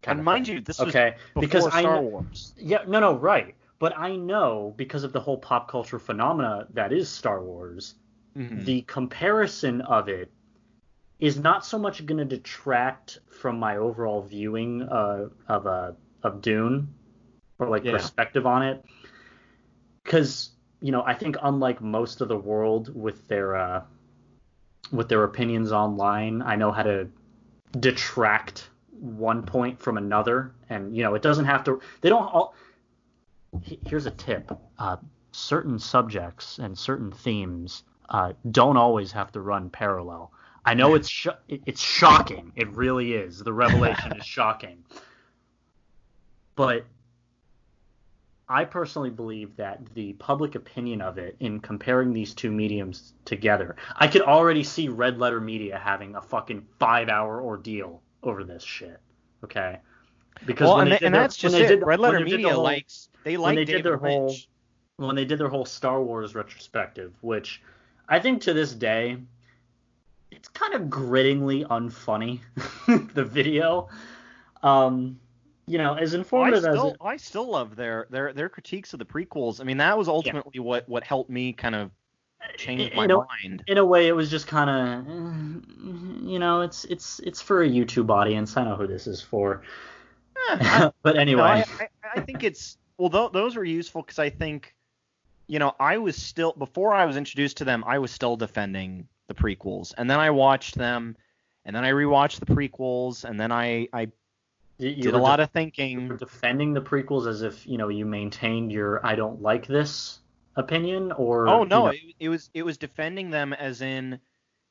And 0.04 0.24
mind 0.24 0.48
you, 0.48 0.60
this 0.60 0.78
was 0.80 0.88
okay, 0.88 1.14
before 1.34 1.40
because 1.40 1.66
I 1.66 1.80
Star 1.82 1.94
kn- 1.98 2.04
Wars. 2.04 2.54
Yeah, 2.58 2.82
no, 2.88 2.98
no, 2.98 3.14
right. 3.14 3.54
But 3.78 3.96
I 3.96 4.16
know 4.16 4.74
because 4.76 5.04
of 5.04 5.12
the 5.12 5.20
whole 5.20 5.38
pop 5.38 5.68
culture 5.68 5.98
phenomena 5.98 6.66
that 6.74 6.92
is 6.92 7.08
Star 7.08 7.42
Wars, 7.42 7.94
Mhm. 8.36 8.64
the 8.64 8.82
comparison 8.82 9.80
of 9.82 10.08
it 10.08 10.30
is 11.22 11.38
not 11.38 11.64
so 11.64 11.78
much 11.78 12.04
going 12.04 12.18
to 12.18 12.24
detract 12.24 13.20
from 13.30 13.56
my 13.56 13.76
overall 13.76 14.22
viewing 14.22 14.82
uh, 14.82 15.28
of 15.46 15.68
uh, 15.68 15.92
of 16.24 16.42
Dune 16.42 16.92
or 17.60 17.68
like 17.68 17.84
Yeah. 17.84 17.92
perspective 17.92 18.44
on 18.44 18.64
it, 18.64 18.84
because 20.02 20.50
you 20.80 20.90
know 20.90 21.04
I 21.04 21.14
think 21.14 21.36
unlike 21.40 21.80
most 21.80 22.22
of 22.22 22.28
the 22.28 22.36
world 22.36 22.92
with 22.92 23.28
their 23.28 23.54
uh, 23.54 23.84
with 24.90 25.08
their 25.08 25.22
opinions 25.22 25.70
online, 25.70 26.42
I 26.42 26.56
know 26.56 26.72
how 26.72 26.82
to 26.82 27.08
detract 27.78 28.68
one 28.90 29.44
point 29.44 29.80
from 29.80 29.98
another, 29.98 30.52
and 30.70 30.96
you 30.96 31.04
know 31.04 31.14
it 31.14 31.22
doesn't 31.22 31.44
have 31.44 31.62
to. 31.64 31.80
They 32.00 32.08
don't 32.08 32.24
all. 32.24 32.56
Here's 33.86 34.06
a 34.06 34.10
tip: 34.10 34.50
uh, 34.76 34.96
certain 35.30 35.78
subjects 35.78 36.58
and 36.58 36.76
certain 36.76 37.12
themes 37.12 37.84
uh, 38.08 38.32
don't 38.50 38.76
always 38.76 39.12
have 39.12 39.30
to 39.32 39.40
run 39.40 39.70
parallel. 39.70 40.32
I 40.64 40.74
know 40.74 40.94
it's 40.94 41.08
sh- 41.08 41.26
it's 41.48 41.80
shocking. 41.80 42.52
It 42.54 42.68
really 42.76 43.14
is. 43.14 43.38
The 43.40 43.52
revelation 43.52 44.16
is 44.16 44.24
shocking. 44.38 44.84
But 46.54 46.84
I 48.48 48.64
personally 48.64 49.10
believe 49.10 49.56
that 49.56 49.80
the 49.94 50.12
public 50.14 50.54
opinion 50.54 51.00
of 51.00 51.18
it 51.18 51.36
in 51.40 51.60
comparing 51.60 52.12
these 52.12 52.34
two 52.34 52.50
mediums 52.50 53.14
together, 53.24 53.76
I 53.96 54.06
could 54.08 54.22
already 54.22 54.62
see 54.62 54.88
Red 54.88 55.18
Letter 55.18 55.40
Media 55.40 55.78
having 55.82 56.14
a 56.16 56.22
fucking 56.22 56.66
five 56.78 57.08
hour 57.08 57.40
ordeal 57.42 58.02
over 58.22 58.44
this 58.44 58.62
shit. 58.62 59.00
Okay. 59.42 59.78
Because 60.46 60.66
Well, 60.66 60.76
when 60.78 60.92
and, 60.92 61.00
they 61.00 61.06
and 61.06 61.14
their- 61.14 61.22
that's 61.22 61.36
just 61.36 61.54
it. 61.56 61.68
did- 61.68 61.82
Red 61.86 62.00
Letter 62.00 62.18
did 62.18 62.24
Media 62.26 62.52
whole- 62.54 62.62
likes 62.62 63.08
they 63.24 63.36
like 63.36 63.54
they 63.56 63.64
did 63.64 63.72
David 63.78 63.84
their 63.84 63.96
whole 63.96 64.34
when 64.96 65.16
they 65.16 65.24
did 65.24 65.38
their 65.38 65.48
whole 65.48 65.64
Star 65.64 66.02
Wars 66.02 66.34
retrospective, 66.34 67.12
which 67.22 67.62
I 68.08 68.20
think 68.20 68.42
to 68.42 68.52
this 68.52 68.72
day 68.74 69.16
it's 70.32 70.48
kind 70.48 70.74
of 70.74 70.90
grittingly 70.90 71.64
unfunny. 71.64 72.40
the 73.14 73.24
video, 73.24 73.88
um, 74.62 75.18
you 75.66 75.78
know, 75.78 75.94
as 75.94 76.14
I 76.14 76.18
informative 76.18 76.64
as 76.64 76.84
it, 76.84 76.96
I 77.00 77.16
still 77.16 77.50
love 77.50 77.76
their 77.76 78.06
their 78.10 78.32
their 78.32 78.48
critiques 78.48 78.92
of 78.92 78.98
the 78.98 79.04
prequels. 79.04 79.60
I 79.60 79.64
mean, 79.64 79.76
that 79.78 79.96
was 79.96 80.08
ultimately 80.08 80.60
what 80.60 80.88
what 80.88 81.04
helped 81.04 81.30
me 81.30 81.52
kind 81.52 81.74
of 81.74 81.90
change 82.56 82.80
in 82.80 82.96
my 82.96 83.04
a- 83.04 83.18
mind. 83.18 83.62
in 83.66 83.78
a 83.78 83.84
way, 83.84 84.08
it 84.08 84.12
was 84.12 84.30
just 84.30 84.46
kind 84.46 84.70
of, 84.70 86.24
you 86.24 86.38
know, 86.38 86.62
it's 86.62 86.84
it's 86.86 87.20
it's 87.20 87.40
for 87.40 87.62
a 87.62 87.68
YouTube 87.68 88.10
audience. 88.10 88.56
I 88.56 88.64
know 88.64 88.76
who 88.76 88.86
this 88.86 89.06
is 89.06 89.20
for. 89.20 89.62
but 90.58 90.92
No, 91.04 91.12
anyway, 91.12 91.42
I, 91.42 91.64
I, 91.80 91.88
I 92.16 92.20
think 92.20 92.42
it's 92.42 92.78
well, 92.98 93.10
th- 93.10 93.32
those 93.32 93.54
were 93.56 93.64
useful 93.64 94.02
because 94.02 94.18
I 94.18 94.30
think, 94.30 94.74
you 95.46 95.58
know, 95.58 95.74
I 95.78 95.98
was 95.98 96.16
still 96.16 96.52
before 96.52 96.92
I 96.94 97.04
was 97.06 97.16
introduced 97.16 97.58
to 97.58 97.64
them, 97.64 97.84
I 97.86 97.98
was 97.98 98.10
still 98.10 98.36
defending 98.36 99.06
the 99.34 99.42
prequels, 99.42 99.94
and 99.96 100.08
then 100.10 100.18
I 100.20 100.30
watched 100.30 100.74
them, 100.76 101.16
and 101.64 101.74
then 101.74 101.84
I 101.84 101.90
rewatched 101.90 102.40
the 102.40 102.46
prequels, 102.46 103.24
and 103.24 103.38
then 103.38 103.52
I 103.52 103.88
I 103.92 104.08
you, 104.78 104.88
you 104.90 105.02
did 105.02 105.14
a 105.14 105.18
lot 105.18 105.36
de- 105.36 105.44
of 105.44 105.48
you 105.54 105.60
were 105.60 105.64
thinking. 105.64 106.16
defending 106.16 106.72
the 106.74 106.80
prequels 106.80 107.26
as 107.26 107.42
if 107.42 107.66
you 107.66 107.78
know 107.78 107.88
you 107.88 108.04
maintained 108.06 108.72
your 108.72 109.04
I 109.06 109.14
don't 109.14 109.40
like 109.42 109.66
this 109.66 110.20
opinion, 110.56 111.12
or 111.12 111.48
Oh 111.48 111.62
you 111.62 111.68
no, 111.68 111.84
know- 111.86 111.92
it, 111.92 112.00
it 112.20 112.28
was 112.28 112.50
it 112.54 112.64
was 112.64 112.76
defending 112.78 113.30
them 113.30 113.52
as 113.52 113.80
in 113.82 114.18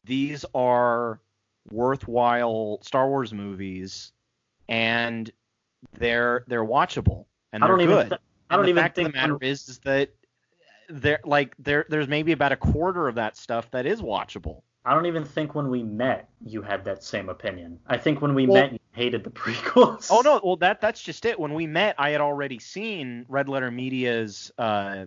these 0.03 0.45
are 0.53 1.20
worthwhile 1.72 2.80
Star 2.82 3.07
Wars 3.07 3.34
movies, 3.34 4.12
and 4.68 5.32
they're 5.97 6.43
they're 6.47 6.66
watchable 6.66 7.26
and 7.53 7.62
they're 7.64 7.70
don't 7.70 7.82
even 7.82 7.95
good. 7.95 8.09
th- 8.09 8.22
I 8.49 8.55
don't 8.55 8.66
the 8.66 8.72
even 8.72 8.84
fact 8.84 8.95
think 8.95 9.07
of 9.09 9.14
the 9.14 9.20
matter 9.20 9.34
when- 9.38 9.49
is, 9.49 9.68
is 9.70 9.80
that 9.80 10.09
there 10.91 11.19
like 11.25 11.55
there 11.59 11.85
there's 11.89 12.07
maybe 12.07 12.31
about 12.31 12.51
a 12.51 12.55
quarter 12.57 13.07
of 13.07 13.15
that 13.15 13.37
stuff 13.37 13.69
that 13.71 13.85
is 13.85 14.01
watchable. 14.01 14.61
I 14.83 14.95
don't 14.95 15.05
even 15.05 15.23
think 15.23 15.53
when 15.53 15.69
we 15.69 15.83
met 15.83 16.29
you 16.43 16.61
had 16.61 16.83
that 16.85 17.03
same 17.03 17.29
opinion. 17.29 17.79
I 17.87 17.97
think 17.97 18.21
when 18.21 18.33
we 18.33 18.47
Well- 18.47 18.61
met 18.63 18.73
you 18.73 18.79
hated 18.93 19.23
the 19.23 19.29
prequels. 19.31 20.07
Oh 20.11 20.21
no, 20.21 20.39
well 20.43 20.55
that 20.57 20.81
that's 20.81 21.01
just 21.01 21.25
it. 21.25 21.39
When 21.39 21.53
we 21.53 21.67
met, 21.67 21.95
I 21.97 22.09
had 22.09 22.21
already 22.21 22.59
seen 22.59 23.25
Red 23.29 23.47
Letter 23.49 23.71
Media's 23.71 24.51
uh, 24.57 25.05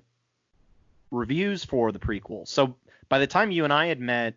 reviews 1.10 1.64
for 1.64 1.92
the 1.92 1.98
prequel. 1.98 2.46
So 2.48 2.76
by 3.08 3.18
the 3.18 3.26
time 3.26 3.50
you 3.50 3.64
and 3.64 3.72
I 3.72 3.86
had 3.86 4.00
met, 4.00 4.34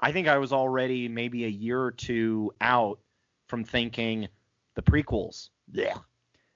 I 0.00 0.12
think 0.12 0.28
I 0.28 0.38
was 0.38 0.52
already 0.52 1.08
maybe 1.08 1.44
a 1.44 1.48
year 1.48 1.80
or 1.80 1.90
two 1.90 2.52
out 2.60 2.98
from 3.46 3.64
thinking 3.64 4.28
the 4.74 4.82
prequels. 4.82 5.50
Yeah. 5.72 5.96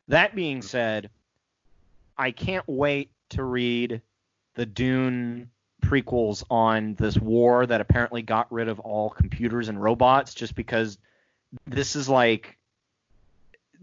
That 0.09 0.35
being 0.35 0.63
said, 0.63 1.11
I 2.19 2.31
can't 2.31 2.65
wait 2.67 3.11
to 3.31 3.45
read 3.45 4.03
the 4.55 4.67
Dune 4.67 5.51
prequels 5.83 6.45
on 6.51 6.95
this 6.95 7.19
war 7.19 7.67
that 7.67 7.81
apparently 7.81 8.23
got 8.23 8.51
rid 8.53 8.69
of 8.69 8.81
all 8.81 9.11
computers 9.11 9.69
and 9.69 9.83
robots 9.83 10.35
just 10.35 10.55
because 10.55 10.99
this 11.67 11.97
is 11.97 12.09
like 12.09 12.57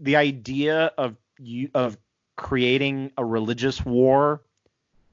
the 0.00 0.16
idea 0.16 0.86
of 0.96 1.16
you 1.38 1.70
of 1.74 1.96
creating 2.36 3.12
a 3.18 3.24
religious 3.24 3.84
war 3.84 4.40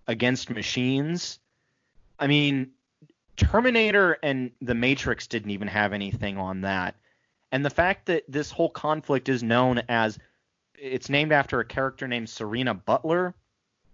against 0.08 0.50
machines. 0.50 1.40
I 2.20 2.28
mean, 2.28 2.72
Terminator 3.36 4.18
and 4.24 4.52
The 4.62 4.74
Matrix 4.74 5.28
didn't 5.28 5.52
even 5.52 5.68
have 5.68 5.94
anything 5.94 6.38
on 6.38 6.62
that. 6.62 6.96
And 7.52 7.64
the 7.64 7.70
fact 7.70 8.08
that 8.08 8.24
this 8.28 8.50
whole 8.50 8.70
conflict 8.70 9.30
is 9.30 9.44
known 9.44 9.82
as 9.90 10.18
it's 10.78 11.10
named 11.10 11.32
after 11.32 11.60
a 11.60 11.66
character 11.66 12.08
named 12.08 12.30
Serena 12.30 12.74
Butler, 12.74 13.34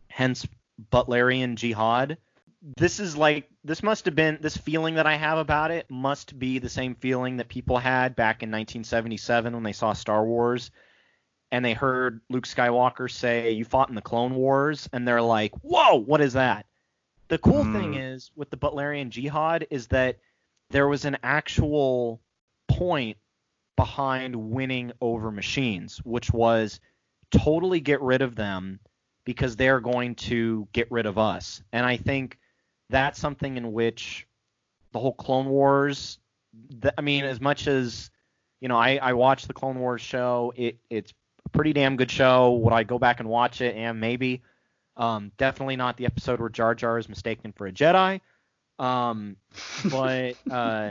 hence 0.08 0.48
Butlerian 0.92 1.56
Jihad. 1.56 2.18
This 2.78 3.00
is 3.00 3.18
like 3.18 3.50
this 3.64 3.84
must 3.84 4.06
have 4.06 4.16
been 4.16 4.38
this 4.42 4.56
feeling 4.56 4.96
that 4.96 5.06
I 5.06 5.16
have 5.16 5.38
about 5.38 5.72
it 5.72 5.90
must 5.90 6.38
be 6.40 6.60
the 6.60 6.70
same 6.70 6.96
feeling 6.96 7.38
that 7.38 7.50
people 7.50 7.78
had 7.78 8.16
back 8.16 8.42
in 8.42 8.50
1977 8.50 9.54
when 9.54 9.64
they 9.64 9.74
saw 9.74 9.94
Star 9.94 10.26
Wars 10.26 10.72
and 11.52 11.64
they 11.64 11.74
heard 11.74 12.22
Luke 12.30 12.48
Skywalker 12.48 13.12
say 13.12 13.52
you 13.52 13.66
fought 13.66 13.90
in 13.90 13.96
the 13.96 14.02
Clone 14.02 14.36
Wars 14.36 14.90
and 14.94 15.08
they're 15.08 15.22
like, 15.22 15.54
"Whoa, 15.62 15.96
what 15.96 16.22
is 16.22 16.34
that?" 16.34 16.66
The 17.28 17.38
cool 17.38 17.64
Hmm. 17.66 17.74
thing 17.74 17.94
is 17.96 18.32
with 18.36 18.50
the 18.50 18.58
Butlerian 18.58 19.10
Jihad 19.10 19.68
is 19.70 19.88
that 19.88 20.20
there 20.70 20.88
was 20.88 21.06
an 21.06 21.18
actual 21.22 22.22
point 22.68 23.18
behind 23.76 24.36
winning 24.36 24.94
over 25.02 25.32
machines, 25.32 25.98
which 26.06 26.32
was 26.32 26.80
totally 27.30 27.82
get 27.82 28.02
rid 28.02 28.22
of 28.22 28.36
them 28.36 28.80
because 29.26 29.56
they're 29.56 29.80
going 29.80 30.16
to 30.16 30.68
get 30.74 30.92
rid 30.92 31.06
of 31.06 31.18
us. 31.18 31.62
And 31.72 31.86
I 31.86 31.98
think 31.98 32.38
that's 32.90 33.20
something 33.20 33.58
in 33.58 33.72
which 33.72 34.28
the 34.92 35.00
whole 35.00 35.14
Clone 35.14 35.48
Wars, 35.48 36.20
th- 36.82 36.94
I 36.98 37.02
mean, 37.02 37.24
as 37.24 37.42
much 37.42 37.68
as 37.68 38.12
you 38.62 38.70
know, 38.70 38.78
I, 38.78 38.98
I 39.02 39.14
watched 39.14 39.48
the 39.48 39.54
Clone 39.54 39.80
Wars 39.80 40.02
show. 40.02 40.54
It 40.56 40.78
it's 40.90 41.14
a 41.46 41.50
pretty 41.50 41.74
damn 41.74 41.98
good 41.98 42.12
show. 42.12 42.54
Would 42.54 42.74
I 42.74 42.84
go 42.84 42.98
back 42.98 43.20
and 43.20 43.28
watch 43.28 43.62
it? 43.62 43.76
And 43.76 44.00
maybe. 44.00 44.42
Um, 44.96 45.32
definitely 45.38 45.76
not 45.76 45.98
the 45.98 46.06
episode 46.06 46.40
where 46.40 46.50
Jar 46.50 46.76
Jar 46.76 47.00
is 47.00 47.10
mistaken 47.10 47.52
for 47.52 47.66
a 47.66 47.72
Jedi. 47.72 48.22
Um, 48.80 49.38
but 49.90 50.36
uh, 50.52 50.90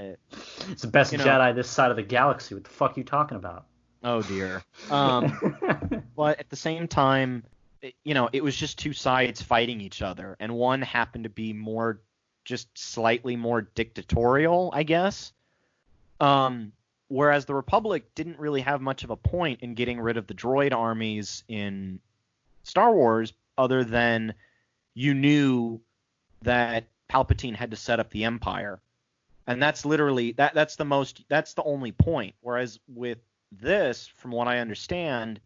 it's 0.71 0.83
the 0.83 0.89
best 0.89 1.13
you 1.13 1.19
know- 1.19 1.25
Jedi 1.25 1.55
this 1.55 1.71
side 1.71 1.91
of 1.91 1.97
the 1.97 2.03
galaxy. 2.03 2.55
What 2.55 2.65
the 2.65 2.71
fuck 2.71 2.97
are 2.97 3.01
you 3.01 3.05
talking 3.05 3.37
about? 3.37 3.67
oh 4.05 4.23
dear. 4.23 4.63
Um, 4.91 6.03
but 6.17 6.41
at 6.41 6.51
the 6.51 6.57
same 6.57 6.89
time, 6.89 7.45
you 8.05 8.15
know, 8.15 8.29
it 8.33 8.43
was 8.43 8.57
just 8.57 8.79
two 8.79 8.93
sides 8.93 9.43
fighting 9.43 9.81
each 9.81 10.03
other, 10.03 10.37
and 10.41 10.55
one 10.55 10.83
happened 10.83 11.25
to 11.25 11.31
be 11.31 11.53
more, 11.53 12.01
just 12.45 12.69
slightly 12.79 13.37
more 13.37 13.63
dictatorial, 13.63 14.71
I 14.73 14.83
guess. 14.83 15.33
Um, 16.21 16.73
whereas 17.09 17.45
the 17.45 17.55
Republic 17.55 18.15
didn't 18.15 18.39
really 18.39 18.61
have 18.61 18.81
much 18.81 19.05
of 19.05 19.11
a 19.11 19.17
point 19.17 19.61
in 19.61 19.75
getting 19.75 20.01
rid 20.01 20.17
of 20.17 20.27
the 20.27 20.35
droid 20.35 20.73
armies 20.73 21.45
in 21.49 21.99
Star 22.63 22.93
Wars, 22.93 23.33
other 23.59 23.85
than 23.85 24.35
you 24.95 25.15
knew 25.15 25.81
that 26.43 26.85
Palpatine 27.11 27.55
had 27.55 27.71
to 27.73 27.77
set 27.77 28.01
up 28.01 28.11
the 28.11 28.25
Empire, 28.25 28.81
and 29.47 29.61
that's 29.61 29.85
literally 29.85 30.33
that. 30.33 30.55
That's 30.55 30.77
the 30.77 30.85
most. 30.85 31.25
That's 31.29 31.55
the 31.55 31.65
only 31.65 31.93
point. 31.93 32.35
Whereas 32.41 32.79
with 32.87 33.19
this, 33.51 34.07
from 34.07 34.31
what 34.31 34.49
I 34.49 34.59
understand, 34.59 35.41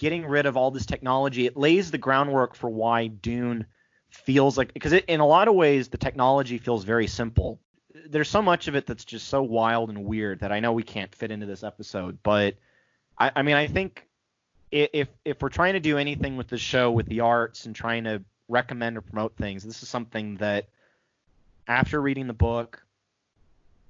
getting 0.00 0.24
rid 0.24 0.46
of 0.46 0.56
all 0.56 0.70
this 0.70 0.86
technology, 0.86 1.44
it 1.44 1.58
lays 1.58 1.90
the 1.90 1.98
groundwork 1.98 2.54
for 2.54 2.70
why 2.70 3.06
Dune 3.08 3.66
feels 4.08 4.56
like 4.56 4.72
because 4.72 4.94
in 4.94 5.20
a 5.20 5.26
lot 5.26 5.46
of 5.46 5.54
ways 5.54 5.88
the 5.88 5.98
technology 5.98 6.56
feels 6.56 6.84
very 6.84 7.06
simple. 7.06 7.60
There's 8.08 8.30
so 8.30 8.40
much 8.40 8.66
of 8.66 8.74
it 8.74 8.86
that's 8.86 9.04
just 9.04 9.28
so 9.28 9.42
wild 9.42 9.90
and 9.90 10.06
weird 10.06 10.40
that 10.40 10.52
I 10.52 10.60
know 10.60 10.72
we 10.72 10.82
can't 10.82 11.14
fit 11.14 11.30
into 11.30 11.44
this 11.44 11.62
episode, 11.62 12.18
but 12.22 12.56
I, 13.18 13.30
I 13.36 13.42
mean 13.42 13.56
I 13.56 13.66
think 13.66 14.08
if 14.70 15.08
if 15.26 15.42
we're 15.42 15.50
trying 15.50 15.74
to 15.74 15.80
do 15.80 15.98
anything 15.98 16.38
with 16.38 16.48
the 16.48 16.56
show 16.56 16.90
with 16.90 17.06
the 17.06 17.20
arts 17.20 17.66
and 17.66 17.76
trying 17.76 18.04
to 18.04 18.22
recommend 18.48 18.96
or 18.96 19.02
promote 19.02 19.36
things, 19.36 19.64
this 19.64 19.82
is 19.82 19.88
something 19.90 20.36
that 20.36 20.70
after 21.68 22.00
reading 22.00 22.26
the 22.26 22.32
book, 22.32 22.82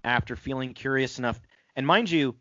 after 0.03 0.35
feeling 0.35 0.75
curious 0.75 1.21
enough, 1.21 1.41
and 1.77 1.87
mind 1.87 2.11
you, 2.11 2.35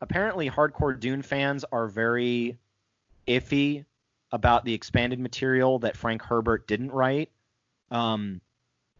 apparently 0.00 0.48
hardcore 0.48 0.98
Dune 0.98 1.22
fans 1.22 1.64
are 1.72 1.88
very 1.88 2.58
iffy 3.28 3.84
about 4.32 4.64
the 4.64 4.74
expanded 4.74 5.20
material 5.20 5.78
that 5.80 5.96
Frank 5.96 6.22
Herbert 6.22 6.66
didn't 6.66 6.90
write. 6.90 7.30
Um, 7.90 8.40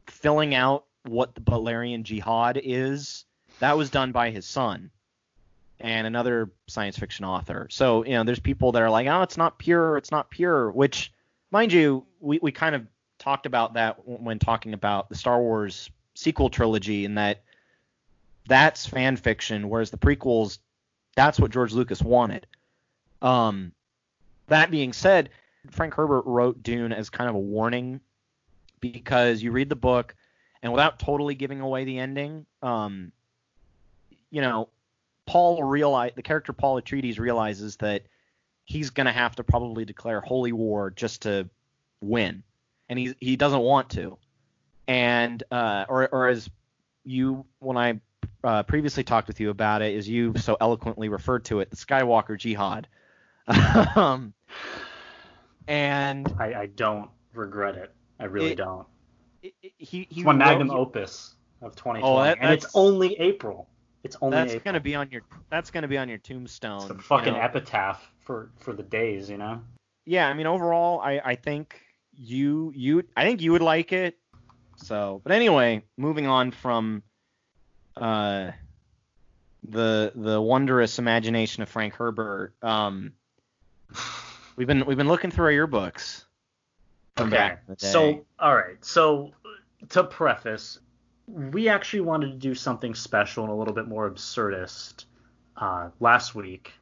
filling 0.07 0.55
out 0.55 0.85
what 1.05 1.35
the 1.35 1.41
Butlerian 1.41 2.03
Jihad 2.03 2.61
is, 2.63 3.25
that 3.61 3.77
was 3.77 3.91
done 3.91 4.13
by 4.13 4.31
his 4.31 4.47
son 4.47 4.91
and 5.81 6.07
another 6.07 6.51
science 6.67 6.99
fiction 6.99 7.25
author. 7.25 7.69
So, 7.71 8.05
you 8.05 8.13
know, 8.13 8.25
there's 8.25 8.41
people 8.41 8.73
that 8.73 8.83
are 8.83 8.91
like, 8.91 9.07
oh, 9.07 9.23
it's 9.23 9.37
not 9.37 9.59
pure, 9.59 9.97
it's 9.97 10.11
not 10.11 10.31
pure, 10.31 10.71
which, 10.71 11.13
mind 11.51 11.73
you, 11.73 12.05
we, 12.21 12.39
we 12.43 12.53
kind 12.53 12.75
of 12.75 12.87
talked 13.19 13.47
about 13.47 13.75
that 13.75 14.07
when 14.07 14.39
talking 14.39 14.75
about 14.75 15.09
the 15.09 15.15
Star 15.15 15.41
Wars 15.41 15.91
sequel 16.15 16.51
trilogy, 16.51 17.05
and 17.05 17.19
that 17.19 17.43
that's 18.47 18.87
fan 18.87 19.17
fiction, 19.17 19.69
whereas 19.69 19.91
the 19.91 19.99
prequels, 19.99 20.59
that's 21.15 21.39
what 21.39 21.51
George 21.51 21.73
Lucas 21.73 22.03
wanted. 22.03 22.47
Um, 23.23 23.73
that 24.49 24.71
being 24.71 24.93
said, 24.93 25.31
Frank 25.71 25.95
Herbert 25.95 26.23
wrote 26.27 26.63
Dune 26.63 26.93
as 26.93 27.11
kind 27.11 27.29
of 27.29 27.37
a 27.37 27.41
warning 27.41 28.01
because 28.81 29.43
you 29.43 29.53
read 29.53 29.69
the 29.69 29.77
book, 29.77 30.15
and 30.63 30.73
without 30.73 30.99
totally 30.99 31.35
giving 31.35 31.61
away 31.61 31.85
the 31.85 31.99
ending, 31.99 32.47
um, 32.63 33.13
you 34.31 34.41
know, 34.41 34.69
Paul 35.27 35.63
realize 35.63 36.13
the 36.17 36.23
character 36.23 36.53
Paul 36.53 36.81
Atreides 36.81 37.19
realizes 37.19 37.77
that 37.77 38.05
he's 38.65 38.91
gonna 38.91 39.13
have 39.13 39.37
to 39.37 39.45
probably 39.45 39.85
declare 39.85 40.21
holy 40.21 40.53
war 40.53 40.91
just 40.91 41.23
to 41.23 41.49
win, 42.01 42.43
and 42.89 42.99
he 42.99 43.15
he 43.21 43.37
doesn't 43.37 43.61
want 43.61 43.91
to, 43.91 44.19
and 44.87 45.43
uh, 45.51 45.85
or 45.89 46.09
or 46.09 46.29
as 46.29 46.49
you 47.05 47.45
when 47.59 47.77
I 47.77 48.01
uh, 48.45 48.63
previously 48.63 49.05
talked 49.05 49.29
with 49.29 49.41
you 49.41 49.51
about 49.51 49.83
it, 49.83 49.97
as 49.97 50.09
you 50.09 50.35
so 50.37 50.57
eloquently 50.61 51.09
referred 51.09 51.45
to 51.47 51.61
it, 51.61 51.71
the 51.71 51.77
Skywalker 51.77 52.39
Jihad. 52.39 52.89
um, 53.97 54.35
and 55.67 56.33
I, 56.39 56.55
I 56.55 56.67
don't 56.67 57.11
regret 57.35 57.77
it. 57.77 57.95
I 58.19 58.25
really 58.25 58.53
It- 58.53 58.57
don't. 58.57 58.87
it- 59.43 59.55
it- 59.63 59.73
he 59.79 60.07
he 60.11 60.21
It's 60.21 60.25
my 60.25 60.33
magnum 60.33 60.71
opus. 60.71 61.35
of 61.63 61.75
2020, 61.77 62.03
Oh, 62.05 62.23
that- 62.23 62.39
and 62.41 62.53
it's 62.53 62.67
only 62.75 63.19
April. 63.21 63.69
It's 64.05 64.17
only 64.23 64.37
That's 64.37 64.53
April. 64.55 64.65
gonna 64.65 64.81
be 64.81 64.95
on 64.95 65.11
your 65.11 65.23
that's 65.51 65.71
gonna 65.71 65.89
be 65.89 65.99
on 65.99 66.09
your 66.09 66.19
tombstone. 66.19 66.79
It's 66.83 66.89
you 66.91 66.99
fucking 66.99 67.33
know? 67.35 67.41
epitaph 67.41 68.11
for 68.21 68.51
for 68.59 68.73
the 68.73 68.83
days, 68.83 69.29
you 69.29 69.37
know. 69.39 69.61
yeah, 70.07 70.29
I 70.29 70.35
mean 70.35 70.47
overall, 70.47 71.01
I 71.01 71.21
I 71.25 71.35
think 71.35 71.81
you 72.15 72.73
you 72.75 73.03
I 73.17 73.25
think 73.25 73.43
you 73.43 73.53
would 73.53 73.63
like 73.63 73.93
it. 73.93 74.17
So, 74.77 75.21
but 75.25 75.33
anyway, 75.33 75.83
moving 75.97 76.27
on 76.29 76.53
from 76.53 77.03
uh 77.97 78.53
the 79.69 80.13
the 80.15 80.41
wondrous 80.41 80.99
imagination 81.01 81.63
of 81.65 81.69
Frank 81.69 81.95
Herbert. 81.95 82.55
Um, 82.63 83.13
we've 84.59 84.67
been 84.67 84.85
we've 84.85 84.97
been 84.97 85.09
looking 85.09 85.31
through 85.31 85.47
our 85.47 85.67
yearbooks. 85.67 86.25
Okay. 87.19 87.31
back 87.31 87.63
in 87.67 87.75
the 87.75 87.77
day. 87.77 87.87
So, 87.89 88.27
all 88.39 88.55
right. 88.55 88.85
So, 88.85 89.33
to 89.89 90.05
preface, 90.05 90.79
we 91.27 91.69
actually 91.69 92.01
wanted 92.01 92.33
to 92.33 92.37
do 92.37 92.55
something 92.55 92.95
special 92.95 93.45
and 93.45 93.53
a 93.53 93.57
little 93.57 93.75
bit 93.75 93.89
more 93.89 94.11
absurdist 94.11 95.07
uh, 95.57 95.89
last 96.01 96.35
week, 96.35 96.73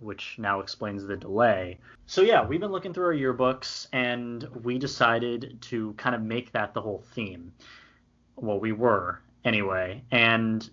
which 0.00 0.36
now 0.38 0.60
explains 0.60 1.04
the 1.04 1.16
delay. 1.16 1.78
So, 2.06 2.22
yeah, 2.22 2.46
we've 2.46 2.60
been 2.60 2.72
looking 2.72 2.94
through 2.94 3.06
our 3.06 3.14
yearbooks 3.14 3.88
and 3.92 4.44
we 4.62 4.78
decided 4.78 5.58
to 5.62 5.92
kind 5.94 6.14
of 6.14 6.22
make 6.22 6.52
that 6.52 6.72
the 6.72 6.80
whole 6.80 7.04
theme. 7.14 7.52
Well, 8.36 8.58
we 8.58 8.72
were 8.72 9.20
anyway. 9.44 10.02
And 10.10 10.68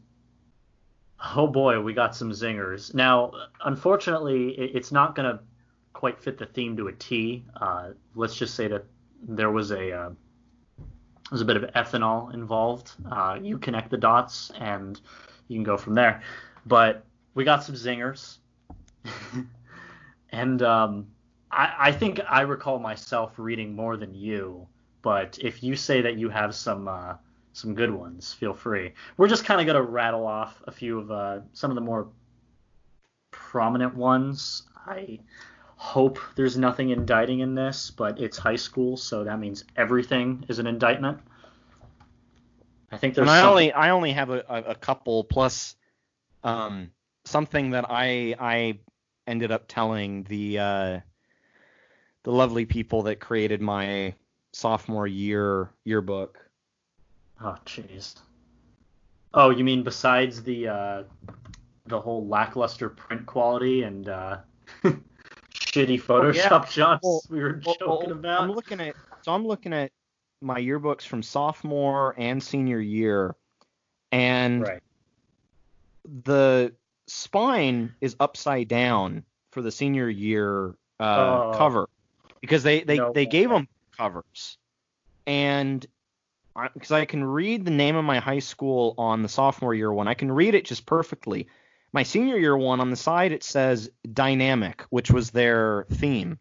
oh 1.36 1.47
boy, 1.47 1.82
we 1.82 1.93
got 1.93 2.16
some 2.16 2.32
zingers. 2.32 2.93
Now, 2.93 3.32
unfortunately, 3.64 4.52
it's 4.52 4.91
not 4.91 5.16
going 5.16 5.38
to 5.38 5.43
quite 5.94 6.20
fit 6.20 6.38
the 6.38 6.46
theme 6.46 6.78
to 6.78 6.88
a 6.88 6.94
T. 6.94 7.44
Uh, 7.60 7.89
let's 8.16 8.36
just 8.36 8.56
say 8.56 8.68
that 8.68 8.86
there 9.24 9.52
was 9.52 9.72
a 9.72 9.92
uh, 9.92 10.10
there's 11.30 11.42
a 11.42 11.46
bit 11.46 11.58
of 11.58 11.64
ethanol 11.74 12.34
involved. 12.34 12.92
Uh, 13.10 13.38
you 13.42 13.58
connect 13.58 13.89
the 13.89 13.98
dots 13.98 14.52
and 14.60 15.00
you 15.48 15.56
can 15.56 15.64
go 15.64 15.78
from 15.78 15.96
there. 15.96 16.22
But 16.66 17.06
we 17.34 17.44
got 17.44 17.64
some 17.64 17.76
zingers, 17.76 18.38
and 20.32 20.62
um, 20.62 21.08
I, 21.50 21.74
I 21.80 21.92
think 21.92 22.20
I 22.30 22.42
recall 22.42 22.80
myself 22.80 23.34
reading 23.38 23.76
more 23.76 23.98
than 23.98 24.14
you. 24.14 24.68
But 25.02 25.39
if 25.42 25.64
you 25.64 25.76
say 25.76 26.02
that 26.02 26.18
you 26.18 26.30
have 26.30 26.54
some 26.54 26.88
uh, 26.88 27.16
some 27.54 27.74
good 27.74 27.92
ones, 27.92 28.34
feel 28.34 28.54
free. 28.54 28.94
We're 29.18 29.28
just 29.28 29.46
kind 29.46 29.60
of 29.60 29.68
gonna 29.68 29.82
rattle 29.82 30.28
off 30.28 30.62
a 30.68 30.72
few 30.72 31.00
of 31.00 31.12
uh, 31.12 31.39
some 31.54 31.72
of 31.72 31.76
the 31.76 31.82
more 31.82 32.10
prominent 33.32 33.96
ones. 33.96 34.64
I 34.86 35.20
hope 35.82 36.20
there's 36.36 36.60
nothing 36.60 36.92
indicting 36.92 37.40
in 37.40 37.56
this, 37.56 37.90
but 37.90 38.20
it's 38.20 38.38
high 38.38 38.56
school, 38.56 38.96
so 38.96 39.24
that 39.24 39.40
means 39.40 39.64
everything 39.76 40.46
is 40.48 40.60
an 40.60 40.68
indictment. 40.68 41.18
I 42.92 42.98
think 42.98 43.16
there's 43.16 43.28
and 43.28 43.32
I 43.32 43.42
some- 43.42 43.50
only 43.50 43.74
I 43.74 43.90
only 43.90 44.12
have 44.12 44.30
a, 44.30 44.44
a, 44.48 44.76
couple 44.76 45.24
plus 45.24 45.76
um 46.44 46.92
something 47.26 47.72
that 47.72 47.86
I 47.90 48.36
I 48.40 48.80
ended 49.26 49.52
up 49.52 49.66
telling 49.68 50.22
the 50.26 50.60
uh 50.60 51.00
the 52.22 52.32
lovely 52.32 52.66
people 52.66 53.02
that 53.04 53.20
created 53.20 53.60
my 53.60 54.14
sophomore 54.54 55.08
year 55.08 55.72
yearbook. 55.84 56.38
Oh, 57.44 57.58
jeez. 57.66 58.20
Oh, 59.34 59.50
you 59.50 59.64
mean 59.64 59.82
besides 59.82 60.44
the 60.44 60.68
uh, 60.68 61.04
the 61.88 62.00
whole 62.00 62.28
lackluster 62.28 62.88
print 62.88 63.26
quality 63.26 63.82
and 63.82 64.08
uh, 64.08 64.38
shitty 65.72 66.01
Photoshop 66.01 66.67
shots 66.69 67.03
Well, 67.03 67.22
we 67.30 67.39
were 67.41 67.61
Well, 67.65 67.76
joking 67.80 68.09
well, 68.09 68.11
about? 68.11 68.41
I'm 68.41 68.51
looking 68.51 68.80
at 68.80 68.95
so 69.22 69.34
I'm 69.34 69.45
looking 69.45 69.74
at 69.74 69.91
my 70.41 70.59
yearbooks 70.59 71.03
from 71.03 71.22
sophomore 71.22 72.15
and 72.17 72.41
senior 72.41 72.80
year, 72.80 73.36
and 74.11 74.63
right. 74.63 74.82
the 76.24 76.74
spine 77.07 77.93
is 78.01 78.15
upside 78.19 78.67
down 78.67 79.24
for 79.51 79.61
the 79.61 79.72
senior 79.72 80.09
year 80.09 80.76
uh, 80.99 81.03
Oh. 81.03 81.53
cover 81.57 81.89
because 82.41 82.63
they 82.63 82.84
they, 82.84 82.97
No 82.97 83.11
they 83.13 83.26
gave 83.26 83.49
them 83.49 83.67
covers 83.97 84.57
and 85.28 85.86
because 86.74 86.91
I, 86.91 87.05
can 87.05 87.24
read 87.24 87.65
the 87.65 87.72
name 87.72 87.95
of 87.95 88.03
my 88.05 88.19
high 88.19 88.39
school 88.39 88.93
on 88.97 89.22
the 89.22 89.30
sophomore 89.30 89.74
year 89.74 89.91
one 89.91 90.07
I 90.07 90.13
can 90.13 90.32
read 90.32 90.55
it 90.55 90.65
just 90.65 90.86
perfectly 90.86 91.47
my 91.94 92.04
senior 92.04 92.38
year 92.38 92.56
one 92.56 92.80
on 92.80 92.89
the 92.89 92.96
side 92.96 93.32
it 93.32 93.44
says 93.44 93.89
dynamic 94.14 94.84
which 94.89 95.12
was 95.12 95.32
their 95.32 95.86
theme 95.92 96.39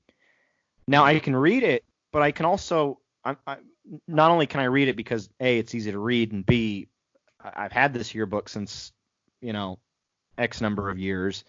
now 0.86 1.05
I 1.05 1.18
can 1.18 1.36
read 1.36 1.62
it 1.62 1.84
but 2.12 2.22
I 2.22 2.32
can 2.32 2.46
also 2.46 2.98
I, 3.24 3.36
I, 3.46 3.57
not 4.07 4.30
only 4.30 4.46
can 4.46 4.61
I 4.61 4.64
read 4.64 4.88
it 4.88 4.96
because 4.96 5.28
a 5.40 5.59
it's 5.59 5.74
easy 5.74 5.92
to 5.92 5.98
read 5.98 6.32
and 6.32 6.44
b 6.44 6.88
I've 7.42 7.72
had 7.72 7.94
this 7.94 8.14
yearbook 8.14 8.48
since 8.48 8.92
you 9.40 9.53
know 9.53 9.78
X 10.38 10.61
number 10.61 10.90
of 10.90 10.98
years, 10.98 11.44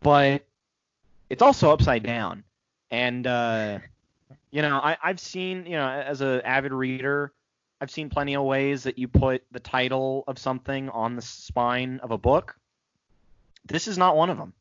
but 0.00 0.46
it's 1.30 1.42
also 1.42 1.70
upside 1.70 2.02
down. 2.02 2.44
And 2.90 3.26
uh, 3.26 3.78
you 4.50 4.62
know, 4.62 4.76
I, 4.76 4.96
I've 5.02 5.20
seen, 5.20 5.66
you 5.66 5.72
know, 5.72 5.88
as 5.88 6.20
an 6.20 6.40
avid 6.42 6.72
reader, 6.72 7.32
I've 7.80 7.90
seen 7.90 8.08
plenty 8.08 8.34
of 8.34 8.44
ways 8.44 8.84
that 8.84 8.98
you 8.98 9.08
put 9.08 9.42
the 9.50 9.60
title 9.60 10.24
of 10.26 10.38
something 10.38 10.88
on 10.90 11.16
the 11.16 11.22
spine 11.22 12.00
of 12.02 12.10
a 12.10 12.18
book. 12.18 12.56
This 13.66 13.88
is 13.88 13.96
not 13.98 14.16
one 14.16 14.30
of 14.30 14.36
them. 14.38 14.52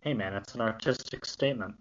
Hey, 0.00 0.14
man, 0.14 0.34
it's 0.34 0.54
an 0.54 0.60
artistic 0.60 1.24
statement. 1.24 1.74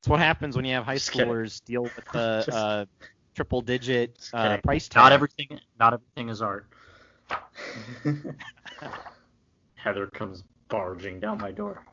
It's 0.00 0.08
what 0.08 0.20
happens 0.20 0.56
when 0.56 0.64
you 0.64 0.74
have 0.74 0.84
high 0.84 0.94
Just 0.94 1.12
kidding. 1.12 1.28
schoolers 1.28 1.64
deal 1.64 1.84
with 1.84 2.04
the 2.12 2.46
uh, 2.52 2.84
triple 3.34 3.60
digit 3.60 4.28
uh, 4.32 4.58
price 4.58 4.88
tag. 4.88 5.02
Not 5.02 5.12
everything. 5.12 5.60
Not 5.78 5.94
everything 5.94 6.28
is 6.28 6.42
art. 6.42 6.66
Heather 9.74 10.06
comes 10.08 10.42
barging 10.68 11.20
down 11.20 11.38
my 11.38 11.50
door. 11.50 11.84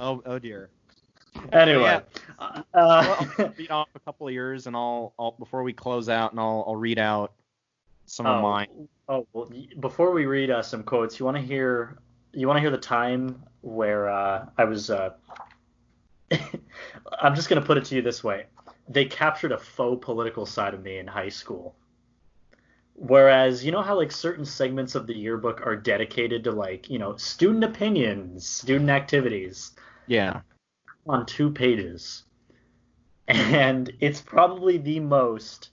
Oh, 0.00 0.22
oh 0.26 0.38
dear. 0.38 0.70
Anyway, 1.52 1.82
Yeah. 1.82 2.00
uh, 2.38 2.62
Well, 2.72 3.28
I'll 3.38 3.54
read 3.58 3.70
off 3.72 3.88
a 3.96 3.98
couple 4.00 4.28
of 4.28 4.32
years, 4.32 4.68
and 4.68 4.76
I'll, 4.76 5.12
I'll 5.18 5.32
before 5.32 5.64
we 5.64 5.72
close 5.72 6.08
out, 6.08 6.30
and 6.30 6.38
I'll, 6.38 6.64
I'll 6.66 6.76
read 6.76 6.96
out 6.98 7.32
some 8.14 8.26
of 8.26 8.36
oh, 8.36 8.42
mine. 8.42 8.88
Oh, 9.08 9.26
well, 9.32 9.50
before 9.80 10.12
we 10.12 10.26
read 10.26 10.48
uh, 10.48 10.62
some 10.62 10.84
quotes, 10.84 11.18
you 11.18 11.24
want 11.24 11.36
to 11.36 11.42
hear 11.42 11.98
you 12.32 12.46
want 12.46 12.56
to 12.56 12.60
hear 12.60 12.70
the 12.70 12.78
time 12.78 13.42
where 13.60 14.08
uh, 14.08 14.46
I 14.56 14.64
was. 14.64 14.88
Uh, 14.88 15.10
I'm 17.20 17.34
just 17.34 17.48
gonna 17.48 17.60
put 17.60 17.76
it 17.76 17.84
to 17.86 17.96
you 17.96 18.02
this 18.02 18.22
way: 18.22 18.46
they 18.88 19.04
captured 19.04 19.50
a 19.50 19.58
faux 19.58 20.04
political 20.04 20.46
side 20.46 20.74
of 20.74 20.82
me 20.82 20.98
in 20.98 21.08
high 21.08 21.28
school. 21.28 21.74
Whereas 22.94 23.64
you 23.64 23.72
know 23.72 23.82
how 23.82 23.96
like 23.96 24.12
certain 24.12 24.44
segments 24.44 24.94
of 24.94 25.08
the 25.08 25.14
yearbook 25.14 25.66
are 25.66 25.74
dedicated 25.74 26.44
to 26.44 26.52
like 26.52 26.88
you 26.88 27.00
know 27.00 27.16
student 27.16 27.64
opinions, 27.64 28.46
student 28.46 28.90
activities 28.90 29.72
Yeah. 30.06 30.42
on 31.08 31.26
two 31.26 31.50
pages. 31.50 32.22
And 33.26 33.90
it's 34.00 34.20
probably 34.20 34.78
the 34.78 35.00
most 35.00 35.70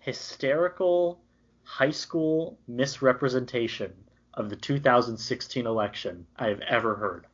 hysterical 0.00 1.20
high 1.68 1.90
school 1.90 2.58
misrepresentation 2.66 3.92
of 4.32 4.48
the 4.48 4.56
2016 4.56 5.66
election 5.66 6.26
I've 6.34 6.60
ever 6.60 6.94
heard. 6.94 7.26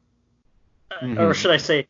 Mhm. 0.91 1.20
Or 1.20 1.35
should 1.35 1.53
I 1.53 1.57
say, 1.57 1.87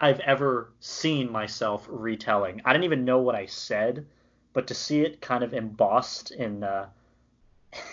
I've 0.00 0.20
ever 0.20 0.72
seen 0.80 1.30
myself 1.30 1.86
retelling. 1.90 2.62
I 2.64 2.72
didn't 2.72 2.84
even 2.84 3.04
know 3.04 3.18
what 3.18 3.34
I 3.34 3.44
said, 3.44 4.06
but 4.54 4.68
to 4.68 4.74
see 4.74 5.02
it 5.02 5.20
kind 5.20 5.44
of 5.44 5.52
embossed 5.52 6.30
in 6.30 6.64
uh, 6.64 6.86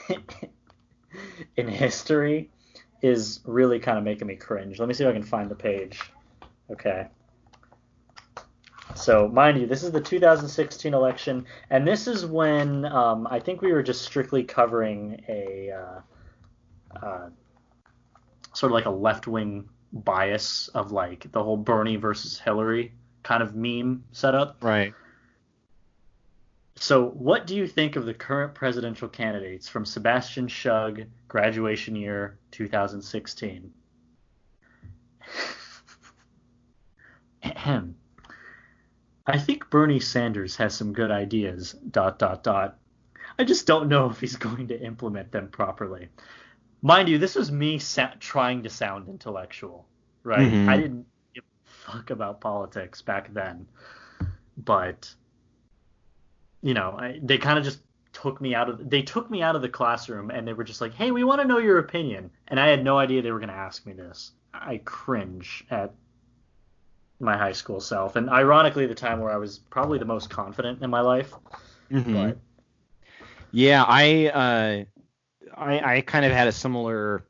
in 1.58 1.68
history 1.68 2.50
is 3.02 3.42
really 3.44 3.80
kind 3.80 3.98
of 3.98 4.06
making 4.06 4.28
me 4.28 4.38
cringe. 4.38 4.80
Let 4.80 4.88
me 4.88 4.94
see 4.94 5.04
if 5.04 5.10
I 5.10 5.14
can 5.14 5.24
find 5.24 5.52
the 5.52 5.56
page. 5.56 6.00
Okay. 6.72 7.08
So, 8.96 9.28
mind 9.28 9.60
you, 9.60 9.68
this 9.68 9.84
is 9.84 9.92
the 9.92 10.00
2016 10.00 10.94
election, 10.94 11.46
and 11.70 11.86
this 11.86 12.08
is 12.08 12.26
when 12.26 12.86
um, 12.86 13.28
I 13.30 13.42
think 13.42 13.62
we 13.62 13.74
were 13.74 13.84
just 13.84 14.04
strictly 14.04 14.42
covering 14.44 15.22
a 15.28 15.72
uh, 15.72 16.00
uh, 17.06 17.30
sort 18.54 18.72
of 18.72 18.74
like 18.74 18.86
a 18.86 18.90
left 18.90 19.28
wing 19.28 19.68
bias 19.92 20.70
of 20.70 20.94
like 20.94 21.30
the 21.34 21.44
whole 21.44 21.58
Bernie 21.58 21.98
versus 21.98 22.40
Hillary 22.40 22.94
kind 23.22 23.44
of 23.44 23.54
meme 23.54 24.06
setup. 24.14 24.64
Right. 24.64 24.94
So, 26.78 27.10
what 27.10 27.48
do 27.48 27.56
you 27.56 27.68
think 27.68 27.98
of 27.98 28.06
the 28.06 28.14
current 28.14 28.56
presidential 28.56 29.10
candidates 29.10 29.68
from 29.68 29.84
Sebastian 29.84 30.48
Schug, 30.48 31.06
graduation 31.28 31.98
year 31.98 32.40
2016? 32.52 33.74
Ahem. 37.44 37.96
I 39.28 39.38
think 39.40 39.70
Bernie 39.70 40.00
Sanders 40.00 40.56
has 40.58 40.76
some 40.76 40.94
good 40.94 41.12
ideas. 41.12 41.74
Dot 41.92 42.20
dot 42.20 42.44
dot. 42.44 42.78
I 43.40 43.44
just 43.44 43.66
don't 43.68 43.90
know 43.90 44.10
if 44.10 44.20
he's 44.20 44.36
going 44.50 44.68
to 44.70 44.80
implement 44.82 45.32
them 45.32 45.50
properly. 45.50 46.10
Mind 46.82 47.10
you, 47.10 47.18
this 47.18 47.36
was 47.36 47.52
me 47.52 47.80
sa- 47.80 48.14
trying 48.20 48.64
to 48.64 48.70
sound 48.70 49.10
intellectual, 49.10 49.88
right? 50.24 50.52
Mhm. 50.52 50.70
I 50.70 50.78
didn't 50.78 51.06
give 51.34 51.44
a 51.44 51.92
fuck 51.92 52.10
about 52.12 52.42
politics 52.42 53.02
back 53.02 53.34
then, 53.34 53.68
but 54.58 55.12
you 56.62 56.74
know, 56.74 56.96
I, 56.98 57.20
they 57.22 57.38
kind 57.38 57.58
of 57.58 57.64
just 57.64 57.80
took 58.14 58.40
me 58.40 58.56
out 58.56 58.70
of 58.70 58.90
they 58.90 59.02
took 59.02 59.30
me 59.30 59.42
out 59.42 59.56
of 59.56 59.62
the 59.62 59.70
classroom 59.70 60.30
and 60.32 60.48
they 60.48 60.54
were 60.54 60.64
just 60.64 60.82
like, 60.82 60.94
"Hey, 60.94 61.12
we 61.12 61.24
want 61.24 61.42
to 61.42 61.48
know 61.48 61.58
your 61.58 61.80
opinion." 61.80 62.32
And 62.48 62.60
I 62.60 62.68
had 62.68 62.84
no 62.84 62.98
idea 62.98 63.22
they 63.22 63.32
were 63.32 63.40
going 63.40 63.50
to 63.50 63.56
ask 63.56 63.86
me 63.86 63.94
this. 63.94 64.32
I 64.54 64.78
cringe 64.86 65.66
at 65.70 65.94
my 67.20 67.38
high 67.38 67.52
school 67.54 67.80
self, 67.80 68.16
and 68.16 68.30
ironically, 68.30 68.86
the 68.86 68.96
time 68.96 69.20
where 69.20 69.32
I 69.32 69.38
was 69.38 69.60
probably 69.60 70.00
the 70.00 70.06
most 70.06 70.30
confident 70.30 70.82
in 70.82 70.90
my 70.90 71.02
life. 71.02 71.34
Mhm. 71.90 72.14
But 72.14 72.38
Yeah, 73.52 73.84
I 73.88 74.28
uh, 74.28 74.86
I 75.56 75.96
I 75.98 76.02
kind 76.02 76.26
of 76.26 76.32
had 76.32 76.48
a 76.48 76.52
similar, 76.52 77.26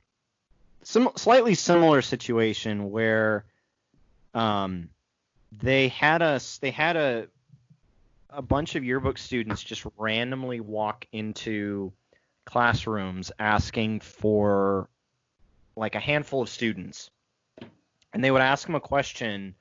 sim- 0.83 1.09
slightly 1.15 1.53
similar 1.53 2.01
situation 2.01 2.89
where, 2.89 3.45
um, 4.33 4.89
they 5.51 5.89
had 5.89 6.21
us 6.21 6.57
they 6.57 6.71
had 6.71 6.95
a 6.95 7.27
a 8.31 8.41
bunch 8.41 8.75
of 8.75 8.83
yearbook 8.83 9.17
students 9.17 9.63
just 9.63 9.85
randomly 9.97 10.59
walk 10.59 11.05
into 11.11 11.93
classrooms 12.45 13.31
asking 13.39 13.99
for 14.01 14.89
like 15.75 15.95
a 15.95 15.99
handful 15.99 16.41
of 16.41 16.49
students, 16.49 17.11
and 18.13 18.23
they 18.23 18.31
would 18.31 18.41
ask 18.41 18.65
them 18.65 18.75
a 18.75 18.79
question 18.79 19.55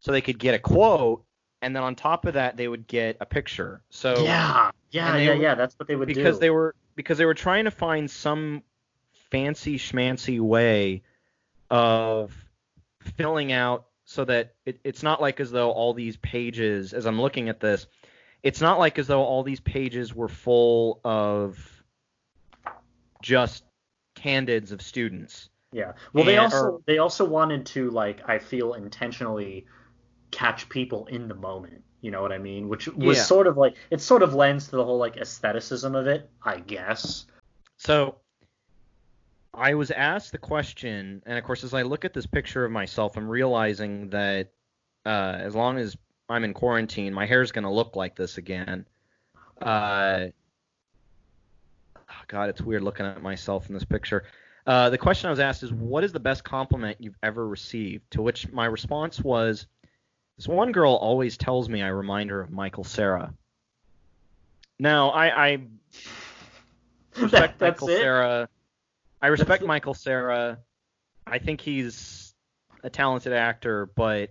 so 0.00 0.12
they 0.12 0.20
could 0.20 0.38
get 0.38 0.54
a 0.54 0.58
quote, 0.58 1.24
and 1.62 1.74
then 1.74 1.82
on 1.82 1.94
top 1.94 2.26
of 2.26 2.34
that 2.34 2.56
they 2.56 2.68
would 2.68 2.86
get 2.86 3.16
a 3.20 3.26
picture. 3.26 3.82
So 3.90 4.22
yeah, 4.24 4.70
yeah, 4.90 5.16
yeah, 5.16 5.28
were- 5.30 5.34
yeah. 5.36 5.54
That's 5.54 5.78
what 5.78 5.88
they 5.88 5.96
would 5.96 6.08
do. 6.08 6.14
because 6.14 6.38
they 6.38 6.50
were 6.50 6.74
because 6.94 7.18
they 7.18 7.26
were 7.26 7.34
trying 7.34 7.64
to 7.64 7.70
find 7.70 8.10
some 8.10 8.62
fancy 9.30 9.76
schmancy 9.78 10.40
way 10.40 11.02
of 11.70 12.32
filling 13.16 13.52
out 13.52 13.86
so 14.04 14.24
that 14.24 14.54
it, 14.64 14.80
it's 14.84 15.02
not 15.02 15.20
like 15.20 15.38
as 15.38 15.50
though 15.50 15.70
all 15.70 15.92
these 15.92 16.16
pages 16.16 16.94
as 16.94 17.04
i'm 17.04 17.20
looking 17.20 17.50
at 17.50 17.60
this 17.60 17.86
it's 18.42 18.62
not 18.62 18.78
like 18.78 18.98
as 18.98 19.06
though 19.06 19.22
all 19.22 19.42
these 19.42 19.60
pages 19.60 20.14
were 20.14 20.28
full 20.28 20.98
of 21.04 21.58
just 23.22 23.64
candids 24.14 24.72
of 24.72 24.80
students 24.82 25.50
Yeah. 25.72 25.92
Well, 26.12 26.24
they 26.24 26.38
also 26.38 26.56
or- 26.56 26.80
they 26.86 26.98
also 26.98 27.24
wanted 27.26 27.66
to 27.66 27.90
like 27.90 28.22
I 28.28 28.38
feel 28.38 28.72
intentionally 28.74 29.66
catch 30.30 30.68
people 30.68 31.06
in 31.06 31.28
the 31.28 31.34
moment. 31.34 31.82
You 32.00 32.10
know 32.10 32.22
what 32.22 32.32
I 32.32 32.38
mean? 32.38 32.68
Which 32.68 32.86
was 32.88 33.16
Yeah. 33.16 33.22
sort 33.24 33.46
of 33.46 33.56
like 33.56 33.74
it 33.90 34.00
sort 34.00 34.22
of 34.22 34.34
lends 34.34 34.68
to 34.68 34.76
the 34.76 34.84
whole 34.84 34.98
like 34.98 35.16
aestheticism 35.16 35.94
of 35.94 36.06
it, 36.06 36.30
I 36.42 36.60
guess. 36.60 37.26
So 37.76 38.16
I 39.52 39.74
was 39.74 39.90
asked 39.90 40.32
the 40.32 40.38
question, 40.38 41.22
and 41.26 41.38
of 41.38 41.44
course, 41.44 41.64
as 41.64 41.74
I 41.74 41.82
look 41.82 42.04
at 42.04 42.14
this 42.14 42.26
picture 42.26 42.64
of 42.64 42.70
myself, 42.70 43.16
I'm 43.16 43.28
realizing 43.28 44.10
that 44.10 44.52
uh, 45.04 45.38
as 45.40 45.54
long 45.54 45.78
as 45.78 45.96
I'm 46.28 46.44
in 46.44 46.54
quarantine, 46.54 47.12
my 47.12 47.26
hair's 47.26 47.50
going 47.50 47.64
to 47.64 47.70
look 47.70 47.96
like 47.96 48.14
this 48.14 48.38
again. 48.38 48.86
Uh, 49.60 50.26
oh 51.96 52.22
God, 52.28 52.50
it's 52.50 52.60
weird 52.60 52.82
looking 52.82 53.06
at 53.06 53.22
myself 53.22 53.68
in 53.68 53.74
this 53.74 53.84
picture. 53.84 54.24
Uh, 54.66 54.90
the 54.90 54.98
question 54.98 55.28
I 55.28 55.30
was 55.30 55.40
asked 55.40 55.62
is, 55.62 55.72
"What 55.72 56.04
is 56.04 56.12
the 56.12 56.20
best 56.20 56.44
compliment 56.44 56.98
you've 57.00 57.18
ever 57.22 57.48
received?" 57.48 58.10
To 58.12 58.22
which 58.22 58.52
my 58.52 58.66
response 58.66 59.20
was, 59.20 59.66
"This 60.38 60.48
one 60.48 60.72
girl 60.72 60.94
always 60.94 61.36
tells 61.36 61.68
me 61.68 61.82
I 61.82 61.88
remind 61.88 62.30
her 62.30 62.40
of 62.40 62.50
Michael 62.50 62.84
Cera." 62.84 63.34
Now, 64.78 65.10
I, 65.10 65.46
I 65.48 65.58
respect 67.20 67.58
That's 67.58 67.80
Michael 67.82 67.88
it. 67.88 67.98
Sarah. 67.98 68.48
I 69.20 69.26
respect. 69.26 69.64
Michael 69.64 69.94
Cera. 69.94 70.58
I 71.26 71.38
think 71.38 71.60
he's 71.60 72.34
a 72.84 72.88
talented 72.90 73.32
actor, 73.32 73.86
but 73.86 74.30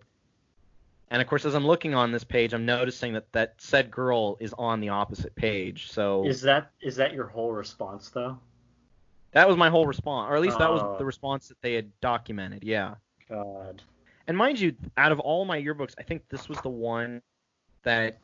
and 1.09 1.21
of 1.21 1.27
course, 1.27 1.45
as 1.45 1.53
I'm 1.53 1.67
looking 1.67 1.93
on 1.93 2.11
this 2.11 2.23
page, 2.23 2.53
I'm 2.53 2.65
noticing 2.65 3.13
that 3.13 3.31
that 3.33 3.55
said 3.59 3.91
girl 3.91 4.37
is 4.39 4.53
on 4.57 4.79
the 4.79 4.89
opposite 4.89 5.35
page. 5.35 5.91
So 5.91 6.25
Is 6.25 6.41
that 6.41 6.71
is 6.81 6.95
that 6.95 7.13
your 7.13 7.27
whole 7.27 7.51
response 7.51 8.09
though? 8.09 8.39
that 9.31 9.47
was 9.47 9.57
my 9.57 9.69
whole 9.69 9.85
response, 9.85 10.31
or 10.31 10.35
at 10.37 10.41
least 10.41 10.57
that 10.57 10.71
was 10.71 10.81
Oh. 10.81 10.97
the 10.97 11.05
response 11.05 11.49
that 11.49 11.61
they 11.61 11.73
had 11.73 11.91
documented. 12.01 12.63
Yeah. 12.63 12.95
God. 13.29 13.83
And 14.27 14.37
mind 14.37 14.59
you, 14.59 14.75
out 14.97 15.11
of 15.11 15.19
all 15.19 15.45
my 15.45 15.61
yearbooks, 15.61 15.93
I 15.97 16.03
think 16.03 16.23
this 16.29 16.49
was 16.49 16.59
the 16.61 16.69
one 16.69 17.21
that 17.83 18.19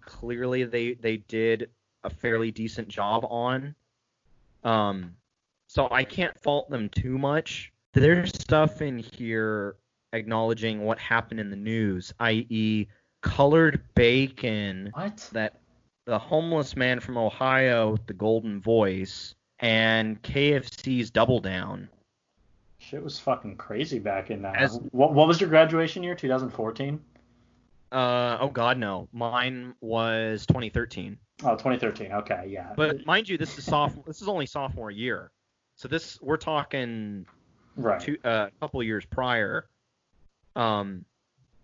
clearly 0.00 0.64
they 0.64 0.94
they 0.94 1.16
did 1.16 1.70
a 2.04 2.10
fairly 2.10 2.50
decent 2.50 2.88
job 2.88 3.26
on. 3.28 3.74
Um, 4.62 5.16
so 5.66 5.88
I 5.90 6.04
can't 6.04 6.38
fault 6.40 6.70
them 6.70 6.88
too 6.88 7.18
much. 7.18 7.72
There's 7.94 8.30
stuff 8.30 8.80
in 8.82 8.98
here 8.98 9.76
acknowledging 10.12 10.82
what 10.82 10.98
happened 10.98 11.40
in 11.40 11.50
the 11.50 11.56
news, 11.56 12.12
i.e., 12.20 12.86
colored 13.22 13.82
bacon, 13.94 14.90
What? 14.94 15.28
that 15.32 15.60
the 16.06 16.18
homeless 16.18 16.76
man 16.76 17.00
from 17.00 17.16
Ohio 17.16 17.96
the 18.06 18.12
golden 18.12 18.60
voice, 18.60 19.34
and 19.60 20.22
KFC's 20.22 21.10
Double 21.10 21.40
Down. 21.40 21.88
Shit 22.88 23.02
was 23.02 23.18
fucking 23.18 23.56
crazy 23.56 23.98
back 23.98 24.30
in 24.30 24.42
that. 24.42 24.56
As- 24.56 24.78
what, 24.90 25.14
what 25.14 25.26
was 25.26 25.40
your 25.40 25.48
graduation 25.48 26.02
year? 26.02 26.14
2014? 26.14 27.00
Uh, 27.90 28.38
oh 28.40 28.48
God, 28.48 28.76
no. 28.76 29.08
Mine 29.12 29.74
was 29.80 30.46
2013. 30.46 31.16
Oh, 31.44 31.50
2013. 31.52 32.12
Okay, 32.12 32.46
yeah. 32.48 32.72
But 32.76 33.06
mind 33.06 33.28
you, 33.28 33.38
this 33.38 33.56
is 33.56 33.64
soph- 33.64 34.04
This 34.06 34.20
is 34.20 34.28
only 34.28 34.46
sophomore 34.46 34.90
year, 34.90 35.30
so 35.76 35.88
this 35.88 36.18
we're 36.20 36.36
talking 36.36 37.26
right. 37.76 38.00
two 38.00 38.18
uh, 38.24 38.48
a 38.48 38.60
couple 38.60 38.82
years 38.82 39.04
prior. 39.04 39.66
Um, 40.56 41.04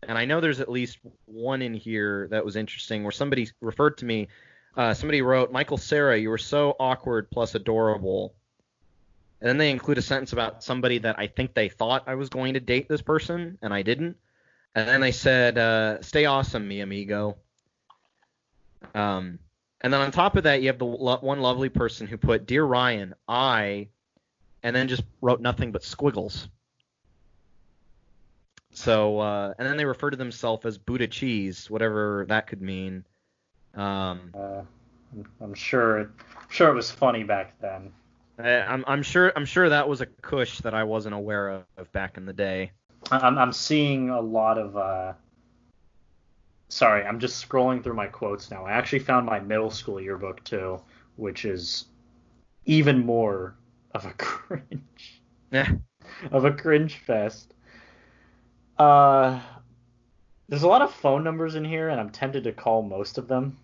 and 0.03 0.17
I 0.17 0.25
know 0.25 0.41
there's 0.41 0.61
at 0.61 0.71
least 0.71 0.99
one 1.27 1.63
in 1.63 1.75
here 1.75 2.29
that 2.31 2.45
was 2.45 2.57
interesting 2.57 3.03
where 3.03 3.13
somebody 3.13 3.49
referred 3.61 3.99
to 3.99 4.05
me. 4.05 4.29
Uh, 4.77 4.95
somebody 4.95 5.21
wrote, 5.21 5.53
Michael 5.53 5.77
Cera, 5.77 6.17
you 6.17 6.31
were 6.31 6.39
so 6.39 6.75
awkward 6.79 7.31
plus 7.31 7.55
adorable. 7.55 8.35
And 9.41 9.49
then 9.49 9.59
they 9.59 9.71
include 9.71 9.99
a 9.99 10.03
sentence 10.03 10.33
about 10.33 10.63
somebody 10.63 10.99
that 10.99 11.19
I 11.19 11.27
think 11.27 11.55
they 11.55 11.69
thought 11.69 12.05
I 12.07 12.15
was 12.15 12.29
going 12.29 12.55
to 12.55 12.61
date 12.61 12.89
this 12.89 13.01
person, 13.01 13.59
and 13.63 13.73
I 13.73 13.83
didn't. 13.83 14.17
And 14.75 14.87
then 14.87 15.01
they 15.01 15.13
said, 15.13 15.57
uh, 15.57 16.03
"Stay 16.03 16.27
awesome, 16.27 16.69
mi 16.69 16.81
amigo." 16.81 17.37
Um, 18.95 19.39
and 19.81 19.93
then 19.93 20.01
on 20.01 20.11
top 20.11 20.37
of 20.37 20.45
that, 20.45 20.61
you 20.61 20.69
have 20.69 20.79
the 20.79 20.85
lo- 20.85 21.19
one 21.21 21.41
lovely 21.41 21.71
person 21.71 22.07
who 22.07 22.19
put, 22.19 22.47
"Dear 22.47 22.65
Ryan, 22.65 23.15
I," 23.27 23.89
and 24.63 24.77
then 24.77 24.89
just 24.89 25.03
wrote 25.23 25.41
nothing 25.41 25.73
but 25.73 25.83
squiggles. 25.83 26.49
So, 28.73 29.19
uh, 29.19 29.55
and 29.59 29.67
then 29.67 29.77
they 29.77 29.85
refer 29.85 30.11
to 30.11 30.17
themselves 30.17 30.65
as 30.67 30.79
Buddha 30.79 31.09
cheese, 31.09 31.69
whatever 31.71 32.27
that 32.29 32.47
could 32.47 32.63
mean. 32.63 33.05
Um, 33.75 34.31
Uh, 34.35 34.63
I'm, 35.41 35.55
sure. 35.55 36.01
I'm 36.01 36.51
sure 36.51 36.69
it 36.69 36.75
was 36.75 36.91
funny 36.91 37.25
back 37.25 37.59
then. 37.61 37.93
I'm, 38.41 38.85
I'm 38.87 39.03
sure, 39.03 39.33
I'm 39.37 39.45
sure 39.45 39.69
that 39.69 39.89
was 39.89 40.01
a 40.01 40.07
cush 40.07 40.59
that 40.59 40.75
I 40.75 40.85
wasn't 40.85 41.15
aware 41.15 41.65
of 41.77 41.93
back 41.93 42.17
in 42.17 42.27
the 42.27 42.33
day. 42.33 42.73
I'm 43.11 43.39
I'm 43.39 43.53
seeing 43.53 44.11
a 44.11 44.21
lot 44.21 44.59
of. 44.59 44.77
Uh... 44.77 45.13
Sorry, 46.69 47.05
I'm 47.05 47.19
just 47.19 47.47
scrolling 47.47 47.83
through 47.83 47.95
my 47.95 48.07
quotes 48.07 48.51
now. 48.51 48.65
I 48.65 48.73
actually 48.73 49.01
found 49.01 49.27
my 49.27 49.41
middle 49.41 49.71
school 49.71 50.01
yearbook 50.01 50.45
too, 50.45 50.81
which 51.17 51.45
is 51.45 51.87
even 52.67 53.05
more 53.05 53.57
of 53.93 54.05
a 54.05 54.13
cringe 54.19 55.21
Eh, 55.53 55.67
of 56.31 56.45
a 56.45 56.53
cringe 56.53 56.97
fest. 56.97 57.53
Uh, 58.79 59.41
there's 60.49 60.63
a 60.63 60.69
lot 60.69 60.83
of 60.83 60.93
phone 60.95 61.25
numbers 61.25 61.55
in 61.57 61.65
here, 61.65 61.89
and 61.89 62.01
I'm 62.01 62.11
tempted 62.11 62.45
to 62.45 62.53
call 62.53 62.83
most 62.83 63.19
of 63.19 63.27
them. 63.27 63.59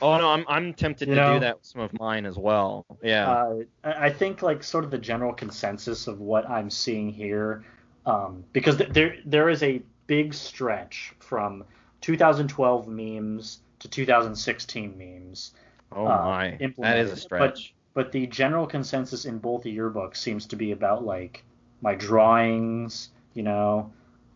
Oh 0.00 0.18
no, 0.18 0.30
I'm, 0.30 0.44
I'm 0.48 0.74
tempted 0.74 1.06
to 1.06 1.14
know- 1.14 1.34
do 1.34 1.40
that 1.40 1.58
with 1.58 1.66
some 1.66 1.82
of 1.82 1.92
mine 1.98 2.26
as 2.26 2.36
well. 2.36 2.86
Yeah. 3.02 3.30
Uh, 3.30 3.62
I 3.84 4.10
think 4.10 4.42
like 4.42 4.62
sort 4.62 4.84
of 4.84 4.90
the 4.90 4.98
general 4.98 5.32
consensus 5.32 6.06
of 6.06 6.20
what 6.20 6.48
I'm 6.48 6.70
seeing 6.70 7.10
here, 7.10 7.64
um, 8.06 8.44
because 8.52 8.76
th- 8.76 8.90
there 8.90 9.16
there 9.24 9.48
is 9.48 9.62
a 9.62 9.82
big 10.06 10.34
stretch 10.34 11.14
from 11.20 11.64
2012 12.00 12.88
memes 12.88 13.60
to 13.78 13.88
2016 13.88 14.96
memes. 14.96 15.52
oh 15.92 16.06
uh, 16.06 16.24
my, 16.24 16.50
that 16.50 16.62
implemented. 16.62 17.08
a 17.08 17.16
stretch. 17.16 17.74
But 17.94 18.10
the 18.10 18.26
general 18.26 18.66
consensus 18.66 19.26
in 19.26 19.38
both 19.38 19.64
the 19.64 19.76
yearbooks 19.76 20.16
seems 20.16 20.46
to 20.46 20.56
be 20.56 20.72
about 20.72 21.04
like 21.04 21.44
my 21.82 21.94
drawings, 21.94 23.10
you 23.34 23.42
know, 23.42 23.92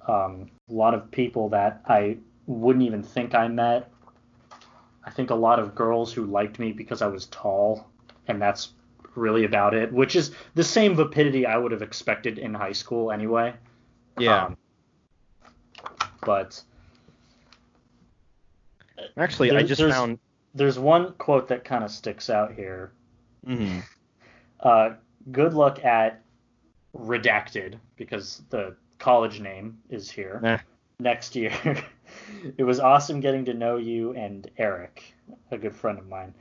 um, 0.07 0.51
a 0.69 0.73
lot 0.73 0.95
of 0.95 1.11
people 1.11 1.49
that 1.51 1.81
I 1.87 2.19
wouldn't 2.47 2.85
even 2.85 3.03
think 3.03 3.35
I 3.35 3.49
met. 3.49 3.91
I 5.07 5.11
think 5.11 5.31
a 5.31 5.35
lot 5.35 5.59
of 5.61 5.75
girls 5.75 6.13
who 6.13 6.25
liked 6.27 6.59
me 6.59 6.73
because 6.73 7.01
I 7.01 7.07
was 7.07 7.27
tall, 7.27 7.87
and 8.27 8.43
that's 8.43 8.73
really 9.15 9.45
about 9.45 9.73
it. 9.73 9.93
Which 9.93 10.17
is 10.17 10.33
the 10.55 10.65
same 10.65 10.95
vapidity 10.97 11.47
I 11.47 11.57
would 11.57 11.73
have 11.73 11.81
expected 11.83 12.39
in 12.39 12.53
high 12.53 12.73
school 12.73 13.11
anyway. 13.13 13.55
yeah. 14.19 14.47
Um, 14.47 14.57
but 16.23 16.61
Actually, 19.17 19.53
I 19.53 19.63
just 19.63 19.79
there's- 19.79 19.95
found. 19.95 20.19
there's 20.55 20.79
one 20.79 21.13
quote 21.15 21.49
that 21.49 21.65
kind 21.65 21.85
of 21.85 21.91
sticks 21.91 22.29
out 22.31 22.53
here. 22.53 22.93
mhm. 23.47 23.83
Uh, 24.61 24.91
good 25.31 25.55
luck 25.55 25.85
at 25.85 26.23
redacted 26.97 27.79
because 27.97 28.43
the 28.51 28.75
college 28.99 29.39
name 29.41 29.79
is 29.91 30.11
here 30.11 30.61
next 30.99 31.37
year. 31.37 31.53
it 32.59 32.65
was 32.65 32.81
awesome 32.81 33.21
getting 33.21 33.45
to 33.47 33.55
know 33.55 33.77
you 33.77 34.13
and 34.15 34.51
Eric. 34.59 35.15
a 35.51 35.59
good 35.59 35.75
friend 35.75 35.99
of 35.99 36.09
mine. 36.09 36.35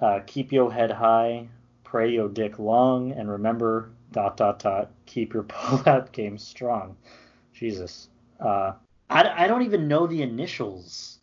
Uh, 0.00 0.20
keep 0.26 0.52
your 0.52 0.72
head 0.72 0.90
high, 0.90 1.48
pray 1.84 2.10
your 2.12 2.28
dick 2.28 2.58
long, 2.58 3.12
and 3.12 3.30
remember 3.30 3.90
dot 4.12 4.36
dot 4.36 4.58
dot 4.58 4.90
keep 5.06 5.32
your 5.34 5.42
pull-out 5.48 6.12
game 6.12 6.38
strong. 6.38 6.96
Jesus. 7.52 8.08
Uh, 8.38 8.72
I, 9.08 9.44
I 9.44 9.46
don't 9.46 9.62
even 9.62 9.88
know 9.88 10.06
the 10.06 10.22
initials. 10.22 11.18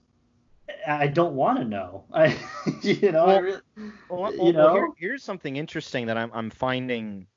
I 0.88 1.08
don't 1.08 1.36
want 1.36 1.60
to 1.60 1.66
know. 1.66 2.04
I, 2.14 2.36
you 2.82 3.12
know, 3.12 3.26
I 3.26 3.38
really, 3.38 3.62
Well, 4.10 4.22
well, 4.22 4.34
you 4.34 4.40
well, 4.40 4.52
know, 4.54 4.74
here- 4.74 4.90
here's 4.98 5.24
something 5.24 5.56
interesting 5.58 6.08
that 6.08 6.18
I'm 6.18 6.32
I'm 6.34 6.50
finding. 6.50 7.28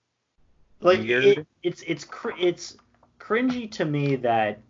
like 0.81 1.01
it, 1.01 1.47
it's 1.63 1.83
it's 1.87 2.05
cr- 2.05 2.39
it's 2.39 2.77
cringy 3.19 3.71
to 3.73 3.85
me 3.85 4.17
that 4.17 4.61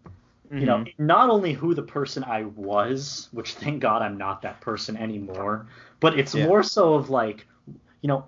you 0.59 0.67
know 0.67 0.79
Mhm. 0.79 0.93
not 0.99 1.31
only 1.31 1.53
who 1.53 1.75
the 1.75 1.83
person 1.83 2.25
I 2.25 2.45
was, 2.45 3.29
which 3.33 3.55
thank 3.55 3.81
God 3.81 4.03
I'm 4.03 4.19
not 4.19 4.43
that 4.43 4.61
person 4.61 4.97
anymore, 4.97 5.67
but 6.01 6.19
it's 6.19 6.35
Yeah. 6.35 6.47
more 6.47 6.63
so 6.63 6.95
of 6.95 7.11
like, 7.11 7.47
you 8.01 8.09
know, 8.09 8.27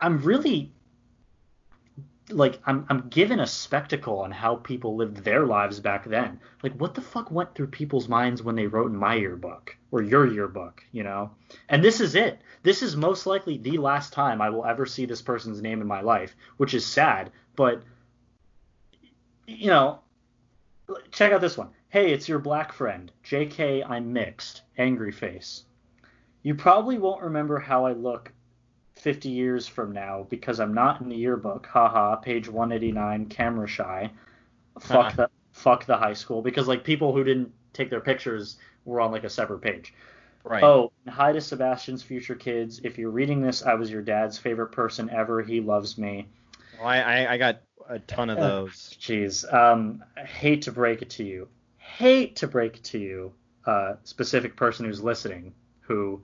I'm 0.00 0.18
really 0.22 0.72
like 2.30 2.60
I'm 2.66 2.84
I'm 2.88 3.08
given 3.08 3.40
a 3.40 3.46
spectacle 3.46 4.18
on 4.20 4.30
how 4.32 4.56
people 4.56 4.96
lived 4.96 5.18
their 5.18 5.46
lives 5.46 5.80
back 5.80 6.04
then. 6.04 6.40
Like 6.62 6.74
what 6.74 6.94
the 6.94 7.00
fuck 7.00 7.30
went 7.30 7.54
through 7.54 7.68
people's 7.68 8.08
minds 8.08 8.42
when 8.42 8.56
they 8.56 8.66
wrote 8.66 8.90
in 8.90 8.96
my 8.96 9.14
yearbook 9.14 9.76
or 9.92 10.02
your 10.02 10.26
yearbook, 10.26 10.82
you 10.92 11.04
know? 11.04 11.30
And 11.68 11.84
this 11.84 12.00
is 12.00 12.14
it. 12.14 12.40
This 12.62 12.82
is 12.82 12.96
most 12.96 13.26
likely 13.26 13.58
the 13.58 13.78
last 13.78 14.12
time 14.12 14.40
I 14.40 14.50
will 14.50 14.64
ever 14.64 14.86
see 14.86 15.06
this 15.06 15.22
person's 15.22 15.62
name 15.62 15.80
in 15.80 15.86
my 15.86 16.00
life, 16.00 16.34
which 16.56 16.74
is 16.74 16.84
sad, 16.84 17.30
but 17.54 17.82
you 19.46 19.68
know, 19.68 20.00
check 21.10 21.32
out 21.32 21.40
this 21.40 21.58
one. 21.58 21.70
Hey, 21.88 22.12
it's 22.12 22.28
your 22.28 22.38
black 22.38 22.72
friend. 22.72 23.10
JK, 23.24 23.88
I'm 23.88 24.12
mixed. 24.12 24.62
Angry 24.78 25.12
face. 25.12 25.64
You 26.42 26.54
probably 26.54 26.98
won't 26.98 27.22
remember 27.22 27.58
how 27.58 27.86
I 27.86 27.92
look 27.92 28.32
50 28.94 29.28
years 29.28 29.66
from 29.66 29.92
now 29.92 30.26
because 30.30 30.60
I'm 30.60 30.74
not 30.74 31.00
in 31.00 31.08
the 31.08 31.16
yearbook. 31.16 31.66
Haha, 31.66 32.16
page 32.16 32.48
189, 32.48 33.26
camera 33.26 33.66
shy. 33.66 34.10
Fuck 34.78 35.06
uh-huh. 35.06 35.16
the 35.16 35.30
fuck 35.52 35.86
the 35.86 35.96
high 35.96 36.12
school 36.12 36.42
because 36.42 36.68
like 36.68 36.84
people 36.84 37.14
who 37.14 37.24
didn't 37.24 37.50
take 37.72 37.88
their 37.88 38.00
pictures 38.00 38.58
were 38.84 39.00
on 39.00 39.10
like 39.10 39.24
a 39.24 39.30
separate 39.30 39.60
page. 39.60 39.94
Right. 40.44 40.62
Oh, 40.62 40.92
hi 41.08 41.32
to 41.32 41.40
Sebastian's 41.40 42.02
future 42.02 42.36
kids. 42.36 42.80
If 42.84 42.98
you're 42.98 43.10
reading 43.10 43.40
this, 43.40 43.62
I 43.64 43.74
was 43.74 43.90
your 43.90 44.02
dad's 44.02 44.38
favorite 44.38 44.70
person 44.70 45.10
ever. 45.10 45.42
He 45.42 45.60
loves 45.60 45.98
me. 45.98 46.28
Well, 46.78 46.88
I, 46.88 46.98
I 46.98 47.32
I 47.32 47.38
got 47.38 47.62
a 47.88 47.98
ton 48.00 48.30
of 48.30 48.38
those. 48.38 48.96
Jeez. 49.00 49.52
Um, 49.52 50.04
I 50.16 50.24
hate 50.24 50.62
to 50.62 50.72
break 50.72 51.02
it 51.02 51.10
to 51.10 51.24
you. 51.24 51.48
Hate 51.78 52.36
to 52.36 52.46
break 52.46 52.76
it 52.76 52.84
to 52.84 52.98
you. 52.98 53.32
Uh, 53.64 53.94
specific 54.04 54.56
person 54.56 54.86
who's 54.86 55.02
listening 55.02 55.52
who 55.80 56.20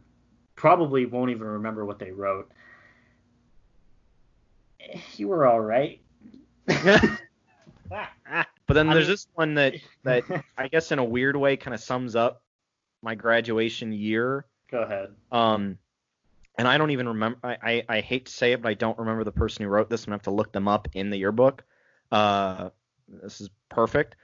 probably 0.55 1.07
won't 1.07 1.31
even 1.31 1.47
remember 1.47 1.85
what 1.85 1.99
they 1.99 2.11
wrote. 2.11 2.51
You 5.17 5.29
were 5.29 5.47
all 5.47 5.61
right. 5.61 6.01
But 8.73 8.75
then 8.75 8.89
there's 8.89 9.07
this 9.07 9.27
one 9.35 9.55
that 9.55 9.75
that 10.05 10.25
I 10.57 10.69
guess 10.69 10.93
in 10.93 10.99
a 10.99 11.05
weird 11.05 11.37
way 11.37 11.59
kind 11.59 11.75
of 11.75 11.81
sums 11.81 12.17
up 12.17 12.43
my 13.03 13.15
graduation 13.15 13.93
year. 13.93 14.47
Go 14.71 14.79
ahead. 14.79 15.11
Um, 15.31 15.77
and 16.59 16.69
I 16.69 16.79
don't 16.79 16.91
even 16.91 17.09
remember. 17.09 17.39
I, 17.43 17.57
I, 17.63 17.85
I 17.89 18.01
hate 18.01 18.27
to 18.27 18.33
say 18.33 18.53
it, 18.53 18.63
but 18.63 18.69
I 18.69 18.75
don't 18.75 18.99
remember 18.99 19.25
the 19.25 19.33
person 19.33 19.65
who 19.65 19.71
wrote 19.71 19.89
this. 19.91 20.03
I'm 20.03 20.07
gonna 20.07 20.17
have 20.17 20.23
to 20.23 20.31
look 20.31 20.53
them 20.53 20.69
up 20.69 20.89
in 20.95 21.11
the 21.11 21.17
yearbook. 21.19 21.65
Uh, 22.11 22.71
this 23.09 23.41
is 23.41 23.51
perfect. 23.69 24.17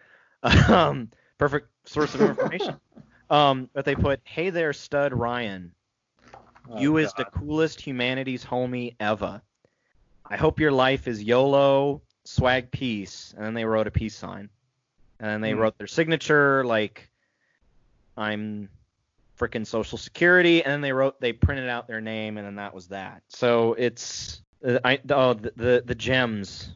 Um, 0.68 1.10
perfect 1.38 1.68
source 1.86 2.14
of 2.14 2.20
information. 2.22 2.78
um, 3.30 3.68
but 3.72 3.84
they 3.84 3.94
put, 3.96 4.20
"Hey 4.24 4.50
there, 4.50 4.72
stud 4.72 5.12
Ryan. 5.12 5.72
Oh, 6.70 6.76
you 6.80 6.96
is 6.98 7.14
the 7.14 7.24
coolest 7.24 7.80
humanities 7.80 8.44
homie 8.44 8.94
ever. 9.00 9.42
I 10.30 10.36
hope 10.36 10.60
your 10.60 10.72
life 10.72 11.08
is 11.08 11.22
YOLO, 11.22 12.02
swag 12.24 12.70
peace." 12.70 13.34
And 13.36 13.44
then 13.44 13.54
they 13.54 13.64
wrote 13.64 13.86
a 13.88 13.90
peace 13.90 14.16
sign. 14.16 14.50
And 15.20 15.30
then 15.30 15.40
they 15.40 15.54
Hmm. 15.54 15.60
wrote 15.60 15.76
their 15.78 15.86
signature 15.88 16.64
like, 16.64 17.10
"I'm 18.16 18.68
freaking 19.38 19.66
social 19.66 19.96
security," 19.98 20.62
and 20.62 20.72
then 20.72 20.80
they 20.80 20.92
wrote 20.92 21.20
they 21.20 21.32
printed 21.32 21.68
out 21.68 21.86
their 21.88 22.00
name, 22.00 22.36
and 22.38 22.46
then 22.46 22.56
that 22.56 22.74
was 22.74 22.88
that. 22.88 23.22
So 23.28 23.74
it's 23.74 24.42
uh, 24.66 24.78
I 24.84 24.98
oh 25.10 25.34
the 25.34 25.52
the, 25.56 25.82
the 25.86 25.94
gems. 25.94 26.70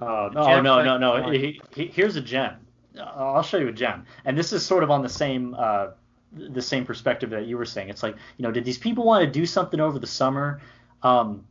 Oh 0.00 0.28
The 0.28 0.34
no, 0.34 0.44
gem 0.46 0.64
no, 0.64 0.76
that- 0.76 0.84
no, 0.84 0.98
no. 0.98 1.26
oh. 1.26 1.30
He- 1.30 1.60
he- 1.74 1.86
Here's 1.88 2.16
a 2.16 2.20
gem. 2.20 2.54
I'll 3.00 3.42
show 3.42 3.58
you 3.58 3.68
a 3.68 3.72
gem, 3.72 4.06
and 4.24 4.38
this 4.38 4.52
is 4.52 4.64
sort 4.64 4.82
of 4.84 4.90
on 4.90 5.02
the 5.02 5.08
same 5.08 5.54
uh, 5.58 5.88
the 6.32 6.62
same 6.62 6.84
perspective 6.84 7.30
that 7.30 7.46
you 7.46 7.56
were 7.58 7.64
saying. 7.64 7.88
It's 7.88 8.02
like, 8.02 8.14
you 8.36 8.42
know, 8.44 8.50
did 8.52 8.64
these 8.64 8.78
people 8.78 9.04
want 9.04 9.24
to 9.24 9.30
do 9.30 9.46
something 9.46 9.80
over 9.80 9.98
the 9.98 10.06
summer? 10.06 10.60
Um, 11.02 11.44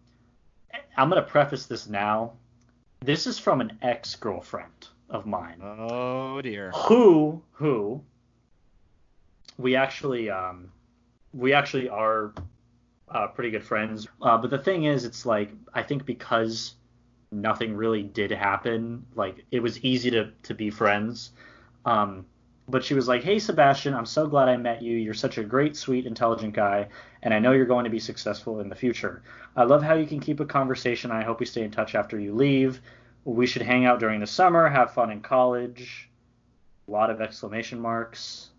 I'm 0.98 1.10
gonna 1.10 1.22
preface 1.22 1.66
this 1.66 1.88
now. 1.88 2.34
This 3.02 3.28
is 3.28 3.38
from 3.40 3.60
an 3.62 3.78
ex-girlfriend 3.82 4.88
of 5.10 5.26
mine 5.26 5.58
Oh 5.62 6.42
dear. 6.42 6.72
who 6.72 7.42
who 7.52 8.02
we 9.58 9.76
actually 9.76 10.30
um 10.30 10.72
we 11.34 11.54
actually 11.54 11.90
are 11.90 12.34
uh, 13.10 13.28
pretty 13.28 13.52
good 13.52 13.64
friends. 13.64 14.08
Uh, 14.22 14.38
but 14.38 14.50
the 14.50 14.58
thing 14.58 14.86
is 14.86 15.06
it's 15.06 15.26
like 15.26 15.52
i 15.74 15.84
think 15.84 16.06
because 16.06 16.76
nothing 17.32 17.76
really 17.76 18.04
did 18.04 18.32
happen 18.32 19.06
like 19.16 19.44
it 19.52 19.60
was 19.60 19.80
easy 19.84 20.10
to 20.12 20.32
to 20.44 20.54
be 20.54 20.70
friends. 20.70 21.32
Um 21.86 22.26
but 22.70 22.84
she 22.84 22.94
was 22.94 23.10
like 23.10 23.24
hey 23.24 23.40
sebastian 23.40 23.94
i'm 23.94 24.06
so 24.06 24.26
glad 24.26 24.48
i 24.48 24.56
met 24.58 24.82
you. 24.82 24.96
You're 24.96 25.14
such 25.14 25.38
a 25.38 25.44
great 25.44 25.76
sweet 25.76 26.06
intelligent 26.06 26.54
guy 26.54 26.88
and 27.22 27.34
i 27.34 27.40
know 27.40 27.52
you're 27.52 27.66
going 27.66 27.84
to 27.84 27.90
be 27.90 28.00
successful 28.00 28.60
in 28.62 28.70
the 28.70 28.76
future. 28.76 29.24
I 29.56 29.64
love 29.64 29.84
how 29.84 29.94
you 29.96 30.08
can 30.08 30.20
keep 30.20 30.40
a 30.40 30.46
conversation. 30.46 31.12
I 31.12 31.24
hope 31.24 31.40
we 31.40 31.46
stay 31.46 31.64
in 31.64 31.72
touch 31.72 31.94
after 31.94 32.20
you 32.20 32.34
leave. 32.34 32.82
We 33.26 33.46
should 33.48 33.62
hang 33.62 33.86
out 33.86 34.00
during 34.00 34.20
the 34.20 34.28
summer 34.28 34.68
have 34.68 34.94
fun 34.94 35.12
in 35.12 35.22
college. 35.22 36.10
A 36.88 36.92
lot 36.92 37.10
of 37.10 37.22
exclamation 37.22 37.80
marks. 37.80 38.50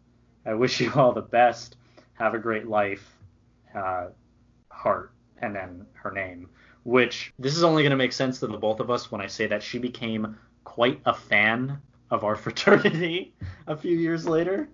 I 0.47 0.55
wish 0.55 0.81
you 0.81 0.93
all 0.95 1.13
the 1.13 1.23
best. 1.23 1.77
Have 2.15 2.35
a 2.35 2.39
great 2.39 2.67
life. 2.69 3.11
Uh, 3.75 4.09
heart, 4.71 5.13
and 5.39 5.55
then 5.55 5.87
her 5.95 6.11
name. 6.13 6.49
Which 6.85 7.33
this 7.39 7.57
is 7.57 7.65
only 7.65 7.83
going 7.83 7.91
to 7.91 7.97
make 7.97 8.13
sense 8.13 8.41
to 8.41 8.47
the 8.47 8.59
both 8.59 8.81
of 8.81 8.91
us 8.91 9.11
when 9.11 9.21
I 9.21 9.27
say 9.27 9.47
that 9.47 9.63
she 9.63 9.79
became 9.79 10.37
quite 10.65 11.01
a 11.07 11.15
fan 11.15 11.81
of 12.11 12.25
our 12.25 12.37
fraternity 12.45 13.35
a 13.67 13.77
few 13.77 13.97
years 13.97 14.27
later. 14.29 14.69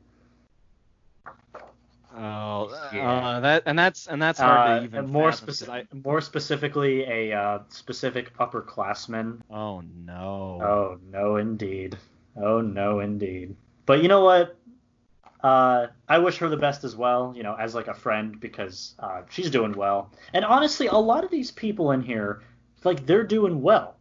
Oh, 2.17 2.69
Yeah. 2.93 3.09
uh, 3.37 3.41
that 3.41 3.63
and 3.67 3.79
that's 3.79 4.09
and 4.09 4.21
that's 4.21 4.41
hard 4.41 4.69
Uh, 4.69 4.79
to 4.81 4.85
even. 4.85 4.99
and 5.01 5.09
more 5.09 5.31
specific, 5.31 5.73
I- 5.73 5.87
more 6.05 6.21
specifically, 6.21 7.05
a 7.05 7.33
uh, 7.33 7.59
specific 7.69 8.37
upperclassman 8.39 9.41
oh 9.51 9.81
no. 10.05 10.59
Oh 10.61 10.99
no, 11.11 11.37
indeed. 11.37 11.97
Oh 12.37 12.61
no, 12.61 12.99
indeed. 13.01 13.55
But 13.87 14.03
you 14.03 14.09
know 14.09 14.25
what? 14.25 14.57
Uh, 15.43 15.89
I 16.09 16.19
wish 16.19 16.39
her 16.39 16.49
the 16.49 16.57
best 16.57 16.85
as 16.85 16.95
well. 16.97 17.33
You 17.37 17.43
know, 17.43 17.55
as 17.55 17.75
like 17.75 17.89
a 17.89 17.95
friend 17.95 18.39
because 18.41 18.95
uh, 18.99 19.23
she's 19.31 19.51
doing 19.51 19.73
well. 19.73 20.13
And 20.35 20.45
honestly, 20.45 20.87
a 20.87 20.95
lot 20.97 21.25
of 21.25 21.31
these 21.31 21.51
people 21.51 21.93
in 21.93 22.03
here, 22.03 22.43
like 22.85 23.07
they're 23.07 23.25
doing 23.25 23.63
well. 23.63 23.97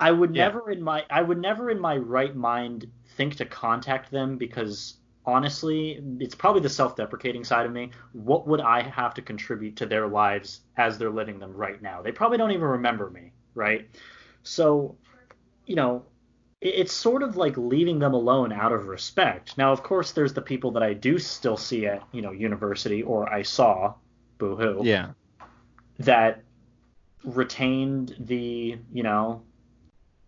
I 0.00 0.10
would 0.10 0.34
Yeah. 0.34 0.46
never 0.46 0.70
in 0.70 0.82
my 0.82 1.04
I 1.10 1.22
would 1.22 1.38
never 1.38 1.70
in 1.70 1.78
my 1.80 1.96
right 1.96 2.34
mind 2.34 2.90
think 3.16 3.36
to 3.36 3.44
contact 3.44 4.10
them 4.10 4.38
because 4.38 4.96
honestly, 5.26 6.02
it's 6.18 6.34
probably 6.34 6.62
the 6.62 6.68
self-deprecating 6.70 7.44
side 7.44 7.66
of 7.66 7.72
me. 7.72 7.92
What 8.12 8.46
would 8.48 8.60
I 8.60 8.82
have 8.82 9.14
to 9.14 9.22
contribute 9.22 9.76
to 9.76 9.86
their 9.86 10.08
lives 10.08 10.62
as 10.76 10.98
they're 10.98 11.10
living 11.10 11.38
them 11.38 11.52
right 11.52 11.80
now? 11.82 12.02
They 12.02 12.12
probably 12.12 12.38
don't 12.38 12.52
even 12.52 12.66
remember 12.66 13.10
me, 13.10 13.32
right? 13.54 13.88
So, 14.42 14.98
you 15.66 15.76
know, 15.76 16.06
it's 16.60 16.92
sort 16.92 17.22
of 17.22 17.36
like 17.36 17.56
leaving 17.56 17.98
them 17.98 18.12
alone 18.12 18.52
out 18.52 18.70
of 18.72 18.86
respect. 18.86 19.56
Now, 19.56 19.72
of 19.72 19.82
course, 19.82 20.12
there's 20.12 20.34
the 20.34 20.42
people 20.42 20.70
that 20.72 20.82
I 20.82 20.92
do 20.92 21.18
still 21.18 21.56
see 21.56 21.86
at, 21.86 22.02
you 22.12 22.20
know, 22.20 22.32
university 22.32 23.02
or 23.02 23.32
I 23.32 23.42
saw, 23.42 23.94
boo 24.38 24.56
hoo, 24.56 24.80
Yeah. 24.84 25.12
that 26.00 26.42
retained 27.24 28.14
the, 28.20 28.78
you 28.92 29.02
know, 29.02 29.42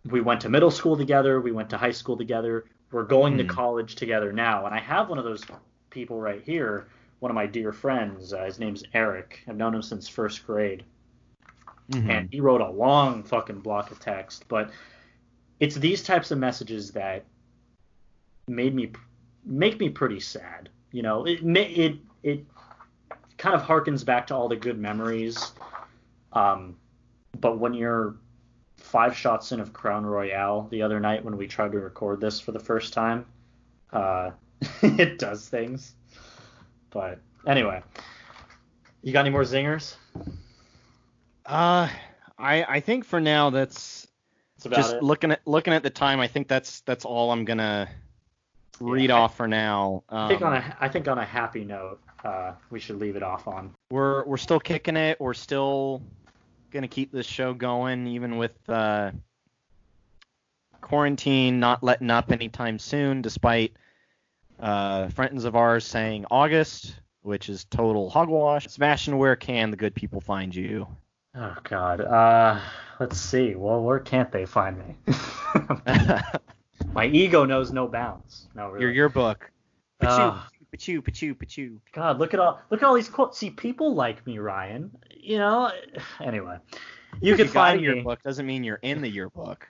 we 0.06 0.20
went 0.20 0.40
to 0.42 0.48
middle 0.48 0.70
school 0.70 0.96
together, 0.96 1.40
we 1.40 1.52
went 1.52 1.70
to 1.70 1.76
high 1.76 1.92
school 1.92 2.16
together, 2.16 2.64
we're 2.90 3.04
going 3.04 3.36
to 3.38 3.44
Hmm. 3.44 3.50
college 3.50 3.94
together 3.94 4.32
now. 4.32 4.66
And 4.66 4.74
I 4.74 4.80
have 4.80 5.08
one 5.08 5.18
of 5.18 5.24
those 5.24 5.44
people 5.90 6.20
right 6.20 6.42
here, 6.42 6.88
one 7.20 7.30
of 7.30 7.34
my 7.34 7.46
dear 7.46 7.72
friends. 7.72 8.32
Uh, 8.32 8.44
his 8.44 8.58
name's 8.58 8.82
Eric. 8.94 9.42
I've 9.46 9.56
known 9.56 9.74
him 9.74 9.82
since 9.82 10.08
first 10.08 10.46
grade 10.46 10.84
Mhm. 11.90 12.08
and 12.08 12.28
he 12.32 12.40
wrote 12.40 12.60
a 12.60 12.70
long 12.70 13.22
fucking 13.22 13.60
block 13.60 13.90
of 13.90 14.00
text. 14.00 14.46
But 14.48 14.70
it's 15.62 15.76
these 15.76 16.02
types 16.02 16.32
of 16.32 16.38
messages 16.38 16.90
that 16.90 17.24
made 18.48 18.74
me 18.74 18.90
make 19.44 19.78
me 19.78 19.88
pretty 19.88 20.18
sad. 20.18 20.68
You 20.90 21.02
know, 21.02 21.24
it 21.24 21.38
it 21.44 21.98
it 22.24 22.44
kind 23.38 23.54
of 23.54 23.62
harkens 23.62 24.04
back 24.04 24.26
to 24.26 24.34
all 24.34 24.48
the 24.48 24.56
good 24.56 24.76
memories. 24.76 25.52
Um, 26.32 26.76
but 27.38 27.60
when 27.60 27.74
you're 27.74 28.16
five 28.76 29.16
shots 29.16 29.52
in 29.52 29.60
of 29.60 29.72
Crown 29.72 30.04
Royal 30.04 30.66
the 30.72 30.82
other 30.82 30.98
night 30.98 31.24
when 31.24 31.36
we 31.36 31.46
tried 31.46 31.70
to 31.70 31.78
record 31.78 32.20
this 32.20 32.40
for 32.40 32.50
the 32.50 32.58
first 32.58 32.92
time, 32.92 33.24
uh, 33.92 34.30
it 34.82 35.20
does 35.20 35.48
things. 35.48 35.94
But 36.90 37.20
anyway, 37.46 37.84
you 39.00 39.12
got 39.12 39.20
any 39.20 39.30
more 39.30 39.42
zingers? 39.42 39.94
Uh, 41.46 41.88
I 42.36 42.64
I 42.64 42.80
think 42.80 43.04
for 43.04 43.20
now 43.20 43.50
that's 43.50 44.01
just 44.70 44.94
it. 44.94 45.02
looking 45.02 45.32
at 45.32 45.40
looking 45.46 45.72
at 45.72 45.82
the 45.82 45.90
time. 45.90 46.20
I 46.20 46.26
think 46.28 46.48
that's 46.48 46.80
that's 46.82 47.04
all 47.04 47.30
I'm 47.32 47.44
gonna 47.44 47.88
read 48.80 49.10
Yeah, 49.10 49.16
I- 49.16 49.20
off 49.20 49.36
for 49.36 49.46
now. 49.48 50.02
Um, 50.08 50.18
I 50.18 50.28
think 50.28 50.42
on 50.42 50.52
a 50.54 50.76
I 50.80 50.88
think 50.88 51.08
on 51.08 51.18
a 51.18 51.24
happy 51.24 51.64
note, 51.64 52.00
uh, 52.24 52.52
we 52.70 52.80
should 52.80 52.96
leave 52.96 53.16
it 53.16 53.22
off 53.22 53.46
on. 53.48 53.74
we're 53.90 54.24
we're 54.24 54.36
still 54.36 54.60
kicking 54.60 54.96
it. 54.96 55.20
We're 55.20 55.34
still 55.34 56.02
gonna 56.70 56.88
keep 56.88 57.12
this 57.12 57.26
show 57.26 57.52
going, 57.54 58.06
even 58.06 58.38
with 58.38 58.52
uh, 58.68 59.10
quarantine 60.80 61.60
not 61.60 61.82
letting 61.82 62.10
up 62.10 62.32
anytime 62.32 62.78
soon, 62.78 63.22
despite 63.22 63.72
uh, 64.60 65.08
friends 65.08 65.44
of 65.44 65.56
ours 65.56 65.84
saying 65.86 66.26
August, 66.30 66.94
which 67.22 67.48
is 67.48 67.64
total 67.64 68.10
hogwash. 68.10 68.66
Sebastian, 68.68 69.18
where 69.18 69.36
can 69.36 69.70
the 69.70 69.76
good 69.76 69.94
people 69.94 70.20
find 70.20 70.54
you? 70.54 70.86
Oh 71.34 71.56
God. 71.64 72.00
Uh, 72.00 72.60
let's 73.02 73.20
see. 73.20 73.54
Well, 73.56 73.82
where 73.82 73.98
can't 73.98 74.30
they 74.30 74.46
find 74.46 74.78
me? 74.78 74.96
My 76.92 77.06
ego 77.06 77.44
knows 77.44 77.72
no 77.72 77.88
bounds. 77.88 78.46
No, 78.54 78.68
really. 78.68 78.84
Your 78.84 78.92
yearbook. 78.92 79.50
Pachu, 80.00 80.08
Ah. 80.08 80.48
pachu, 80.74 81.00
pachu, 81.02 81.34
pachu. 81.34 81.78
God, 81.92 82.18
look 82.20 82.32
at 82.34 82.40
all 82.40 82.60
look 82.70 82.82
at 82.82 82.86
all 82.86 82.94
these 82.94 83.08
quotes. 83.08 83.38
See, 83.38 83.50
people 83.50 83.94
like 83.94 84.24
me, 84.26 84.38
Ryan. 84.38 84.90
You 85.10 85.38
know. 85.38 85.70
Anyway, 86.20 86.58
you 87.20 87.34
can 87.36 87.46
got 87.46 87.52
find 87.52 87.86
a 87.86 87.94
me. 87.96 88.16
doesn't 88.24 88.46
mean 88.46 88.62
you're 88.64 88.76
in 88.82 89.00
the 89.02 89.08
yearbook. 89.10 89.68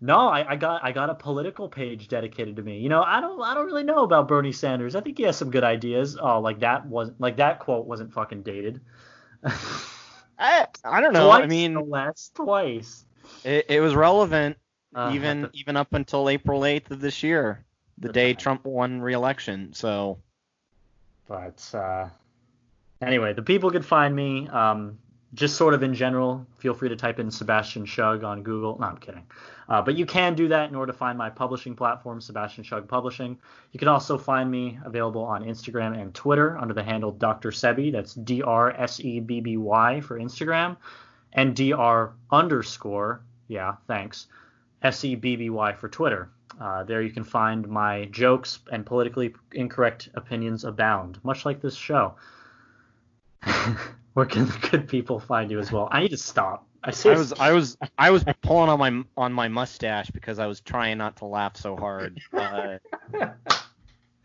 No, 0.00 0.28
I, 0.28 0.52
I 0.52 0.56
got 0.56 0.84
I 0.84 0.92
got 0.92 1.10
a 1.10 1.14
political 1.14 1.68
page 1.68 2.06
dedicated 2.08 2.56
to 2.56 2.62
me. 2.62 2.78
You 2.78 2.88
know, 2.88 3.02
I 3.02 3.20
don't 3.20 3.40
I 3.42 3.54
don't 3.54 3.66
really 3.66 3.84
know 3.84 4.04
about 4.04 4.28
Bernie 4.28 4.52
Sanders. 4.52 4.94
I 4.94 5.00
think 5.00 5.18
he 5.18 5.24
has 5.24 5.36
some 5.36 5.50
good 5.50 5.64
ideas. 5.64 6.16
Oh, 6.20 6.40
like 6.40 6.60
that 6.60 6.86
wasn't 6.86 7.20
like 7.20 7.36
that 7.38 7.58
quote 7.58 7.86
wasn't 7.86 8.12
fucking 8.12 8.42
dated. 8.42 8.80
I, 10.38 10.66
I 10.84 11.00
don't 11.00 11.12
know. 11.12 11.26
twice, 11.26 11.42
I 11.42 11.46
mean, 11.46 11.74
less 11.90 12.30
twice. 12.34 13.04
it, 13.44 13.66
it 13.68 13.80
was 13.80 13.94
relevant 13.94 14.56
Uh, 14.94 15.10
even 15.14 15.50
even 15.52 15.76
up 15.76 15.92
until 15.92 16.28
April 16.28 16.60
8th 16.62 16.90
of 16.90 17.00
this 17.00 17.22
year, 17.22 17.64
the 17.98 18.08
day. 18.08 18.34
Trump 18.34 18.64
won 18.64 19.00
re-election. 19.00 19.72
So 19.72 20.18
But 21.28 21.62
uh, 21.74 22.08
anyway, 23.02 23.32
the 23.34 23.42
people 23.42 23.70
could 23.70 23.84
find 23.84 24.14
me. 24.14 24.48
Um, 24.48 24.98
just 25.34 25.56
sort 25.56 25.74
of 25.74 25.82
in 25.82 25.92
general, 25.92 26.46
feel 26.58 26.72
free 26.72 26.88
to 26.88 26.96
type 26.96 27.18
in 27.18 27.30
Sebastian 27.30 27.84
Schug 27.84 28.24
on 28.24 28.42
Google. 28.42 28.78
No, 28.80 28.86
I'm 28.86 28.96
kidding. 28.96 29.26
Uh, 29.68 29.82
but 29.82 29.96
you 29.96 30.06
can 30.06 30.34
do 30.34 30.48
that 30.48 30.70
in 30.70 30.74
order 30.74 30.90
to 30.90 30.98
find 30.98 31.18
my 31.18 31.28
publishing 31.28 31.76
platform, 31.76 32.20
Sebastian 32.20 32.64
Schug 32.64 32.88
Publishing. 32.88 33.38
You 33.72 33.78
can 33.78 33.88
also 33.88 34.16
find 34.16 34.50
me 34.50 34.78
available 34.84 35.22
on 35.22 35.44
Instagram 35.44 36.00
and 36.00 36.14
Twitter 36.14 36.56
under 36.56 36.72
the 36.72 36.82
handle 36.82 37.12
Dr. 37.12 37.50
Sebby. 37.50 37.92
That's 37.92 38.14
D 38.14 38.42
R 38.42 38.70
S 38.70 39.00
E 39.00 39.20
B 39.20 39.40
B 39.40 39.58
Y 39.58 40.00
for 40.00 40.18
Instagram, 40.18 40.78
and 41.34 41.54
Dr. 41.54 42.14
underscore, 42.30 43.20
yeah, 43.48 43.74
thanks, 43.86 44.28
S 44.82 45.04
E 45.04 45.14
B 45.14 45.36
B 45.36 45.50
Y 45.50 45.74
for 45.74 45.90
Twitter. 45.90 46.30
Uh, 46.58 46.82
there 46.84 47.02
you 47.02 47.10
can 47.10 47.24
find 47.24 47.68
my 47.68 48.06
jokes 48.06 48.60
and 48.72 48.86
politically 48.86 49.34
incorrect 49.52 50.08
opinions 50.14 50.64
abound, 50.64 51.18
much 51.22 51.44
like 51.44 51.60
this 51.60 51.76
show. 51.76 52.14
Where 54.18 54.26
can 54.26 54.46
the 54.46 54.68
good 54.72 54.88
people 54.88 55.20
find 55.20 55.48
you 55.48 55.60
as 55.60 55.70
well? 55.70 55.86
I 55.92 56.00
need 56.00 56.08
to 56.08 56.16
stop. 56.16 56.66
I, 56.82 56.90
I 57.04 57.14
was 57.14 57.32
I 57.34 57.52
was 57.52 57.78
I 57.96 58.10
was 58.10 58.24
pulling 58.42 58.68
on 58.68 58.80
my 58.80 59.04
on 59.16 59.32
my 59.32 59.46
mustache 59.46 60.10
because 60.10 60.40
I 60.40 60.46
was 60.48 60.60
trying 60.60 60.98
not 60.98 61.18
to 61.18 61.26
laugh 61.26 61.56
so 61.56 61.76
hard. 61.76 62.20
Uh, 62.32 62.78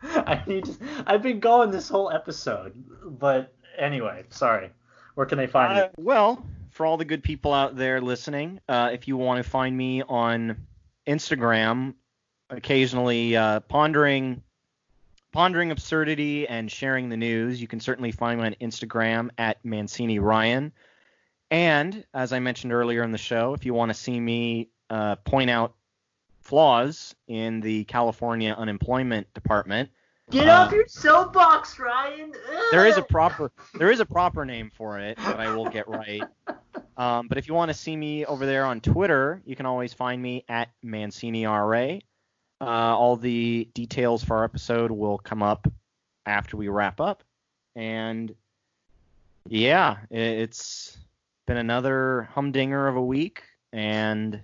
I 0.02 0.42
need 0.48 0.66
to. 0.66 0.76
I've 1.06 1.22
been 1.22 1.40
going 1.40 1.70
this 1.70 1.90
whole 1.90 2.10
episode, 2.10 2.74
but 3.06 3.54
anyway, 3.78 4.24
sorry. 4.30 4.72
Where 5.14 5.28
can 5.28 5.38
they 5.38 5.46
find 5.46 5.78
Uh, 5.78 5.90
well, 5.98 6.44
for 6.72 6.88
all 6.88 6.98
the 6.98 7.06
good 7.06 7.22
people 7.22 7.54
out 7.54 7.76
there 7.76 8.02
listening, 8.02 8.62
uh, 8.68 8.90
if 8.92 9.08
you 9.08 9.16
want 9.16 9.46
to 9.46 9.48
find 9.48 9.78
me 9.78 10.02
on 10.02 10.58
Instagram, 11.06 11.94
occasionally 12.50 13.38
uh, 13.38 13.60
pondering 13.60 14.42
pondering 15.34 15.72
absurdity 15.72 16.48
and 16.48 16.72
sharing 16.72 17.10
the 17.10 17.18
news, 17.18 17.60
you 17.60 17.68
can 17.68 17.80
certainly 17.82 18.12
find 18.12 18.40
me 18.40 18.46
on 18.46 18.56
Instagram 18.62 19.30
at 19.38 19.64
Mancini 19.66 20.20
Ryan. 20.20 20.72
And 21.52 22.06
as 22.14 22.32
I 22.32 22.40
mentioned 22.40 22.72
earlier 22.72 23.04
in 23.04 23.12
the 23.12 23.18
show, 23.18 23.54
if 23.54 23.66
you 23.66 23.74
want 23.74 23.90
to 23.90 23.94
see 23.94 24.20
me 24.20 24.70
uh, 24.90 25.18
point 25.18 25.50
out 25.50 25.76
flaws 26.40 27.16
in 27.28 27.62
the 27.62 27.84
California 27.86 28.56
unemployment 28.58 29.34
department. 29.34 29.90
Get 30.30 30.48
uh, 30.48 30.52
off 30.52 30.72
your 30.72 30.88
soapbox, 30.88 31.80
Ryan. 31.80 32.34
there 32.72 32.86
is 32.86 32.98
a 32.98 33.02
proper 33.02 33.52
there 33.76 33.92
is 33.92 34.00
a 34.00 34.06
proper 34.06 34.46
name 34.46 34.72
for 34.74 35.00
it 35.00 35.18
that 35.18 35.40
I 35.40 35.54
will 35.56 35.70
get 35.70 35.88
right. 35.88 36.24
Um, 36.96 37.28
but 37.28 37.40
if 37.40 37.48
you 37.48 37.56
want 37.56 37.70
to 37.70 37.74
see 37.74 37.96
me 37.96 38.24
over 38.26 38.46
there 38.46 38.66
on 38.66 38.80
Twitter, 38.80 39.42
you 39.46 39.56
can 39.56 39.66
always 39.66 39.94
find 39.94 40.22
me 40.22 40.46
at 40.48 40.70
ManciniRA. 40.86 42.02
Uh, 42.64 42.96
all 42.96 43.18
the 43.18 43.68
details 43.74 44.24
for 44.24 44.38
our 44.38 44.44
episode 44.46 44.90
will 44.90 45.18
come 45.18 45.44
up 45.44 45.68
after 46.26 46.56
we 46.56 46.70
wrap 46.70 47.02
up. 47.02 47.22
And 47.76 48.34
yeah, 49.50 49.98
it's 50.10 50.98
been 51.46 51.58
another 51.58 52.30
humdinger 52.34 52.88
of 52.88 52.96
a 52.96 53.04
week, 53.04 53.44
and 53.74 54.40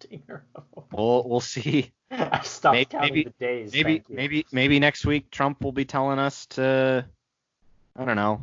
dear. 0.00 0.44
we'll 0.92 1.28
we'll 1.28 1.40
see. 1.40 1.92
I 2.10 2.40
stopped 2.42 2.74
May- 2.74 2.84
counting 2.84 3.14
maybe- 3.14 3.24
the 3.24 3.30
days. 3.38 3.72
Maybe 3.72 4.02
maybe 4.08 4.46
maybe 4.50 4.80
next 4.80 5.06
week 5.06 5.30
Trump 5.30 5.62
will 5.62 5.72
be 5.72 5.84
telling 5.84 6.18
us 6.18 6.46
to 6.46 7.04
I 7.94 8.04
don't 8.04 8.16
know 8.16 8.42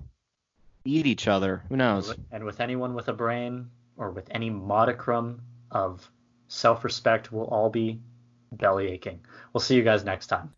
eat 0.86 1.06
each 1.06 1.28
other. 1.28 1.64
Who 1.70 1.76
knows? 1.78 2.14
And 2.32 2.44
with 2.44 2.60
anyone 2.60 2.94
with 2.94 3.08
a 3.08 3.14
brain 3.14 3.70
or 3.98 4.12
with 4.12 4.28
any 4.32 4.50
modicum 4.50 5.42
of 5.72 6.10
self-respect, 6.48 7.32
we'll 7.32 7.46
all 7.46 7.70
be 7.70 8.00
belly 8.58 8.88
aching. 8.88 9.20
We'll 9.54 9.62
see 9.62 9.76
you 9.76 9.84
guys 9.84 10.04
next 10.04 10.28
time. 10.28 10.54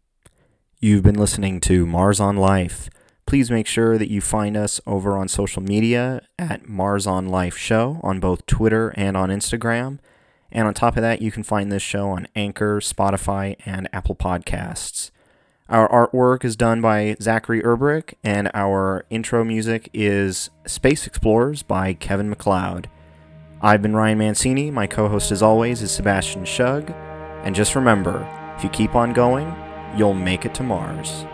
You've 0.79 1.03
been 1.03 1.17
listening 1.17 1.61
to 1.61 1.85
Mars 1.85 2.19
on 2.19 2.37
Life. 2.37 2.89
Please 3.25 3.49
make 3.49 3.65
sure 3.65 3.97
that 3.97 4.11
you 4.11 4.21
find 4.21 4.55
us 4.55 4.79
over 4.85 5.17
on 5.17 5.27
social 5.27 5.63
media 5.63 6.21
at 6.37 6.67
Mars 6.67 7.07
on 7.07 7.27
Life 7.27 7.57
Show 7.57 7.99
on 8.03 8.19
both 8.19 8.45
Twitter 8.45 8.93
and 8.95 9.17
on 9.17 9.29
Instagram. 9.29 9.99
And 10.51 10.67
on 10.67 10.73
top 10.73 10.95
of 10.95 11.01
that, 11.01 11.21
you 11.21 11.31
can 11.31 11.43
find 11.43 11.71
this 11.71 11.81
show 11.81 12.09
on 12.09 12.27
Anchor, 12.35 12.79
Spotify, 12.79 13.55
and 13.65 13.89
Apple 13.91 14.15
Podcasts. 14.15 15.11
Our 15.67 15.89
artwork 15.89 16.45
is 16.45 16.55
done 16.55 16.79
by 16.79 17.15
Zachary 17.19 17.63
Erberich, 17.63 18.13
and 18.23 18.51
our 18.53 19.05
intro 19.09 19.43
music 19.43 19.89
is 19.91 20.51
Space 20.67 21.07
Explorers 21.07 21.63
by 21.63 21.93
Kevin 21.93 22.29
MacLeod. 22.29 22.87
I've 23.61 23.81
been 23.81 23.95
Ryan 23.95 24.19
Mancini. 24.19 24.69
My 24.69 24.85
co 24.85 25.07
host, 25.07 25.31
as 25.31 25.41
always, 25.41 25.81
is 25.81 25.89
Sebastian 25.89 26.43
Schug. 26.43 26.93
And 27.45 27.55
just 27.55 27.75
remember 27.75 28.27
if 28.57 28.63
you 28.63 28.69
keep 28.69 28.95
on 28.95 29.13
going, 29.13 29.55
you'll 29.95 30.13
make 30.13 30.45
it 30.45 30.53
to 30.55 30.63
Mars. 30.63 31.25